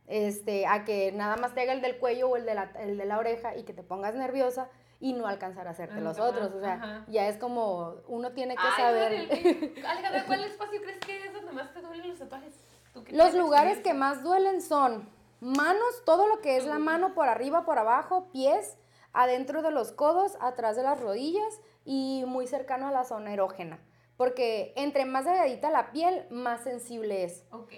este, 0.06 0.66
a 0.66 0.84
que 0.84 1.12
nada 1.12 1.36
más 1.36 1.54
te 1.54 1.60
haga 1.60 1.72
el 1.74 1.82
del 1.82 1.98
cuello 1.98 2.30
o 2.30 2.36
el 2.36 2.46
de 2.46 2.54
la, 2.54 2.72
el 2.80 2.96
de 2.96 3.04
la 3.04 3.18
oreja 3.18 3.54
y 3.56 3.64
que 3.64 3.74
te 3.74 3.82
pongas 3.82 4.14
nerviosa 4.14 4.68
y 5.00 5.12
no 5.12 5.26
alcanzar 5.26 5.66
a 5.68 5.70
hacerte 5.70 5.96
Ah, 5.98 6.00
los 6.00 6.18
otros. 6.18 6.52
O 6.54 6.60
sea, 6.60 6.74
ajá. 6.74 7.04
ya 7.08 7.28
es 7.28 7.36
como, 7.38 7.96
uno 8.08 8.32
tiene 8.32 8.54
que 8.56 8.62
Ay, 8.64 8.82
saber. 8.82 9.12
órale. 9.12 9.74
Alejandra, 9.86 10.24
¿cuál 10.26 10.44
espacio 10.44 10.80
crees 10.82 10.98
que 10.98 11.26
es 11.26 11.32
donde 11.32 11.52
más 11.52 11.72
te 11.72 11.80
duelen 11.80 12.08
los 12.08 12.18
tatuajes? 12.18 12.54
¿Tú 12.92 13.04
qué 13.04 13.14
Los 13.16 13.34
lugares 13.34 13.78
que 13.78 13.94
más 13.94 14.22
duelen 14.22 14.60
son 14.60 15.08
manos, 15.40 16.02
todo 16.04 16.26
lo 16.26 16.40
que 16.40 16.56
es 16.56 16.64
la 16.66 16.78
mano 16.78 17.14
por 17.14 17.28
arriba, 17.28 17.64
por 17.64 17.78
abajo, 17.78 18.28
pies, 18.32 18.76
adentro 19.12 19.62
de 19.62 19.70
los 19.70 19.92
codos, 19.92 20.36
atrás 20.40 20.74
de 20.76 20.82
las 20.82 21.00
rodillas 21.00 21.60
y 21.84 22.24
muy 22.26 22.46
cercano 22.46 22.88
a 22.88 22.90
la 22.92 23.04
zona 23.04 23.32
erógena. 23.32 23.78
Porque 24.16 24.72
entre 24.74 25.04
más 25.04 25.24
delgadita 25.26 25.70
la 25.70 25.92
piel, 25.92 26.26
más 26.28 26.64
sensible 26.64 27.22
es. 27.22 27.44
Ok. 27.52 27.70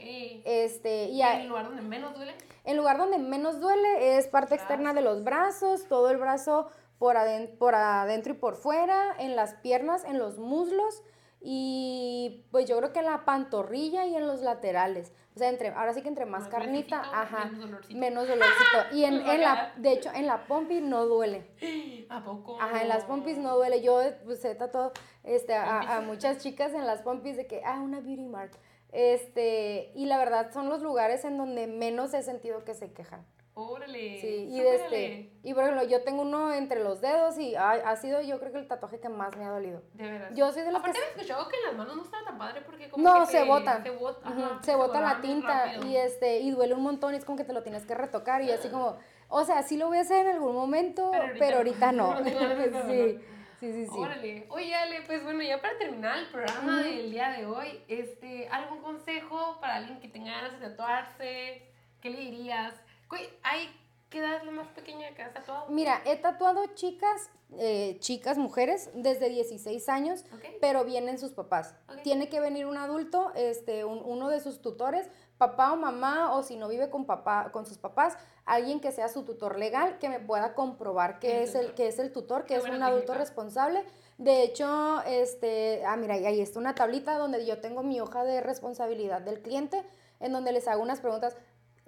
Este, 0.44 1.04
y 1.10 1.18
¿Y 1.18 1.22
a- 1.22 1.38
el 1.42 1.48
lugar 1.48 1.66
donde 1.66 1.82
menos 1.82 2.14
duele? 2.14 2.34
el 2.64 2.76
lugar 2.78 2.96
donde 2.96 3.18
menos 3.18 3.60
duele 3.60 4.16
es 4.16 4.26
parte 4.26 4.54
externa 4.54 4.94
de 4.94 5.02
los 5.02 5.22
brazos, 5.22 5.84
todo 5.86 6.08
el 6.10 6.16
brazo 6.16 6.70
por, 7.00 7.16
aden- 7.16 7.56
por 7.58 7.74
adentro 7.74 8.34
y 8.34 8.36
por 8.36 8.54
fuera, 8.56 9.16
en 9.18 9.34
las 9.34 9.54
piernas, 9.54 10.04
en 10.04 10.18
los 10.18 10.38
muslos 10.38 11.02
y 11.42 12.44
pues 12.50 12.66
yo 12.68 12.76
creo 12.76 12.92
que 12.92 12.98
en 12.98 13.06
la 13.06 13.24
pantorrilla 13.24 14.04
y 14.04 14.14
en 14.14 14.26
los 14.26 14.42
laterales. 14.42 15.10
O 15.34 15.38
sea, 15.38 15.48
entre, 15.48 15.68
ahora 15.68 15.94
sí 15.94 16.02
que 16.02 16.08
entre 16.08 16.26
más, 16.26 16.42
Más 16.42 16.50
carnita, 16.50 17.00
ajá, 17.00 17.46
menos 17.46 17.60
dolorcito. 17.60 17.98
menos 17.98 18.28
dolorcito. 18.28 18.78
Y 18.92 19.04
en, 19.04 19.14
a 19.26 19.34
en 19.34 19.40
la, 19.40 19.72
de 19.76 19.92
hecho, 19.92 20.10
en 20.12 20.26
la 20.26 20.46
pompi 20.46 20.80
no 20.82 21.06
duele. 21.06 21.46
¿A 22.10 22.22
poco? 22.22 22.60
Ajá, 22.60 22.82
en 22.82 22.88
las 22.88 23.04
pompis 23.04 23.38
no 23.38 23.56
duele. 23.56 23.80
Yo 23.80 24.00
pues, 24.24 24.44
he 24.44 24.54
tatuado 24.54 24.92
este, 25.24 25.54
a, 25.54 25.96
a 25.96 26.00
muchas 26.02 26.38
chicas 26.38 26.74
en 26.74 26.86
las 26.86 27.00
pompis 27.00 27.36
de 27.38 27.46
que, 27.46 27.62
ah, 27.64 27.80
una 27.80 28.00
beauty 28.00 28.26
mark. 28.26 28.50
Este, 28.92 29.92
y 29.94 30.04
la 30.06 30.18
verdad 30.18 30.52
son 30.52 30.68
los 30.68 30.82
lugares 30.82 31.24
en 31.24 31.38
donde 31.38 31.66
menos 31.66 32.12
he 32.12 32.22
sentido 32.22 32.64
que 32.64 32.74
se 32.74 32.92
quejan. 32.92 33.24
Órale. 33.60 34.20
Sí, 34.20 34.48
y 34.50 34.58
súper, 34.58 34.74
este, 34.74 35.32
y 35.42 35.52
por 35.52 35.64
ejemplo, 35.64 35.84
yo 35.84 36.02
tengo 36.02 36.22
uno 36.22 36.52
entre 36.52 36.82
los 36.82 37.00
dedos 37.00 37.38
y 37.38 37.54
ay, 37.56 37.80
ha 37.84 37.94
sido 37.96 38.22
yo 38.22 38.38
creo 38.40 38.52
que 38.52 38.58
el 38.58 38.66
tatuaje 38.66 39.00
que 39.00 39.08
más 39.10 39.36
me 39.36 39.44
ha 39.44 39.50
dolido. 39.50 39.82
De 39.92 40.10
veras. 40.10 40.34
Yo 40.34 40.50
soy 40.50 40.62
de 40.62 40.72
las 40.72 40.82
que 40.82 40.90
Aparte 40.90 40.98
había 40.98 41.22
escuchado 41.22 41.48
que 41.48 41.56
en 41.56 41.62
las 41.64 41.74
manos 41.74 41.96
no 41.96 42.02
estaba 42.02 42.24
tan 42.24 42.38
padre 42.38 42.62
porque 42.62 42.88
como 42.88 43.04
no, 43.04 43.20
que 43.20 43.32
se 43.32 43.44
bota. 43.44 43.82
Se 43.82 43.90
bota, 43.90 44.60
se 44.62 44.74
bota 44.74 45.00
la 45.00 45.20
tinta 45.20 45.76
y 45.84 45.96
este 45.96 46.38
y 46.40 46.50
duele 46.52 46.74
un 46.74 46.82
montón 46.82 47.14
y 47.14 47.18
es 47.18 47.24
como 47.24 47.36
que 47.36 47.44
te 47.44 47.52
lo 47.52 47.62
tienes 47.62 47.84
que 47.84 47.94
retocar 47.94 48.42
y 48.42 48.50
así 48.50 48.68
como, 48.68 48.96
o 49.28 49.44
sea, 49.44 49.62
sí 49.62 49.76
lo 49.76 49.88
voy 49.88 49.98
a 49.98 50.02
hacer 50.02 50.26
en 50.26 50.36
algún 50.36 50.54
momento, 50.54 51.10
Pero 51.12 51.34
pero 51.38 51.56
ahorita 51.58 51.92
no, 51.92 52.16
sí, 52.24 53.20
sí, 53.60 53.72
sí, 53.72 53.86
sí. 53.86 53.90
Órale. 53.92 54.46
Oye, 54.48 54.74
Ale, 54.74 55.02
pues 55.02 55.22
bueno, 55.22 55.42
ya 55.42 55.60
para 55.60 55.76
terminar 55.76 56.18
el 56.18 56.26
programa 56.28 56.82
del 56.82 57.10
día 57.10 57.28
de 57.30 57.44
hoy, 57.44 57.84
este, 57.88 58.48
¿algún 58.48 58.80
consejo 58.80 59.58
para 59.60 59.76
alguien 59.76 60.00
que 60.00 60.08
tenga 60.08 60.32
ganas 60.32 60.58
de 60.58 60.68
tatuarse? 60.68 61.70
¿Qué 62.00 62.08
le 62.08 62.20
dirías? 62.20 62.74
Cu- 63.10 63.16
¿Hay 63.42 63.68
qué 64.08 64.18
edad 64.20 64.36
es 64.36 64.44
la 64.44 64.52
más 64.52 64.68
pequeña 64.68 65.14
que 65.14 65.22
has 65.22 65.34
tatuado? 65.34 65.66
Mira, 65.68 66.00
he 66.06 66.16
tatuado 66.16 66.64
chicas, 66.74 67.30
eh, 67.58 67.96
chicas, 68.00 68.38
mujeres, 68.38 68.90
desde 68.94 69.28
16 69.28 69.88
años, 69.88 70.24
pero 70.60 70.84
vienen 70.84 71.18
sus 71.18 71.32
papás. 71.32 71.74
Tiene 72.02 72.28
que 72.28 72.40
venir 72.40 72.66
un 72.66 72.76
adulto, 72.78 73.32
este, 73.34 73.84
un- 73.84 74.00
uno 74.04 74.28
de 74.28 74.40
sus 74.40 74.62
tutores, 74.62 75.08
papá 75.38 75.72
o 75.72 75.76
mamá, 75.76 76.34
o 76.34 76.42
si 76.42 76.56
no 76.56 76.68
vive 76.68 76.88
con 76.90 77.04
papá, 77.04 77.50
con 77.52 77.66
sus 77.66 77.78
papás, 77.78 78.16
alguien 78.44 78.80
que 78.80 78.92
sea 78.92 79.08
su 79.08 79.24
tutor 79.24 79.58
legal, 79.58 79.98
que 79.98 80.08
me 80.08 80.20
pueda 80.20 80.54
comprobar 80.54 81.18
que 81.18 81.42
es 81.42 81.54
el, 81.54 81.62
tutor. 81.66 81.74
que 81.76 81.88
es 81.88 81.98
el 81.98 82.12
tutor, 82.12 82.42
que 82.44 82.54
Qué 82.54 82.60
es 82.60 82.64
un 82.64 82.82
adulto 82.82 83.14
responsable. 83.14 83.84
De 84.18 84.42
hecho, 84.42 85.02
este, 85.06 85.82
ah, 85.86 85.96
mira, 85.96 86.14
ahí 86.14 86.40
está 86.40 86.58
una 86.58 86.74
tablita 86.74 87.16
donde 87.16 87.46
yo 87.46 87.60
tengo 87.60 87.82
mi 87.82 88.00
hoja 88.00 88.22
de 88.24 88.40
responsabilidad 88.40 89.20
del 89.22 89.40
cliente, 89.40 89.82
en 90.20 90.32
donde 90.32 90.52
les 90.52 90.68
hago 90.68 90.82
unas 90.82 91.00
preguntas. 91.00 91.36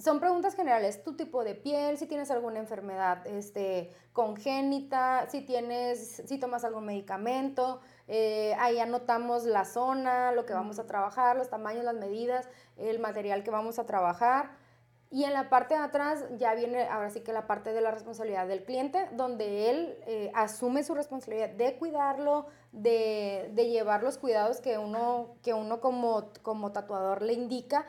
Son 0.03 0.19
preguntas 0.19 0.57
generales, 0.57 1.05
tu 1.05 1.15
tipo 1.15 1.45
de 1.45 1.55
piel, 1.55 1.97
si 1.97 2.09
tienes 2.09 2.33
alguna 2.33 2.59
enfermedad 2.59 3.25
este, 3.25 3.93
congénita, 4.13 5.29
si 5.29 5.43
tienes, 5.43 6.25
si 6.27 6.39
tomas 6.39 6.65
algún 6.65 6.87
medicamento, 6.87 7.81
eh, 8.09 8.57
ahí 8.59 8.81
anotamos 8.81 9.45
la 9.45 9.65
zona, 9.65 10.33
lo 10.33 10.45
que 10.45 10.55
vamos 10.55 10.81
a 10.81 10.89
trabajar, 10.89 11.37
los 11.37 11.51
tamaños, 11.51 11.85
las 11.85 11.95
medidas, 11.95 12.49
el 12.77 12.99
material 12.99 13.45
que 13.45 13.53
vamos 13.53 13.79
a 13.79 13.87
trabajar. 13.87 14.51
Y 15.09 15.23
en 15.23 15.35
la 15.35 15.49
parte 15.49 15.75
de 15.75 15.81
atrás 15.83 16.25
ya 16.37 16.53
viene 16.57 16.83
ahora 16.89 17.11
sí 17.11 17.21
que 17.21 17.33
la 17.33 17.47
parte 17.47 17.73
de 17.73 17.81
la 17.81 17.93
responsabilidad 17.93 18.49
del 18.49 18.65
cliente, 18.65 19.09
donde 19.13 19.71
él 19.71 19.99
eh, 20.09 20.33
asume 20.35 20.83
su 20.83 20.97
responsabilidad 20.97 21.51
de 21.51 21.77
cuidarlo, 21.77 22.47
de, 22.73 23.53
de 23.55 23.69
llevar 23.69 24.03
los 24.03 24.19
cuidados 24.19 24.61
que 24.61 24.79
uno, 24.79 25.37
que 25.45 25.55
uno 25.55 25.81
como, 25.81 26.33
como 26.43 26.73
tatuador 26.73 27.23
le 27.23 27.35
indica, 27.35 27.87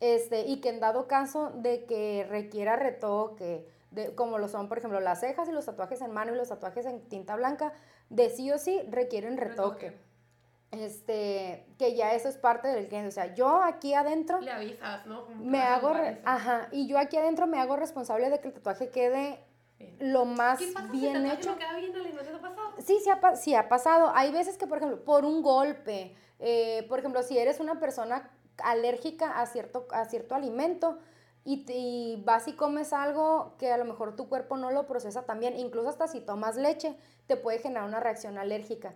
este, 0.00 0.42
y 0.46 0.60
que 0.60 0.68
en 0.68 0.80
dado 0.80 1.06
caso 1.08 1.50
de 1.54 1.84
que 1.84 2.26
requiera 2.28 2.76
retoque, 2.76 3.66
de, 3.90 4.14
como 4.14 4.38
lo 4.38 4.48
son, 4.48 4.68
por 4.68 4.78
ejemplo, 4.78 5.00
las 5.00 5.20
cejas 5.20 5.48
y 5.48 5.52
los 5.52 5.64
tatuajes 5.66 6.00
en 6.02 6.12
mano 6.12 6.32
y 6.34 6.36
los 6.36 6.48
tatuajes 6.48 6.84
en 6.86 7.00
tinta 7.08 7.34
blanca, 7.36 7.72
de 8.10 8.28
sí 8.30 8.50
o 8.52 8.58
sí 8.58 8.80
requieren 8.90 9.36
retoque. 9.36 9.90
Retoque. 9.90 10.06
Este, 10.72 11.64
que 11.78 11.94
ya 11.94 12.12
eso 12.14 12.28
es 12.28 12.36
parte 12.36 12.68
del 12.68 12.88
cliente. 12.88 13.08
O 13.08 13.12
sea, 13.12 13.34
yo 13.34 13.62
aquí 13.62 13.94
adentro 13.94 14.40
Le 14.40 14.50
avisas, 14.50 15.06
¿no? 15.06 15.24
Como 15.24 15.44
me 15.44 15.62
hago, 15.62 15.92
re- 15.94 16.20
ajá, 16.24 16.68
y 16.72 16.86
yo 16.86 16.98
aquí 16.98 17.16
adentro 17.16 17.46
me 17.46 17.58
hago 17.58 17.76
responsable 17.76 18.28
de 18.30 18.40
que 18.40 18.48
el 18.48 18.54
tatuaje 18.54 18.90
quede 18.90 19.40
Bien. 19.78 19.96
lo 20.12 20.24
más 20.24 20.58
¿Qué 20.58 20.72
pasa 20.72 20.88
si 20.90 21.06
el 21.06 21.12
bien 21.22 21.26
hecho. 21.30 21.50
no 21.52 21.58
queda 21.58 21.76
bien? 21.76 21.92
¿No 21.92 22.02
te 22.22 22.28
ha 22.30 22.40
pasado? 22.40 22.72
Sí, 22.84 22.98
sí 23.02 23.10
ha, 23.10 23.36
sí 23.36 23.54
ha 23.54 23.68
pasado. 23.68 24.10
Hay 24.14 24.32
veces 24.32 24.58
que, 24.58 24.66
por 24.66 24.78
ejemplo, 24.78 25.04
por 25.04 25.24
un 25.24 25.40
golpe, 25.42 26.14
eh, 26.40 26.84
por 26.88 26.98
ejemplo, 26.98 27.22
si 27.22 27.38
eres 27.38 27.60
una 27.60 27.78
persona 27.78 28.30
alérgica 28.62 29.40
a 29.40 29.46
cierto, 29.46 29.86
a 29.90 30.04
cierto 30.06 30.34
alimento 30.34 30.98
y, 31.44 31.64
y 31.68 32.22
vas 32.24 32.48
y 32.48 32.54
comes 32.54 32.92
algo 32.92 33.54
que 33.58 33.70
a 33.70 33.76
lo 33.76 33.84
mejor 33.84 34.16
tu 34.16 34.28
cuerpo 34.28 34.56
no 34.56 34.70
lo 34.70 34.86
procesa 34.86 35.22
tan 35.22 35.40
bien, 35.40 35.56
incluso 35.56 35.88
hasta 35.88 36.08
si 36.08 36.20
tomas 36.20 36.56
leche, 36.56 36.96
te 37.26 37.36
puede 37.36 37.58
generar 37.58 37.84
una 37.84 38.00
reacción 38.00 38.36
alérgica. 38.38 38.94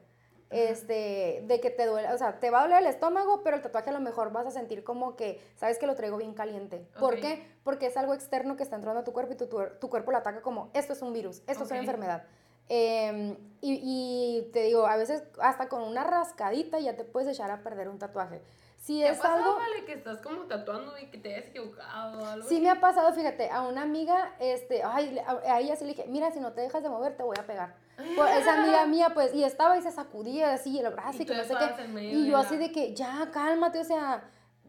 Este, 0.51 1.45
de 1.47 1.61
que 1.61 1.71
te 1.71 1.87
duele, 1.87 2.13
o 2.13 2.19
sea, 2.19 2.41
te 2.41 2.51
va 2.51 2.59
a 2.59 2.63
doler 2.63 2.79
el 2.81 2.87
estómago, 2.87 3.45
pero 3.45 3.55
el 3.55 3.63
tatuaje 3.63 3.91
a 3.91 3.93
lo 3.93 4.01
mejor 4.01 4.33
vas 4.33 4.49
a 4.49 4.51
sentir 4.51 4.83
como 4.83 5.15
que, 5.15 5.41
sabes 5.55 5.79
que 5.79 5.87
lo 5.87 5.95
traigo 5.95 6.17
bien 6.17 6.35
caliente. 6.35 6.89
¿Por 6.99 7.21
qué? 7.21 7.47
Porque 7.63 7.87
es 7.87 7.97
algo 7.97 8.15
externo 8.15 8.57
que 8.57 8.65
está 8.65 8.75
entrando 8.75 9.01
a 9.01 9.05
tu 9.05 9.13
cuerpo 9.13 9.35
y 9.35 9.37
tu, 9.37 9.47
tu, 9.47 9.59
tu 9.81 9.89
cuerpo 9.89 10.11
lo 10.11 10.19
ataca 10.19 10.43
como, 10.43 10.71
esto 10.75 10.93
es 10.93 11.03
un 11.03 11.13
virus, 11.13 11.43
esto 11.47 11.63
es 11.63 11.71
una 11.71 11.79
enfermedad. 11.79 12.25
Eh, 12.69 13.37
y, 13.61 13.81
y 13.83 14.51
te 14.53 14.63
digo, 14.63 14.87
a 14.87 14.97
veces 14.97 15.23
hasta 15.41 15.69
con 15.69 15.83
una 15.83 16.03
rascadita 16.03 16.81
ya 16.81 16.97
te 16.97 17.05
puedes 17.05 17.29
echar 17.29 17.53
a 17.53 17.63
perder 17.63 17.89
un 17.89 18.01
tatuaje. 18.01 18.43
Si 18.81 18.99
¿Te 18.99 19.09
ha 19.09 19.13
es 19.13 19.25
algo... 19.25 19.59
Que 19.85 19.93
estás 19.93 20.19
como 20.19 20.45
tatuando 20.45 20.97
y 20.99 21.07
que 21.11 21.19
te 21.19 21.35
hayas 21.35 21.49
equivocado 21.51 22.19
o 22.19 22.25
algo 22.25 22.49
Sí 22.49 22.61
me 22.61 22.71
ha 22.71 22.81
pasado, 22.81 23.13
fíjate, 23.13 23.51
a 23.51 23.63
una 23.63 23.83
amiga, 23.83 24.35
este, 24.41 24.83
ay, 24.83 25.19
a, 25.19 25.61
ella 25.61 25.77
sí 25.77 25.85
le 25.85 25.91
dije, 25.91 26.07
mira, 26.09 26.31
si 26.31 26.41
no 26.41 26.53
te 26.53 26.63
dejas 26.63 26.83
de 26.83 26.89
mover, 26.89 27.15
te 27.17 27.23
voy 27.23 27.37
a 27.39 27.47
pegar. 27.47 27.75
Pues, 28.17 28.37
esa 28.39 28.63
amiga 28.63 28.87
mía, 28.87 29.11
pues, 29.13 29.35
y 29.35 29.45
estaba 29.45 29.77
y 29.77 29.83
se 29.83 29.91
sacudía 29.91 30.55
así 30.55 30.79
el 30.79 30.91
brazo 30.91 31.23
Y 31.23 31.27
que 31.27 31.35
no 31.35 31.45
sé 31.45 31.55
qué. 31.55 32.03
Y 32.05 32.27
yo 32.27 32.33
la- 32.33 32.41
así 32.41 32.57
de 32.57 32.73
que, 32.73 32.95
ya, 32.95 33.31
cálmate, 33.31 33.81
o 33.81 33.85
sea, 33.85 34.23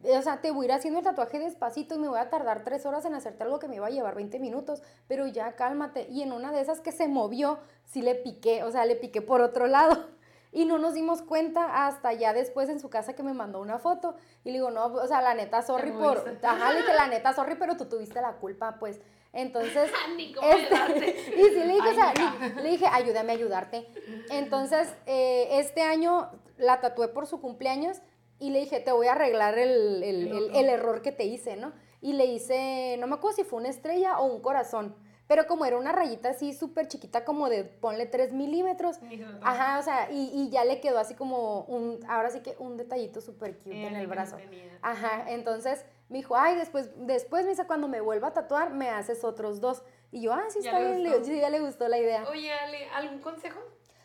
eh, 0.03 0.17
o 0.17 0.21
sea, 0.21 0.41
te 0.41 0.51
voy 0.51 0.65
a 0.65 0.69
ir 0.69 0.71
haciendo 0.73 0.99
el 0.99 1.05
tatuaje 1.05 1.39
despacito 1.39 1.95
y 1.95 1.99
me 1.99 2.09
voy 2.09 2.19
a 2.19 2.29
tardar 2.29 2.63
tres 2.65 2.85
horas 2.85 3.05
en 3.05 3.13
hacerte 3.13 3.43
algo 3.43 3.59
que 3.59 3.69
me 3.69 3.75
iba 3.75 3.87
a 3.87 3.91
llevar 3.91 4.15
20 4.15 4.39
minutos, 4.39 4.81
pero 5.07 5.25
ya, 5.27 5.53
cálmate. 5.55 6.07
Y 6.09 6.21
en 6.23 6.33
una 6.33 6.51
de 6.51 6.59
esas 6.59 6.81
que 6.81 6.91
se 6.91 7.07
movió, 7.07 7.59
sí 7.85 8.01
le 8.01 8.15
piqué, 8.15 8.63
o 8.63 8.71
sea, 8.71 8.85
le 8.85 8.95
piqué 8.95 9.21
por 9.21 9.41
otro 9.41 9.67
lado. 9.67 10.07
Y 10.53 10.65
no 10.65 10.77
nos 10.77 10.93
dimos 10.93 11.21
cuenta 11.21 11.85
hasta 11.87 12.11
ya 12.13 12.33
después 12.33 12.67
en 12.69 12.79
su 12.81 12.89
casa 12.89 13.13
que 13.13 13.23
me 13.23 13.33
mandó 13.33 13.61
una 13.61 13.79
foto. 13.79 14.15
Y 14.43 14.49
le 14.49 14.55
digo, 14.55 14.69
no, 14.71 14.85
o 14.87 15.07
sea, 15.07 15.21
la 15.21 15.33
neta, 15.33 15.61
sorry 15.61 15.91
por. 15.91 16.17
Ajá, 16.43 16.71
le 16.73 16.79
dije, 16.81 16.93
la 16.93 17.07
neta, 17.07 17.33
sorry, 17.33 17.55
pero 17.55 17.77
tú 17.77 17.85
tuviste 17.85 18.19
la 18.21 18.33
culpa, 18.33 18.75
pues. 18.79 18.99
Entonces. 19.31 19.89
Ni 20.17 20.33
cómo 20.33 20.45
este, 20.49 21.09
y 21.37 21.43
sí 21.43 21.55
le 21.55 21.73
dije, 21.73 21.79
Ay, 21.83 21.91
o 21.91 21.95
sea, 21.95 22.13
le, 22.55 22.61
le 22.63 22.69
dije, 22.69 22.85
ayúdame 22.91 23.31
a 23.31 23.35
ayudarte. 23.35 23.87
Entonces, 24.29 24.93
eh, 25.05 25.47
este 25.59 25.81
año 25.83 26.29
la 26.57 26.81
tatué 26.81 27.07
por 27.07 27.27
su 27.27 27.39
cumpleaños 27.39 28.01
y 28.39 28.49
le 28.49 28.59
dije, 28.59 28.79
te 28.81 28.91
voy 28.91 29.07
a 29.07 29.13
arreglar 29.13 29.57
el, 29.57 30.03
el- 30.03 30.27
El 30.31 30.55
el 30.55 30.69
error 30.69 31.01
que 31.01 31.11
te 31.13 31.23
hice, 31.25 31.55
¿no? 31.55 31.71
Y 32.01 32.13
le 32.13 32.25
hice, 32.25 32.97
no 32.99 33.07
me 33.07 33.15
acuerdo 33.15 33.37
si 33.37 33.43
fue 33.43 33.59
una 33.59 33.69
estrella 33.69 34.19
o 34.19 34.25
un 34.25 34.41
corazón. 34.41 34.95
Pero 35.31 35.47
como 35.47 35.63
era 35.63 35.77
una 35.77 35.93
rayita 35.93 36.31
así 36.31 36.51
súper 36.51 36.89
chiquita, 36.89 37.23
como 37.23 37.47
de, 37.47 37.63
ponle 37.63 38.05
3 38.05 38.33
milímetros. 38.33 38.97
Ajá, 39.41 39.79
o 39.79 39.81
sea, 39.81 40.11
y, 40.11 40.29
y 40.33 40.49
ya 40.49 40.65
le 40.65 40.81
quedó 40.81 40.99
así 40.99 41.15
como 41.15 41.61
un, 41.69 42.01
ahora 42.09 42.29
sí 42.31 42.41
que 42.41 42.53
un 42.59 42.75
detallito 42.75 43.21
súper 43.21 43.55
cute 43.57 43.71
Eh, 43.81 43.87
en 43.87 43.95
el 43.95 44.07
brazo. 44.07 44.35
Ajá, 44.81 45.31
entonces 45.31 45.85
me 46.09 46.17
dijo, 46.17 46.35
ay, 46.35 46.55
después, 46.57 46.89
después 47.07 47.45
me 47.45 47.51
dice, 47.51 47.65
cuando 47.65 47.87
me 47.87 48.01
vuelva 48.01 48.27
a 48.27 48.33
tatuar, 48.33 48.73
me 48.73 48.89
haces 48.89 49.23
otros 49.23 49.61
dos. 49.61 49.83
Y 50.11 50.19
yo, 50.19 50.33
ah, 50.33 50.43
sí, 50.49 50.59
está 50.59 50.77
bien, 50.79 51.01
le 51.01 51.23
sí, 51.23 51.39
ya 51.39 51.49
le 51.49 51.61
gustó 51.61 51.87
la 51.87 51.97
idea. 51.97 52.25
Oye, 52.29 52.51
Ale, 52.51 52.89
¿algún 52.89 53.19
consejo 53.21 53.57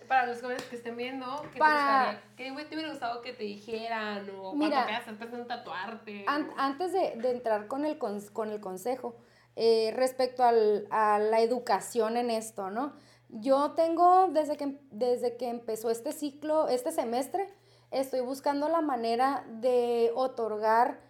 Para 0.07 0.27
los 0.27 0.41
jóvenes 0.41 0.63
que 0.63 0.77
estén 0.77 0.97
viendo, 0.97 1.27
¿qué 1.53 1.59
Para- 1.59 1.73
te 1.75 2.15
gustaría? 2.21 2.57
¿Qué 2.61 2.65
te 2.69 2.75
hubiera 2.77 2.91
gustado 2.91 3.21
que 3.23 3.33
te 3.33 3.43
dijeran? 3.43 4.31
O 4.39 4.55
Mira, 4.55 4.71
cuando 4.77 4.87
veas, 4.93 5.09
estás 5.09 5.33
en 5.33 5.47
tatuarte. 5.49 6.25
An- 6.29 6.51
o- 6.51 6.55
antes 6.57 6.93
de, 6.93 7.17
de 7.17 7.33
entrar 7.33 7.67
con 7.67 7.85
el, 7.85 7.99
cons- 7.99 8.31
con 8.33 8.51
el 8.51 8.61
consejo, 8.61 9.17
eh, 9.57 9.93
respecto 9.97 10.45
al- 10.45 10.87
a 10.91 11.19
la 11.19 11.41
educación 11.41 12.17
en 12.17 12.31
esto, 12.31 12.71
¿no? 12.71 12.93
Yo 13.29 13.73
tengo, 13.73 14.29
desde 14.29 14.57
que, 14.57 14.79
desde 14.91 15.37
que 15.37 15.49
empezó 15.49 15.91
este 15.91 16.13
ciclo, 16.13 16.69
este 16.69 16.93
semestre, 16.93 17.49
estoy 17.91 18.21
buscando 18.21 18.69
la 18.69 18.81
manera 18.81 19.45
de 19.61 20.13
otorgar 20.15 21.01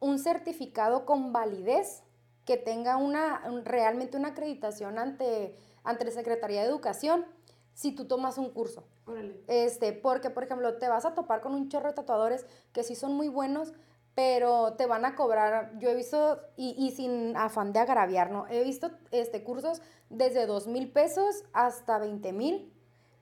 un 0.00 0.18
certificado 0.18 1.04
con 1.04 1.32
validez 1.32 2.02
que 2.44 2.56
tenga 2.56 2.96
una, 2.96 3.42
un- 3.46 3.64
realmente 3.64 4.16
una 4.16 4.28
acreditación 4.28 4.98
ante, 4.98 5.56
ante 5.84 6.04
la 6.04 6.10
Secretaría 6.12 6.62
de 6.62 6.68
Educación 6.68 7.26
si 7.74 7.92
tú 7.94 8.06
tomas 8.06 8.38
un 8.38 8.50
curso. 8.50 8.88
Órale. 9.06 9.42
Este, 9.46 9.92
porque, 9.92 10.30
por 10.30 10.44
ejemplo, 10.44 10.78
te 10.78 10.88
vas 10.88 11.04
a 11.04 11.14
topar 11.14 11.40
con 11.40 11.54
un 11.54 11.68
chorro 11.68 11.88
de 11.88 11.94
tatuadores 11.94 12.46
que 12.72 12.82
sí 12.82 12.94
son 12.94 13.14
muy 13.14 13.28
buenos, 13.28 13.72
pero 14.18 14.72
te 14.72 14.86
van 14.86 15.04
a 15.04 15.14
cobrar, 15.14 15.78
yo 15.78 15.90
he 15.90 15.94
visto, 15.94 16.40
y, 16.56 16.74
y 16.76 16.90
sin 16.90 17.36
afán 17.36 17.72
de 17.72 17.78
agraviar, 17.78 18.32
¿no? 18.32 18.48
He 18.48 18.64
visto 18.64 18.90
este, 19.12 19.44
cursos 19.44 19.80
desde 20.10 20.46
dos 20.46 20.66
mil 20.66 20.90
pesos 20.90 21.44
hasta 21.52 21.98
20 21.98 22.32
mil, 22.32 22.74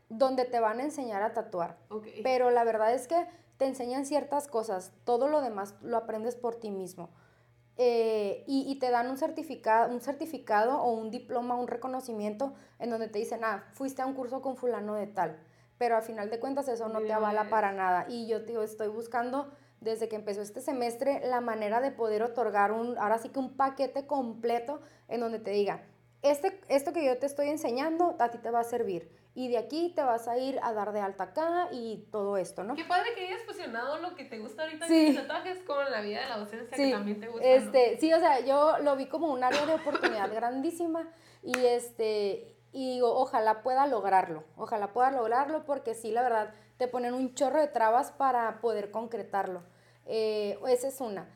donde 0.08 0.46
te 0.46 0.58
van 0.58 0.80
a 0.80 0.84
enseñar 0.84 1.22
a 1.22 1.34
tatuar. 1.34 1.76
Pero 2.22 2.50
la 2.50 2.64
verdad 2.64 2.94
es 2.94 3.08
que 3.08 3.26
te 3.58 3.66
enseñan 3.66 4.06
ciertas 4.06 4.48
cosas, 4.48 4.94
todo 5.04 5.28
lo 5.28 5.42
demás 5.42 5.74
lo 5.82 5.98
aprendes 5.98 6.34
por 6.34 6.54
ti 6.54 6.70
mismo. 6.70 7.10
Eh, 7.76 8.42
y, 8.46 8.64
y 8.66 8.78
te 8.78 8.90
dan 8.90 9.10
un 9.10 9.18
certificado, 9.18 9.92
un 9.92 10.00
certificado 10.00 10.80
o 10.80 10.92
un 10.92 11.10
diploma, 11.10 11.56
un 11.56 11.68
reconocimiento 11.68 12.54
en 12.78 12.88
donde 12.88 13.08
te 13.08 13.18
dicen, 13.18 13.44
ah, 13.44 13.64
fuiste 13.74 14.00
a 14.00 14.06
un 14.06 14.14
curso 14.14 14.40
con 14.40 14.56
fulano 14.56 14.94
de 14.94 15.08
tal. 15.08 15.38
Pero 15.76 15.94
al 15.94 16.02
final 16.02 16.30
de 16.30 16.40
cuentas 16.40 16.68
eso 16.68 16.88
no 16.88 17.02
te 17.02 17.12
avala 17.12 17.50
para 17.50 17.72
nada. 17.72 18.06
Y 18.08 18.26
yo 18.28 18.40
digo, 18.40 18.62
estoy 18.62 18.88
buscando 18.88 19.52
desde 19.80 20.08
que 20.08 20.16
empezó 20.16 20.40
este 20.42 20.60
semestre 20.60 21.20
la 21.26 21.40
manera 21.40 21.80
de 21.80 21.90
poder 21.90 22.22
otorgar 22.22 22.72
un, 22.72 22.96
ahora 22.98 23.18
sí 23.18 23.28
que 23.28 23.38
un 23.38 23.56
paquete 23.56 24.06
completo 24.06 24.80
en 25.08 25.20
donde 25.20 25.38
te 25.38 25.50
diga, 25.50 25.82
este, 26.22 26.60
esto 26.68 26.92
que 26.92 27.04
yo 27.04 27.18
te 27.18 27.26
estoy 27.26 27.48
enseñando 27.48 28.16
a 28.18 28.30
ti 28.30 28.38
te 28.38 28.50
va 28.50 28.60
a 28.60 28.64
servir. 28.64 29.10
Y 29.34 29.48
de 29.48 29.58
aquí 29.58 29.92
te 29.94 30.02
vas 30.02 30.28
a 30.28 30.38
ir 30.38 30.58
a 30.62 30.72
dar 30.72 30.92
de 30.92 31.00
alta 31.00 31.24
acá 31.24 31.68
y 31.70 32.08
todo 32.10 32.38
esto, 32.38 32.64
¿no? 32.64 32.74
Qué 32.74 32.86
padre 32.86 33.10
que 33.14 33.26
hayas 33.28 33.42
fusionado 33.42 33.98
lo 33.98 34.14
que 34.14 34.24
te 34.24 34.38
gusta 34.38 34.62
ahorita 34.62 34.86
Sí. 34.88 35.08
en 35.08 35.16
tatuajes 35.16 35.58
con 35.64 35.90
la 35.90 36.00
vida 36.00 36.20
de 36.22 36.28
la 36.30 36.38
docencia 36.38 36.70
que 36.70 36.76
Sí, 36.76 36.90
también 36.90 37.20
te 37.20 37.28
gusta. 37.28 37.46
¿no? 37.46 37.52
este, 37.54 37.98
sí, 38.00 38.12
o 38.14 38.18
sea, 38.18 38.40
yo 38.40 38.78
lo 38.78 38.96
vi 38.96 39.06
como 39.08 39.30
un 39.30 39.44
área 39.44 39.66
de 39.66 39.74
oportunidad 39.74 40.30
grandísima 40.34 41.12
y 41.42 41.54
este, 41.66 42.56
y 42.72 42.94
digo, 42.94 43.12
ojalá 43.14 43.62
pueda 43.62 43.86
lograrlo, 43.86 44.42
ojalá 44.56 44.94
pueda 44.94 45.10
lograrlo 45.10 45.66
porque 45.66 45.94
sí, 45.94 46.12
la 46.12 46.22
verdad, 46.22 46.54
te 46.78 46.88
ponen 46.88 47.14
un 47.14 47.34
chorro 47.34 47.60
de 47.60 47.68
trabas 47.68 48.10
para 48.12 48.60
poder 48.60 48.90
concretarlo. 48.90 49.62
Eh, 50.06 50.58
esa 50.68 50.88
es 50.88 51.00
una. 51.00 51.28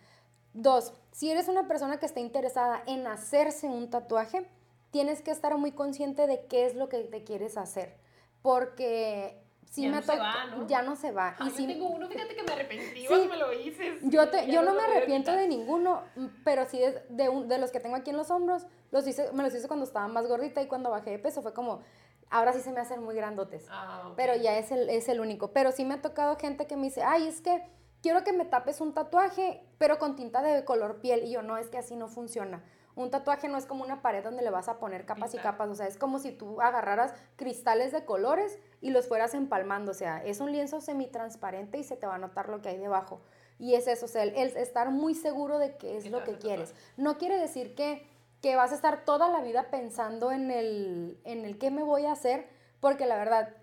Dos, 0.52 0.92
si 1.12 1.30
eres 1.30 1.48
una 1.48 1.68
persona 1.68 1.98
que 1.98 2.06
está 2.06 2.20
interesada 2.20 2.82
en 2.86 3.06
hacerse 3.06 3.66
un 3.68 3.88
tatuaje, 3.90 4.46
tienes 4.90 5.22
que 5.22 5.30
estar 5.30 5.56
muy 5.56 5.72
consciente 5.72 6.26
de 6.26 6.46
qué 6.46 6.66
es 6.66 6.74
lo 6.74 6.88
que 6.88 6.98
te 7.04 7.22
quieres 7.24 7.56
hacer, 7.56 7.96
porque 8.42 9.40
si 9.70 9.82
Ya 9.82 9.90
me 9.90 9.96
no 9.96 10.02
se 10.02 10.08
toca- 10.12 10.22
va, 10.22 10.44
¿no? 10.46 10.66
ya 10.66 10.82
no 10.82 10.96
se 10.96 11.12
va. 11.12 11.36
Ah, 11.38 11.44
y 11.46 11.50
yo 11.50 11.56
si- 11.56 11.66
tengo 11.68 11.86
uno, 11.88 12.08
fíjate 12.08 12.34
que 12.34 12.42
me 12.42 12.52
arrepentí 12.52 13.02
Sí. 13.02 13.06
cuando 13.06 13.26
me 13.28 13.36
lo 13.36 13.52
hice. 13.52 13.98
yo, 14.02 14.28
te, 14.28 14.50
yo 14.50 14.62
no 14.62 14.74
me 14.74 14.82
arrepiento 14.82 15.30
de 15.30 15.46
ninguno, 15.46 16.02
pero 16.44 16.66
sí 16.68 16.78
de, 16.80 17.04
de, 17.08 17.28
un- 17.28 17.46
de 17.46 17.58
los 17.58 17.70
que 17.70 17.78
tengo 17.78 17.94
aquí 17.94 18.10
en 18.10 18.16
los 18.16 18.30
hombros, 18.32 18.66
los 18.90 19.06
hice, 19.06 19.30
me 19.32 19.44
los 19.44 19.54
hice 19.54 19.68
cuando 19.68 19.84
estaba 19.86 20.08
más 20.08 20.26
gordita 20.26 20.60
y 20.60 20.66
cuando 20.66 20.90
bajé 20.90 21.10
de 21.10 21.18
peso 21.20 21.40
fue 21.42 21.54
como, 21.54 21.82
ahora 22.30 22.52
sí 22.52 22.60
se 22.60 22.72
me 22.72 22.80
hacen 22.80 23.02
muy 23.02 23.14
grandotes. 23.14 23.66
Ah. 23.70 24.12
Pero 24.16 24.34
ya 24.36 24.56
es 24.56 24.70
el, 24.70 24.88
es 24.88 25.08
el 25.08 25.20
único. 25.20 25.52
Pero 25.52 25.72
sí 25.72 25.84
me 25.84 25.94
ha 25.94 26.02
tocado 26.02 26.36
gente 26.36 26.66
que 26.66 26.76
me 26.76 26.84
dice, 26.84 27.02
ay, 27.02 27.26
es 27.26 27.40
que 27.40 27.62
quiero 28.02 28.24
que 28.24 28.32
me 28.32 28.44
tapes 28.44 28.80
un 28.80 28.94
tatuaje, 28.94 29.62
pero 29.78 29.98
con 29.98 30.16
tinta 30.16 30.42
de 30.42 30.64
color 30.64 31.00
piel. 31.00 31.24
Y 31.24 31.32
yo, 31.32 31.42
no, 31.42 31.58
es 31.58 31.68
que 31.68 31.78
así 31.78 31.96
no 31.96 32.08
funciona. 32.08 32.64
Un 32.96 33.10
tatuaje 33.10 33.48
no 33.48 33.56
es 33.56 33.66
como 33.66 33.84
una 33.84 34.02
pared 34.02 34.22
donde 34.22 34.42
le 34.42 34.50
vas 34.50 34.68
a 34.68 34.78
poner 34.78 35.06
capas 35.06 35.34
y 35.34 35.38
capas. 35.38 35.68
O 35.70 35.74
sea, 35.74 35.86
es 35.86 35.96
como 35.96 36.18
si 36.18 36.32
tú 36.32 36.60
agarraras 36.60 37.14
cristales 37.36 37.92
de 37.92 38.04
colores 38.04 38.58
y 38.80 38.90
los 38.90 39.08
fueras 39.08 39.34
empalmando. 39.34 39.92
O 39.92 39.94
sea, 39.94 40.24
es 40.24 40.40
un 40.40 40.52
lienzo 40.52 40.80
semitransparente 40.80 41.78
y 41.78 41.84
se 41.84 41.96
te 41.96 42.06
va 42.06 42.16
a 42.16 42.18
notar 42.18 42.48
lo 42.48 42.60
que 42.60 42.68
hay 42.68 42.78
debajo. 42.78 43.20
Y 43.58 43.74
es 43.74 43.86
eso, 43.88 44.06
o 44.06 44.08
sea, 44.08 44.22
el, 44.22 44.34
el 44.36 44.56
estar 44.56 44.90
muy 44.90 45.14
seguro 45.14 45.58
de 45.58 45.76
qué 45.76 45.98
es 45.98 46.04
¿Qué 46.04 46.10
lo 46.10 46.24
que 46.24 46.38
quieres. 46.38 46.74
No 46.96 47.18
quiere 47.18 47.38
decir 47.38 47.74
que, 47.74 48.09
que 48.40 48.56
vas 48.56 48.72
a 48.72 48.74
estar 48.74 49.04
toda 49.04 49.28
la 49.28 49.40
vida 49.40 49.70
pensando 49.70 50.32
en 50.32 50.50
el, 50.50 51.18
en 51.24 51.44
el 51.44 51.58
qué 51.58 51.70
me 51.70 51.82
voy 51.82 52.06
a 52.06 52.12
hacer, 52.12 52.48
porque 52.80 53.06
la 53.06 53.16
verdad, 53.16 53.54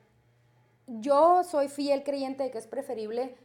yo 0.88 1.44
soy 1.44 1.68
fiel 1.68 2.04
creyente 2.04 2.44
de 2.44 2.52
que 2.52 2.58
es 2.58 2.68
preferible 2.68 3.36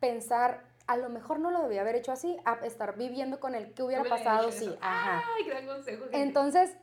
pensar, 0.00 0.64
a 0.86 0.96
lo 0.96 1.08
mejor 1.08 1.38
no 1.38 1.50
lo 1.50 1.62
debía 1.62 1.80
haber 1.80 1.96
hecho 1.96 2.12
así, 2.12 2.36
a 2.44 2.54
estar 2.66 2.96
viviendo 2.96 3.40
con 3.40 3.54
el 3.54 3.72
que 3.72 3.82
hubiera 3.82 4.04
pasado 4.04 4.52
si, 4.52 4.76
ajá. 4.80 5.22
Ay, 5.36 5.44
gran 5.44 5.66
consejo. 5.66 6.02
gente. 6.02 6.20
Entonces, 6.20 6.76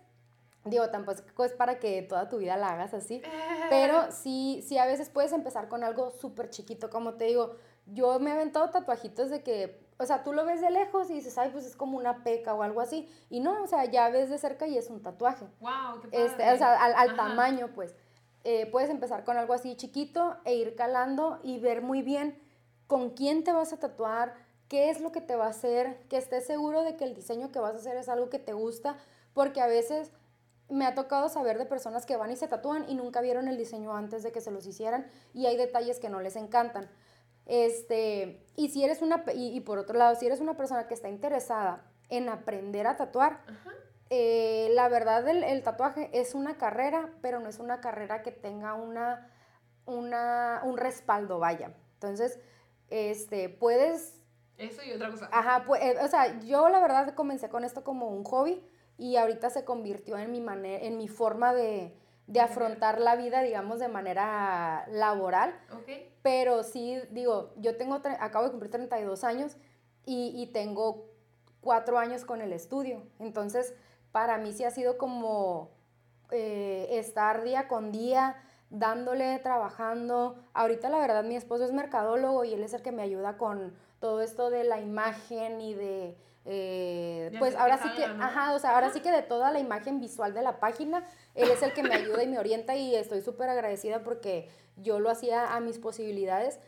digo, 0.66 0.90
tampoco 0.90 1.46
es 1.46 1.54
para 1.54 1.80
que 1.80 2.02
toda 2.02 2.30
tu 2.30 2.38
vida 2.38 2.58
la 2.58 2.70
hagas 2.70 2.94
así, 2.94 3.22
pero 3.70 4.12
sí, 4.12 4.64
sí 4.68 4.78
a 4.78 4.86
veces 4.86 5.10
puedes 5.10 5.32
empezar 5.34 5.68
con 5.68 5.84
algo 5.84 6.12
súper 6.12 6.50
chiquito, 6.50 6.90
como 6.90 7.14
te 7.14 7.26
digo, 7.26 7.56
yo 7.86 8.20
me 8.20 8.32
he 8.32 8.34
aventado 8.34 8.70
tatuajitos 8.70 9.30
de 9.30 9.44
que, 9.44 9.88
o 10.02 10.06
sea, 10.06 10.24
tú 10.24 10.32
lo 10.32 10.46
ves 10.46 10.62
de 10.62 10.72
lejos 10.72 11.10
y 11.10 11.16
dices, 11.16 11.38
ay, 11.38 11.50
pues 11.52 11.66
es 11.66 11.76
como 11.76 11.98
una 11.98 12.24
peca 12.24 12.54
o 12.54 12.64
algo 12.64 12.80
así, 12.80 13.10
y 13.30 13.42
no, 13.42 13.62
o 13.62 13.68
sea, 13.68 13.84
ya 13.86 14.10
ves 14.10 14.30
de 14.30 14.38
cerca 14.38 14.66
y 14.66 14.78
es 14.78 14.90
un 14.90 15.02
tatuaje. 15.02 15.46
Wow, 15.60 16.00
qué 16.02 16.08
padre. 16.08 16.26
Este, 16.26 16.54
o 16.54 16.58
sea, 16.58 16.76
al, 16.76 17.16
tamaño, 17.16 17.72
pues. 17.76 17.94
Eh, 18.46 18.68
puedes 18.72 18.90
empezar 18.90 19.26
con 19.26 19.38
algo 19.38 19.54
así 19.54 19.76
chiquito 19.76 20.38
e 20.46 20.56
ir 20.56 20.76
calando 20.76 21.42
y 21.44 21.60
ver 21.60 21.82
muy 21.82 22.02
bien 22.02 22.42
con 22.88 23.10
quién 23.10 23.44
te 23.44 23.52
vas 23.52 23.74
a 23.74 23.78
tatuar, 23.78 24.34
qué 24.70 24.90
es 24.90 25.02
lo 25.02 25.12
que 25.12 25.20
te 25.20 25.36
va 25.36 25.48
a 25.48 25.50
hacer, 25.50 26.00
que 26.08 26.16
estés 26.16 26.48
seguro 26.48 26.84
de 26.84 26.96
que 26.96 27.04
el 27.04 27.14
diseño 27.14 27.52
que 27.52 27.60
vas 27.60 27.74
a 27.74 27.78
hacer 27.78 27.98
es 27.98 28.08
algo 28.08 28.30
que 28.30 28.40
te 28.40 28.54
gusta, 28.54 28.96
porque 29.34 29.60
a 29.60 29.68
veces 29.68 30.14
me 30.70 30.86
ha 30.86 30.96
tocado 30.96 31.28
saber 31.28 31.58
de 31.58 31.66
personas 31.66 32.06
que 32.06 32.16
van 32.16 32.32
y 32.32 32.38
se 32.38 32.48
tatúan 32.48 32.86
y 32.88 32.96
nunca 32.96 33.20
vieron 33.20 33.50
el 33.50 33.58
diseño 33.58 33.94
antes 33.94 34.24
de 34.24 34.32
que 34.32 34.40
se 34.40 34.52
los 34.52 34.66
hicieran 34.66 35.08
y 35.34 35.48
hay 35.48 35.58
detalles 35.58 36.00
que 36.00 36.10
no 36.10 36.22
les 36.22 36.38
encantan. 36.38 36.90
Este, 37.46 38.46
y 38.56 38.70
si 38.70 38.84
eres 38.84 39.02
una, 39.02 39.24
y, 39.34 39.56
y 39.56 39.60
por 39.62 39.78
otro 39.80 39.98
lado, 39.98 40.16
si 40.16 40.26
eres 40.26 40.40
una 40.40 40.56
persona 40.58 40.88
que 40.88 40.94
está 40.94 41.10
interesada 41.10 41.86
en 42.10 42.30
aprender 42.30 42.88
a 42.88 42.96
tatuar, 42.96 43.42
Ajá. 43.48 43.72
eh, 44.10 44.70
la 44.74 44.88
verdad 44.90 45.28
el, 45.28 45.44
el 45.44 45.64
tatuaje 45.64 46.10
es 46.14 46.36
una 46.36 46.58
carrera, 46.58 47.12
pero 47.22 47.40
no 47.40 47.50
es 47.50 47.60
una 47.60 47.82
carrera 47.82 48.22
que 48.22 48.32
tenga 48.32 48.74
una, 48.76 49.32
una, 49.86 50.62
un 50.64 50.78
respaldo, 50.78 51.40
vaya. 51.40 51.74
Entonces, 51.96 52.40
este, 52.90 53.50
puedes, 53.50 54.20
Eso 54.58 54.82
y 54.84 54.92
otra 54.94 55.10
cosa. 55.12 55.30
ajá, 55.32 55.64
pues, 55.66 55.82
eh, 55.82 55.98
o 56.04 56.08
sea, 56.08 56.40
yo 56.42 56.70
la 56.70 56.80
verdad 56.80 57.14
comencé 57.16 57.50
con 57.50 57.64
esto 57.64 57.84
como 57.84 58.10
un 58.10 58.24
hobby 58.24 58.64
y 58.98 59.16
ahorita 59.16 59.50
se 59.50 59.64
convirtió 59.66 60.18
en 60.18 60.32
mi 60.32 60.42
manera, 60.42 60.84
en 60.86 60.98
mi 60.98 61.08
forma 61.08 61.54
de, 61.54 61.96
de 62.30 62.40
afrontar 62.40 63.02
la 63.02 63.16
vida, 63.16 63.42
digamos, 63.42 63.80
de 63.80 63.88
manera 63.88 64.86
laboral. 64.92 65.60
Pero 66.22 66.62
sí, 66.62 67.02
digo, 67.10 67.54
yo 67.58 67.76
tengo, 67.76 67.96
acabo 68.20 68.46
de 68.46 68.52
cumplir 68.52 68.70
32 68.70 69.24
años 69.24 69.58
y, 70.06 70.32
y 70.36 70.46
tengo 70.54 71.10
cuatro 71.60 71.98
años 71.98 72.26
con 72.26 72.42
el 72.42 72.54
estudio. 72.54 73.02
Entonces, 73.18 73.74
para 74.12 74.38
mí 74.38 74.54
sí 74.54 74.64
ha 74.64 74.70
sido 74.70 75.00
como 75.00 75.72
eh, 76.30 76.88
estar 76.92 77.44
día 77.44 77.68
con 77.68 77.92
día, 77.92 78.36
dándole, 78.70 79.40
trabajando. 79.40 80.38
Ahorita 80.54 80.88
la 80.90 81.00
verdad 81.00 81.24
mi 81.24 81.36
esposo 81.36 81.66
es 81.66 81.74
mercadólogo 81.74 82.44
y 82.44 82.54
él 82.54 82.62
es 82.62 82.76
el 82.76 82.84
que 82.84 82.92
me 82.92 83.02
ayuda 83.02 83.40
con 83.40 83.74
todo 84.00 84.22
esto 84.22 84.52
de 84.52 84.64
la 84.66 84.80
imagen 84.80 85.62
y 85.62 85.74
de... 85.74 86.16
eh, 86.46 87.32
pues 87.38 87.56
ahora 87.56 87.78
sí 87.78 87.90
que, 87.96 88.06
ajá, 88.06 88.54
o 88.54 88.60
sea, 88.60 88.76
ahora 88.76 88.92
sí 88.92 89.02
que 89.02 89.12
de 89.12 89.22
toda 89.22 89.52
la 89.52 89.60
imagen 89.60 90.00
visual 90.00 90.34
de 90.34 90.42
la 90.42 90.60
página, 90.60 91.04
él 91.36 91.50
es 91.50 91.62
el 91.62 91.74
que 91.74 91.84
me 91.84 91.94
ayuda 91.94 92.24
y 92.24 92.28
me 92.28 92.40
orienta 92.40 92.76
y 92.76 92.96
estoy 92.96 93.22
súper 93.22 93.50
agradecida 93.50 94.04
porque 94.04 94.50
yo 94.78 95.00
lo 95.00 95.10
hacía 95.10 95.54
a 95.56 95.60
mis 95.60 95.78
posibilidades, 95.78 96.60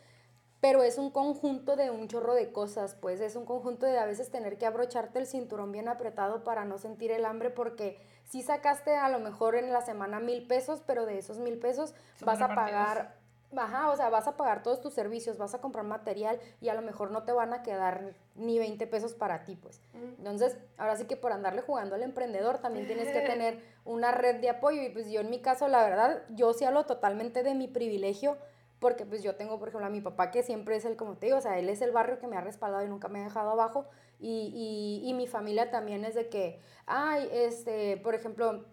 pero 0.60 0.82
es 0.82 0.98
un 0.98 1.10
conjunto 1.10 1.74
de 1.74 1.90
un 1.90 2.06
chorro 2.06 2.34
de 2.34 2.52
cosas, 2.52 2.94
pues 2.94 3.20
es 3.20 3.34
un 3.34 3.44
conjunto 3.44 3.86
de 3.86 3.98
a 3.98 4.04
veces 4.04 4.30
tener 4.30 4.58
que 4.58 4.66
abrocharte 4.66 5.18
el 5.18 5.26
cinturón 5.26 5.72
bien 5.72 5.88
apretado 5.88 6.44
para 6.44 6.64
no 6.64 6.78
sentir 6.78 7.10
el 7.10 7.24
hambre 7.24 7.50
porque 7.50 7.98
si 8.24 8.42
sacaste 8.42 8.94
a 8.94 9.08
lo 9.08 9.18
mejor 9.18 9.56
en 9.56 9.72
la 9.72 9.80
semana 9.80 10.20
mil 10.20 10.46
pesos, 10.46 10.82
pero 10.86 11.06
de 11.06 11.18
esos 11.18 11.38
mil 11.38 11.58
pesos 11.58 11.94
Son 12.18 12.26
vas 12.26 12.40
a 12.40 12.54
pagar 12.54 13.21
Ajá, 13.56 13.90
o 13.90 13.96
sea, 13.96 14.08
vas 14.08 14.26
a 14.26 14.36
pagar 14.36 14.62
todos 14.62 14.80
tus 14.80 14.94
servicios, 14.94 15.38
vas 15.38 15.54
a 15.54 15.60
comprar 15.60 15.84
material 15.84 16.38
y 16.60 16.68
a 16.68 16.74
lo 16.74 16.82
mejor 16.82 17.10
no 17.10 17.24
te 17.24 17.32
van 17.32 17.52
a 17.52 17.62
quedar 17.62 18.14
ni 18.34 18.58
20 18.58 18.86
pesos 18.86 19.14
para 19.14 19.44
ti, 19.44 19.56
pues. 19.56 19.80
Mm. 19.92 20.18
Entonces, 20.18 20.58
ahora 20.78 20.96
sí 20.96 21.04
que 21.04 21.16
por 21.16 21.32
andarle 21.32 21.62
jugando 21.62 21.94
al 21.94 22.02
emprendedor 22.02 22.58
también 22.58 22.86
tienes 22.86 23.08
que 23.08 23.20
tener 23.26 23.62
una 23.84 24.12
red 24.12 24.40
de 24.40 24.50
apoyo 24.50 24.82
y 24.82 24.88
pues 24.88 25.10
yo 25.10 25.20
en 25.20 25.30
mi 25.30 25.40
caso, 25.40 25.68
la 25.68 25.84
verdad, 25.84 26.22
yo 26.30 26.52
sí 26.54 26.64
hablo 26.64 26.84
totalmente 26.86 27.42
de 27.42 27.54
mi 27.54 27.68
privilegio 27.68 28.36
porque 28.78 29.06
pues 29.06 29.22
yo 29.22 29.36
tengo, 29.36 29.58
por 29.58 29.68
ejemplo, 29.68 29.86
a 29.86 29.90
mi 29.90 30.00
papá 30.00 30.30
que 30.30 30.42
siempre 30.42 30.74
es 30.74 30.84
el, 30.84 30.96
como 30.96 31.16
te 31.16 31.26
digo, 31.26 31.38
o 31.38 31.40
sea, 31.40 31.58
él 31.58 31.68
es 31.68 31.82
el 31.82 31.92
barrio 31.92 32.18
que 32.18 32.26
me 32.26 32.36
ha 32.36 32.40
respaldado 32.40 32.84
y 32.84 32.88
nunca 32.88 33.08
me 33.08 33.20
ha 33.20 33.24
dejado 33.24 33.50
abajo 33.50 33.86
y, 34.18 34.52
y, 35.04 35.08
y 35.08 35.14
mi 35.14 35.28
familia 35.28 35.70
también 35.70 36.04
es 36.04 36.16
de 36.16 36.28
que, 36.28 36.60
ay, 36.86 37.28
este, 37.32 37.96
por 37.98 38.16
ejemplo, 38.16 38.64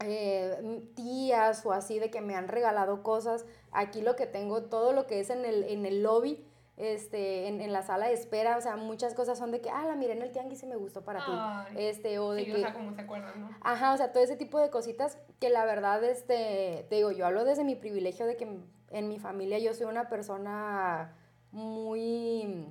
eh, 0.00 0.82
tías 0.94 1.64
o 1.64 1.72
así 1.72 1.98
de 1.98 2.10
que 2.10 2.20
me 2.20 2.34
han 2.34 2.48
regalado 2.48 3.02
cosas. 3.02 3.44
Aquí 3.72 4.02
lo 4.02 4.16
que 4.16 4.26
tengo, 4.26 4.64
todo 4.64 4.92
lo 4.92 5.06
que 5.06 5.20
es 5.20 5.30
en 5.30 5.44
el, 5.44 5.64
en 5.64 5.86
el 5.86 6.02
lobby, 6.02 6.44
este, 6.76 7.46
en, 7.46 7.60
en, 7.60 7.72
la 7.72 7.82
sala 7.82 8.08
de 8.08 8.14
espera, 8.14 8.56
o 8.56 8.60
sea, 8.60 8.76
muchas 8.76 9.14
cosas 9.14 9.38
son 9.38 9.52
de 9.52 9.60
que, 9.60 9.70
ah, 9.70 9.84
la 9.86 9.94
miré 9.94 10.14
en 10.14 10.22
el 10.22 10.32
tianguis 10.32 10.62
y 10.64 10.66
me 10.66 10.76
gustó 10.76 11.04
para 11.04 11.24
ti. 11.24 11.78
Este, 11.78 12.18
o 12.18 12.32
de 12.32 12.44
sí, 12.44 12.50
que... 12.50 12.56
o 12.56 12.60
sea, 12.60 12.72
como 12.72 12.92
se 12.92 13.02
acuerdan, 13.02 13.40
¿no? 13.40 13.50
Ajá, 13.60 13.94
o 13.94 13.96
sea, 13.96 14.12
todo 14.12 14.22
ese 14.22 14.36
tipo 14.36 14.58
de 14.58 14.70
cositas 14.70 15.16
que 15.38 15.50
la 15.50 15.64
verdad, 15.64 16.02
este, 16.02 16.86
te 16.88 16.96
digo, 16.96 17.12
yo 17.12 17.26
hablo 17.26 17.44
desde 17.44 17.62
mi 17.62 17.76
privilegio 17.76 18.26
de 18.26 18.36
que 18.36 18.58
en 18.90 19.08
mi 19.08 19.18
familia 19.20 19.58
yo 19.58 19.72
soy 19.72 19.86
una 19.86 20.08
persona 20.08 21.16
muy, 21.52 22.66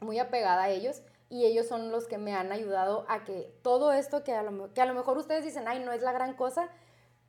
muy 0.00 0.18
apegada 0.20 0.64
a 0.64 0.68
ellos 0.70 1.02
y 1.34 1.44
ellos 1.46 1.66
son 1.66 1.90
los 1.90 2.06
que 2.06 2.16
me 2.16 2.32
han 2.32 2.52
ayudado 2.52 3.04
a 3.08 3.24
que 3.24 3.52
todo 3.62 3.92
esto 3.92 4.22
que 4.22 4.32
a 4.34 4.44
lo, 4.44 4.72
que 4.72 4.80
a 4.80 4.86
lo 4.86 4.94
mejor 4.94 5.18
ustedes 5.18 5.44
dicen, 5.44 5.66
ay, 5.66 5.80
no 5.80 5.90
es 5.90 6.00
la 6.00 6.12
gran 6.12 6.34
cosa, 6.34 6.68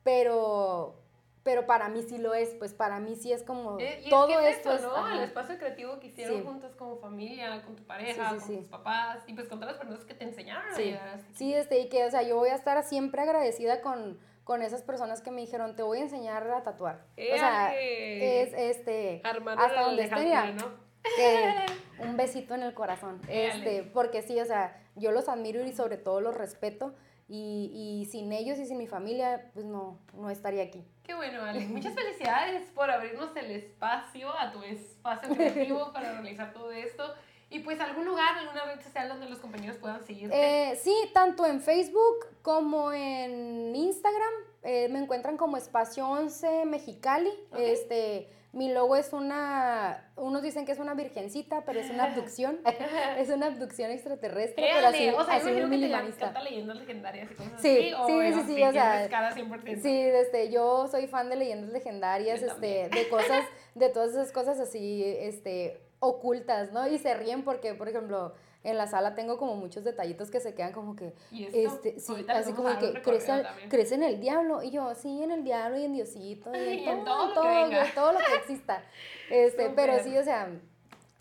pero 0.04 1.02
pero 1.42 1.64
para 1.64 1.88
mí 1.88 2.02
sí 2.02 2.18
lo 2.18 2.34
es, 2.34 2.54
pues 2.58 2.72
para 2.74 2.98
mí 2.98 3.14
sí 3.14 3.32
es 3.32 3.44
como 3.44 3.78
Eh, 3.78 4.02
y 4.04 4.10
todo 4.10 4.40
es 4.40 4.58
que 4.58 4.68
es 4.68 4.74
esto. 4.82 5.06
El 5.12 5.20
espacio 5.22 5.56
creativo 5.58 6.00
que 6.00 6.08
hicieron 6.08 6.38
Sí. 6.38 6.44
juntos 6.44 6.74
como 6.74 6.96
familia, 6.98 7.62
con 7.64 7.76
tu 7.76 7.84
pareja, 7.84 8.30
Sí, 8.30 8.40
sí, 8.40 8.46
con 8.46 8.56
tus 8.62 8.66
papás 8.68 9.18
y 9.28 9.32
pues 9.34 9.48
con 9.48 9.60
todas 9.60 9.74
las 9.76 9.80
personas 9.84 10.04
que 10.04 10.14
te 10.14 10.24
enseñaron 10.24 10.68
a 10.72 10.74
Sí, 10.76 10.92
aquí. 10.94 11.22
sí, 11.34 11.54
este, 11.54 11.78
y 11.80 11.88
que, 11.88 12.04
o 12.04 12.10
sea, 12.10 12.22
yo 12.22 12.34
voy 12.36 12.48
a 12.50 12.54
estar 12.56 12.82
siempre 12.84 13.22
agradecida 13.22 13.80
con, 13.80 14.18
con 14.42 14.60
esas 14.62 14.82
personas 14.82 15.20
que 15.22 15.30
me 15.30 15.40
dijeron, 15.40 15.76
te 15.76 15.84
voy 15.84 15.98
a 15.98 16.02
enseñar 16.02 16.48
a 16.50 16.62
tatuar. 16.64 17.04
O 17.16 17.36
sea, 17.38 17.72
es, 17.76 18.52
este, 18.52 19.22
hasta 19.24 19.82
donde 19.82 20.02
esté, 20.02 20.52
¿no? 20.54 20.85
un 21.98 22.16
besito 22.16 22.54
en 22.54 22.62
el 22.62 22.74
corazón. 22.74 23.20
Este, 23.28 23.82
porque 23.82 24.22
sí, 24.22 24.40
o 24.40 24.44
sea, 24.44 24.80
yo 24.94 25.12
los 25.12 25.28
admiro 25.28 25.64
y 25.64 25.72
sobre 25.72 25.96
todo 25.96 26.20
los 26.20 26.34
respeto. 26.34 26.94
Y, 27.28 27.72
y 27.74 28.04
sin 28.06 28.32
ellos 28.32 28.56
y 28.60 28.66
sin 28.66 28.78
mi 28.78 28.86
familia, 28.86 29.50
pues 29.52 29.66
no, 29.66 29.98
no 30.14 30.30
estaría 30.30 30.62
aquí. 30.62 30.84
Qué 31.02 31.12
bueno, 31.14 31.42
Ale. 31.42 31.60
Muchas 31.66 31.94
felicidades 31.94 32.70
por 32.70 32.88
abrirnos 32.88 33.34
el 33.36 33.50
espacio, 33.50 34.30
a 34.30 34.52
tu 34.52 34.62
espacio 34.62 35.34
creativo 35.34 35.90
para 35.92 36.12
realizar 36.12 36.52
todo 36.52 36.70
esto. 36.70 37.02
Y 37.48 37.60
pues 37.60 37.78
algún 37.80 38.04
lugar, 38.04 38.36
alguna 38.38 38.64
red 38.64 38.80
social 38.80 39.08
donde 39.08 39.28
los 39.28 39.38
compañeros 39.38 39.76
puedan 39.76 40.04
seguirte. 40.04 40.70
Eh, 40.70 40.76
sí, 40.76 40.94
tanto 41.14 41.46
en 41.46 41.60
Facebook 41.60 42.26
como 42.42 42.92
en 42.92 43.74
Instagram 43.74 44.32
eh, 44.64 44.88
me 44.88 44.98
encuentran 44.98 45.36
como 45.36 45.56
Espacio 45.56 46.08
11 46.08 46.64
Mexicali. 46.64 47.30
Este, 47.56 48.28
mi 48.56 48.72
logo 48.72 48.96
es 48.96 49.12
una, 49.12 50.10
unos 50.16 50.42
dicen 50.42 50.64
que 50.64 50.72
es 50.72 50.78
una 50.78 50.94
virgencita, 50.94 51.62
pero 51.66 51.78
es 51.78 51.90
una 51.90 52.04
abducción. 52.04 52.58
es 53.18 53.28
una 53.28 53.46
abducción 53.46 53.90
extraterrestre, 53.90 54.66
pero 54.74 54.86
así, 54.88 55.08
o 55.10 55.24
sea, 55.24 55.34
así 55.34 55.46
yo 55.48 55.52
muy 55.52 55.52
imagino 55.52 55.56
que 55.56 55.60
te 55.60 55.76
minimalista. 55.76 56.24
encanta 56.24 56.42
leyendas 56.42 56.76
legendarias 56.78 57.30
y 57.30 57.34
cosas 57.34 57.60
Sí, 57.60 57.92
así. 57.92 57.92
o 57.92 58.06
sí, 58.06 58.32
sí, 58.32 58.54
sí, 58.54 58.62
o 58.62 58.72
sea, 58.72 58.92
tienes 58.92 59.08
cara 59.10 59.34
100%. 59.34 59.82
Sí, 59.82 60.00
este, 60.00 60.50
yo 60.50 60.88
soy 60.88 61.06
fan 61.06 61.28
de 61.28 61.36
leyendas 61.36 61.70
legendarias, 61.70 62.40
Yo 62.40 62.46
este, 62.46 62.88
de 62.88 63.08
cosas, 63.10 63.44
de 63.74 63.90
todas 63.90 64.12
esas 64.12 64.32
cosas 64.32 64.58
así, 64.58 65.04
este, 65.04 65.78
ocultas, 65.98 66.72
¿no? 66.72 66.88
Y 66.88 66.96
se 66.98 67.12
ríen 67.14 67.44
porque, 67.44 67.74
por 67.74 67.88
ejemplo, 67.90 68.34
en 68.66 68.76
la 68.76 68.88
sala 68.88 69.14
tengo 69.14 69.38
como 69.38 69.54
muchos 69.54 69.84
detallitos 69.84 70.28
que 70.30 70.40
se 70.40 70.54
quedan 70.54 70.72
como 70.72 70.96
que, 70.96 71.14
este, 71.32 72.00
sí, 72.00 72.26
así 72.28 72.52
como 72.52 72.76
que 72.78 73.00
crece, 73.00 73.44
crece 73.68 73.94
en 73.94 74.02
el 74.02 74.20
diablo, 74.20 74.62
y 74.62 74.70
yo, 74.72 74.92
sí, 74.96 75.22
en 75.22 75.30
el 75.30 75.44
diablo 75.44 75.78
y 75.78 75.84
en 75.84 75.92
Diosito, 75.92 76.50
y 76.52 76.58
en, 76.58 76.78
Y 76.80 76.88
en 76.88 77.04
todo, 77.04 77.32
todo 77.32 77.44
lo 77.44 77.70
que 77.70 77.90
todo 77.94 78.12
lo 78.12 78.18
exista, 78.18 78.82
este, 79.30 79.70
pero 79.70 80.02
sí, 80.02 80.18
o 80.18 80.24
sea, 80.24 80.50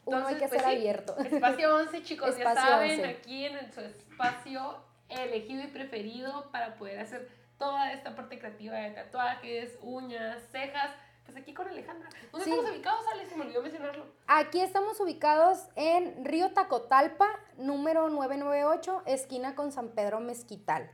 uno 0.05 0.27
hay 0.27 0.35
que 0.35 0.47
pues, 0.47 0.61
ser 0.61 0.71
sí, 0.71 0.75
abierto. 0.75 1.15
Espacio 1.17 1.75
11, 1.75 2.03
chicos, 2.03 2.37
ya 2.37 2.43
Espacio 2.43 2.61
saben, 2.61 2.99
11. 2.99 3.05
aquí 3.05 3.45
en 3.45 3.71
su 3.71 3.81
espacio 3.81 4.77
elegido 5.09 5.63
y 5.63 5.67
preferido 5.67 6.49
para 6.51 6.75
poder 6.75 6.99
hacer 6.99 7.29
toda 7.59 7.93
esta 7.93 8.15
parte 8.15 8.39
creativa 8.39 8.75
de 8.75 8.89
tatuajes, 8.91 9.77
uñas, 9.81 10.41
cejas. 10.51 10.91
Pues 11.25 11.37
aquí 11.37 11.53
con 11.53 11.67
Alejandra. 11.67 12.09
¿Dónde 12.31 12.45
Sí. 12.45 12.51
estamos 12.51 12.71
ubicados, 12.71 13.01
Ale? 13.11 13.25
Se 13.25 13.35
me 13.35 13.43
olvidó 13.45 13.61
mencionarlo. 13.61 14.05
Aquí 14.27 14.61
estamos 14.61 14.99
ubicados 14.99 15.67
en 15.75 16.23
Río 16.23 16.53
Tacotalpa, 16.53 17.27
número 17.57 18.09
998, 18.09 19.03
esquina 19.05 19.55
con 19.55 19.71
San 19.71 19.89
Pedro 19.89 20.19
Mezquital. 20.19 20.89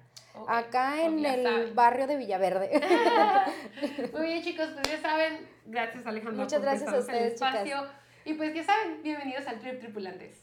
Acá 0.47 0.93
pues 0.95 1.07
en 1.07 1.25
el 1.25 1.43
saben. 1.43 1.75
barrio 1.75 2.07
de 2.07 2.15
Villaverde. 2.15 2.81
Muy 4.13 4.21
bien, 4.27 4.41
chicos, 4.43 4.69
pues 4.73 4.87
ya 4.89 5.01
saben. 5.01 5.47
Gracias, 5.65 6.05
Alejandra. 6.05 6.43
Muchas 6.43 6.61
gracias 6.61 6.93
a 6.93 6.97
ustedes, 6.99 7.33
chicas. 7.33 7.53
espacio. 7.55 7.87
Y 8.23 8.33
pues 8.35 8.53
ya 8.53 8.63
saben, 8.63 9.01
bienvenidos 9.03 9.45
al 9.47 9.59
Trip 9.59 9.79
Tripulantes. 9.79 10.39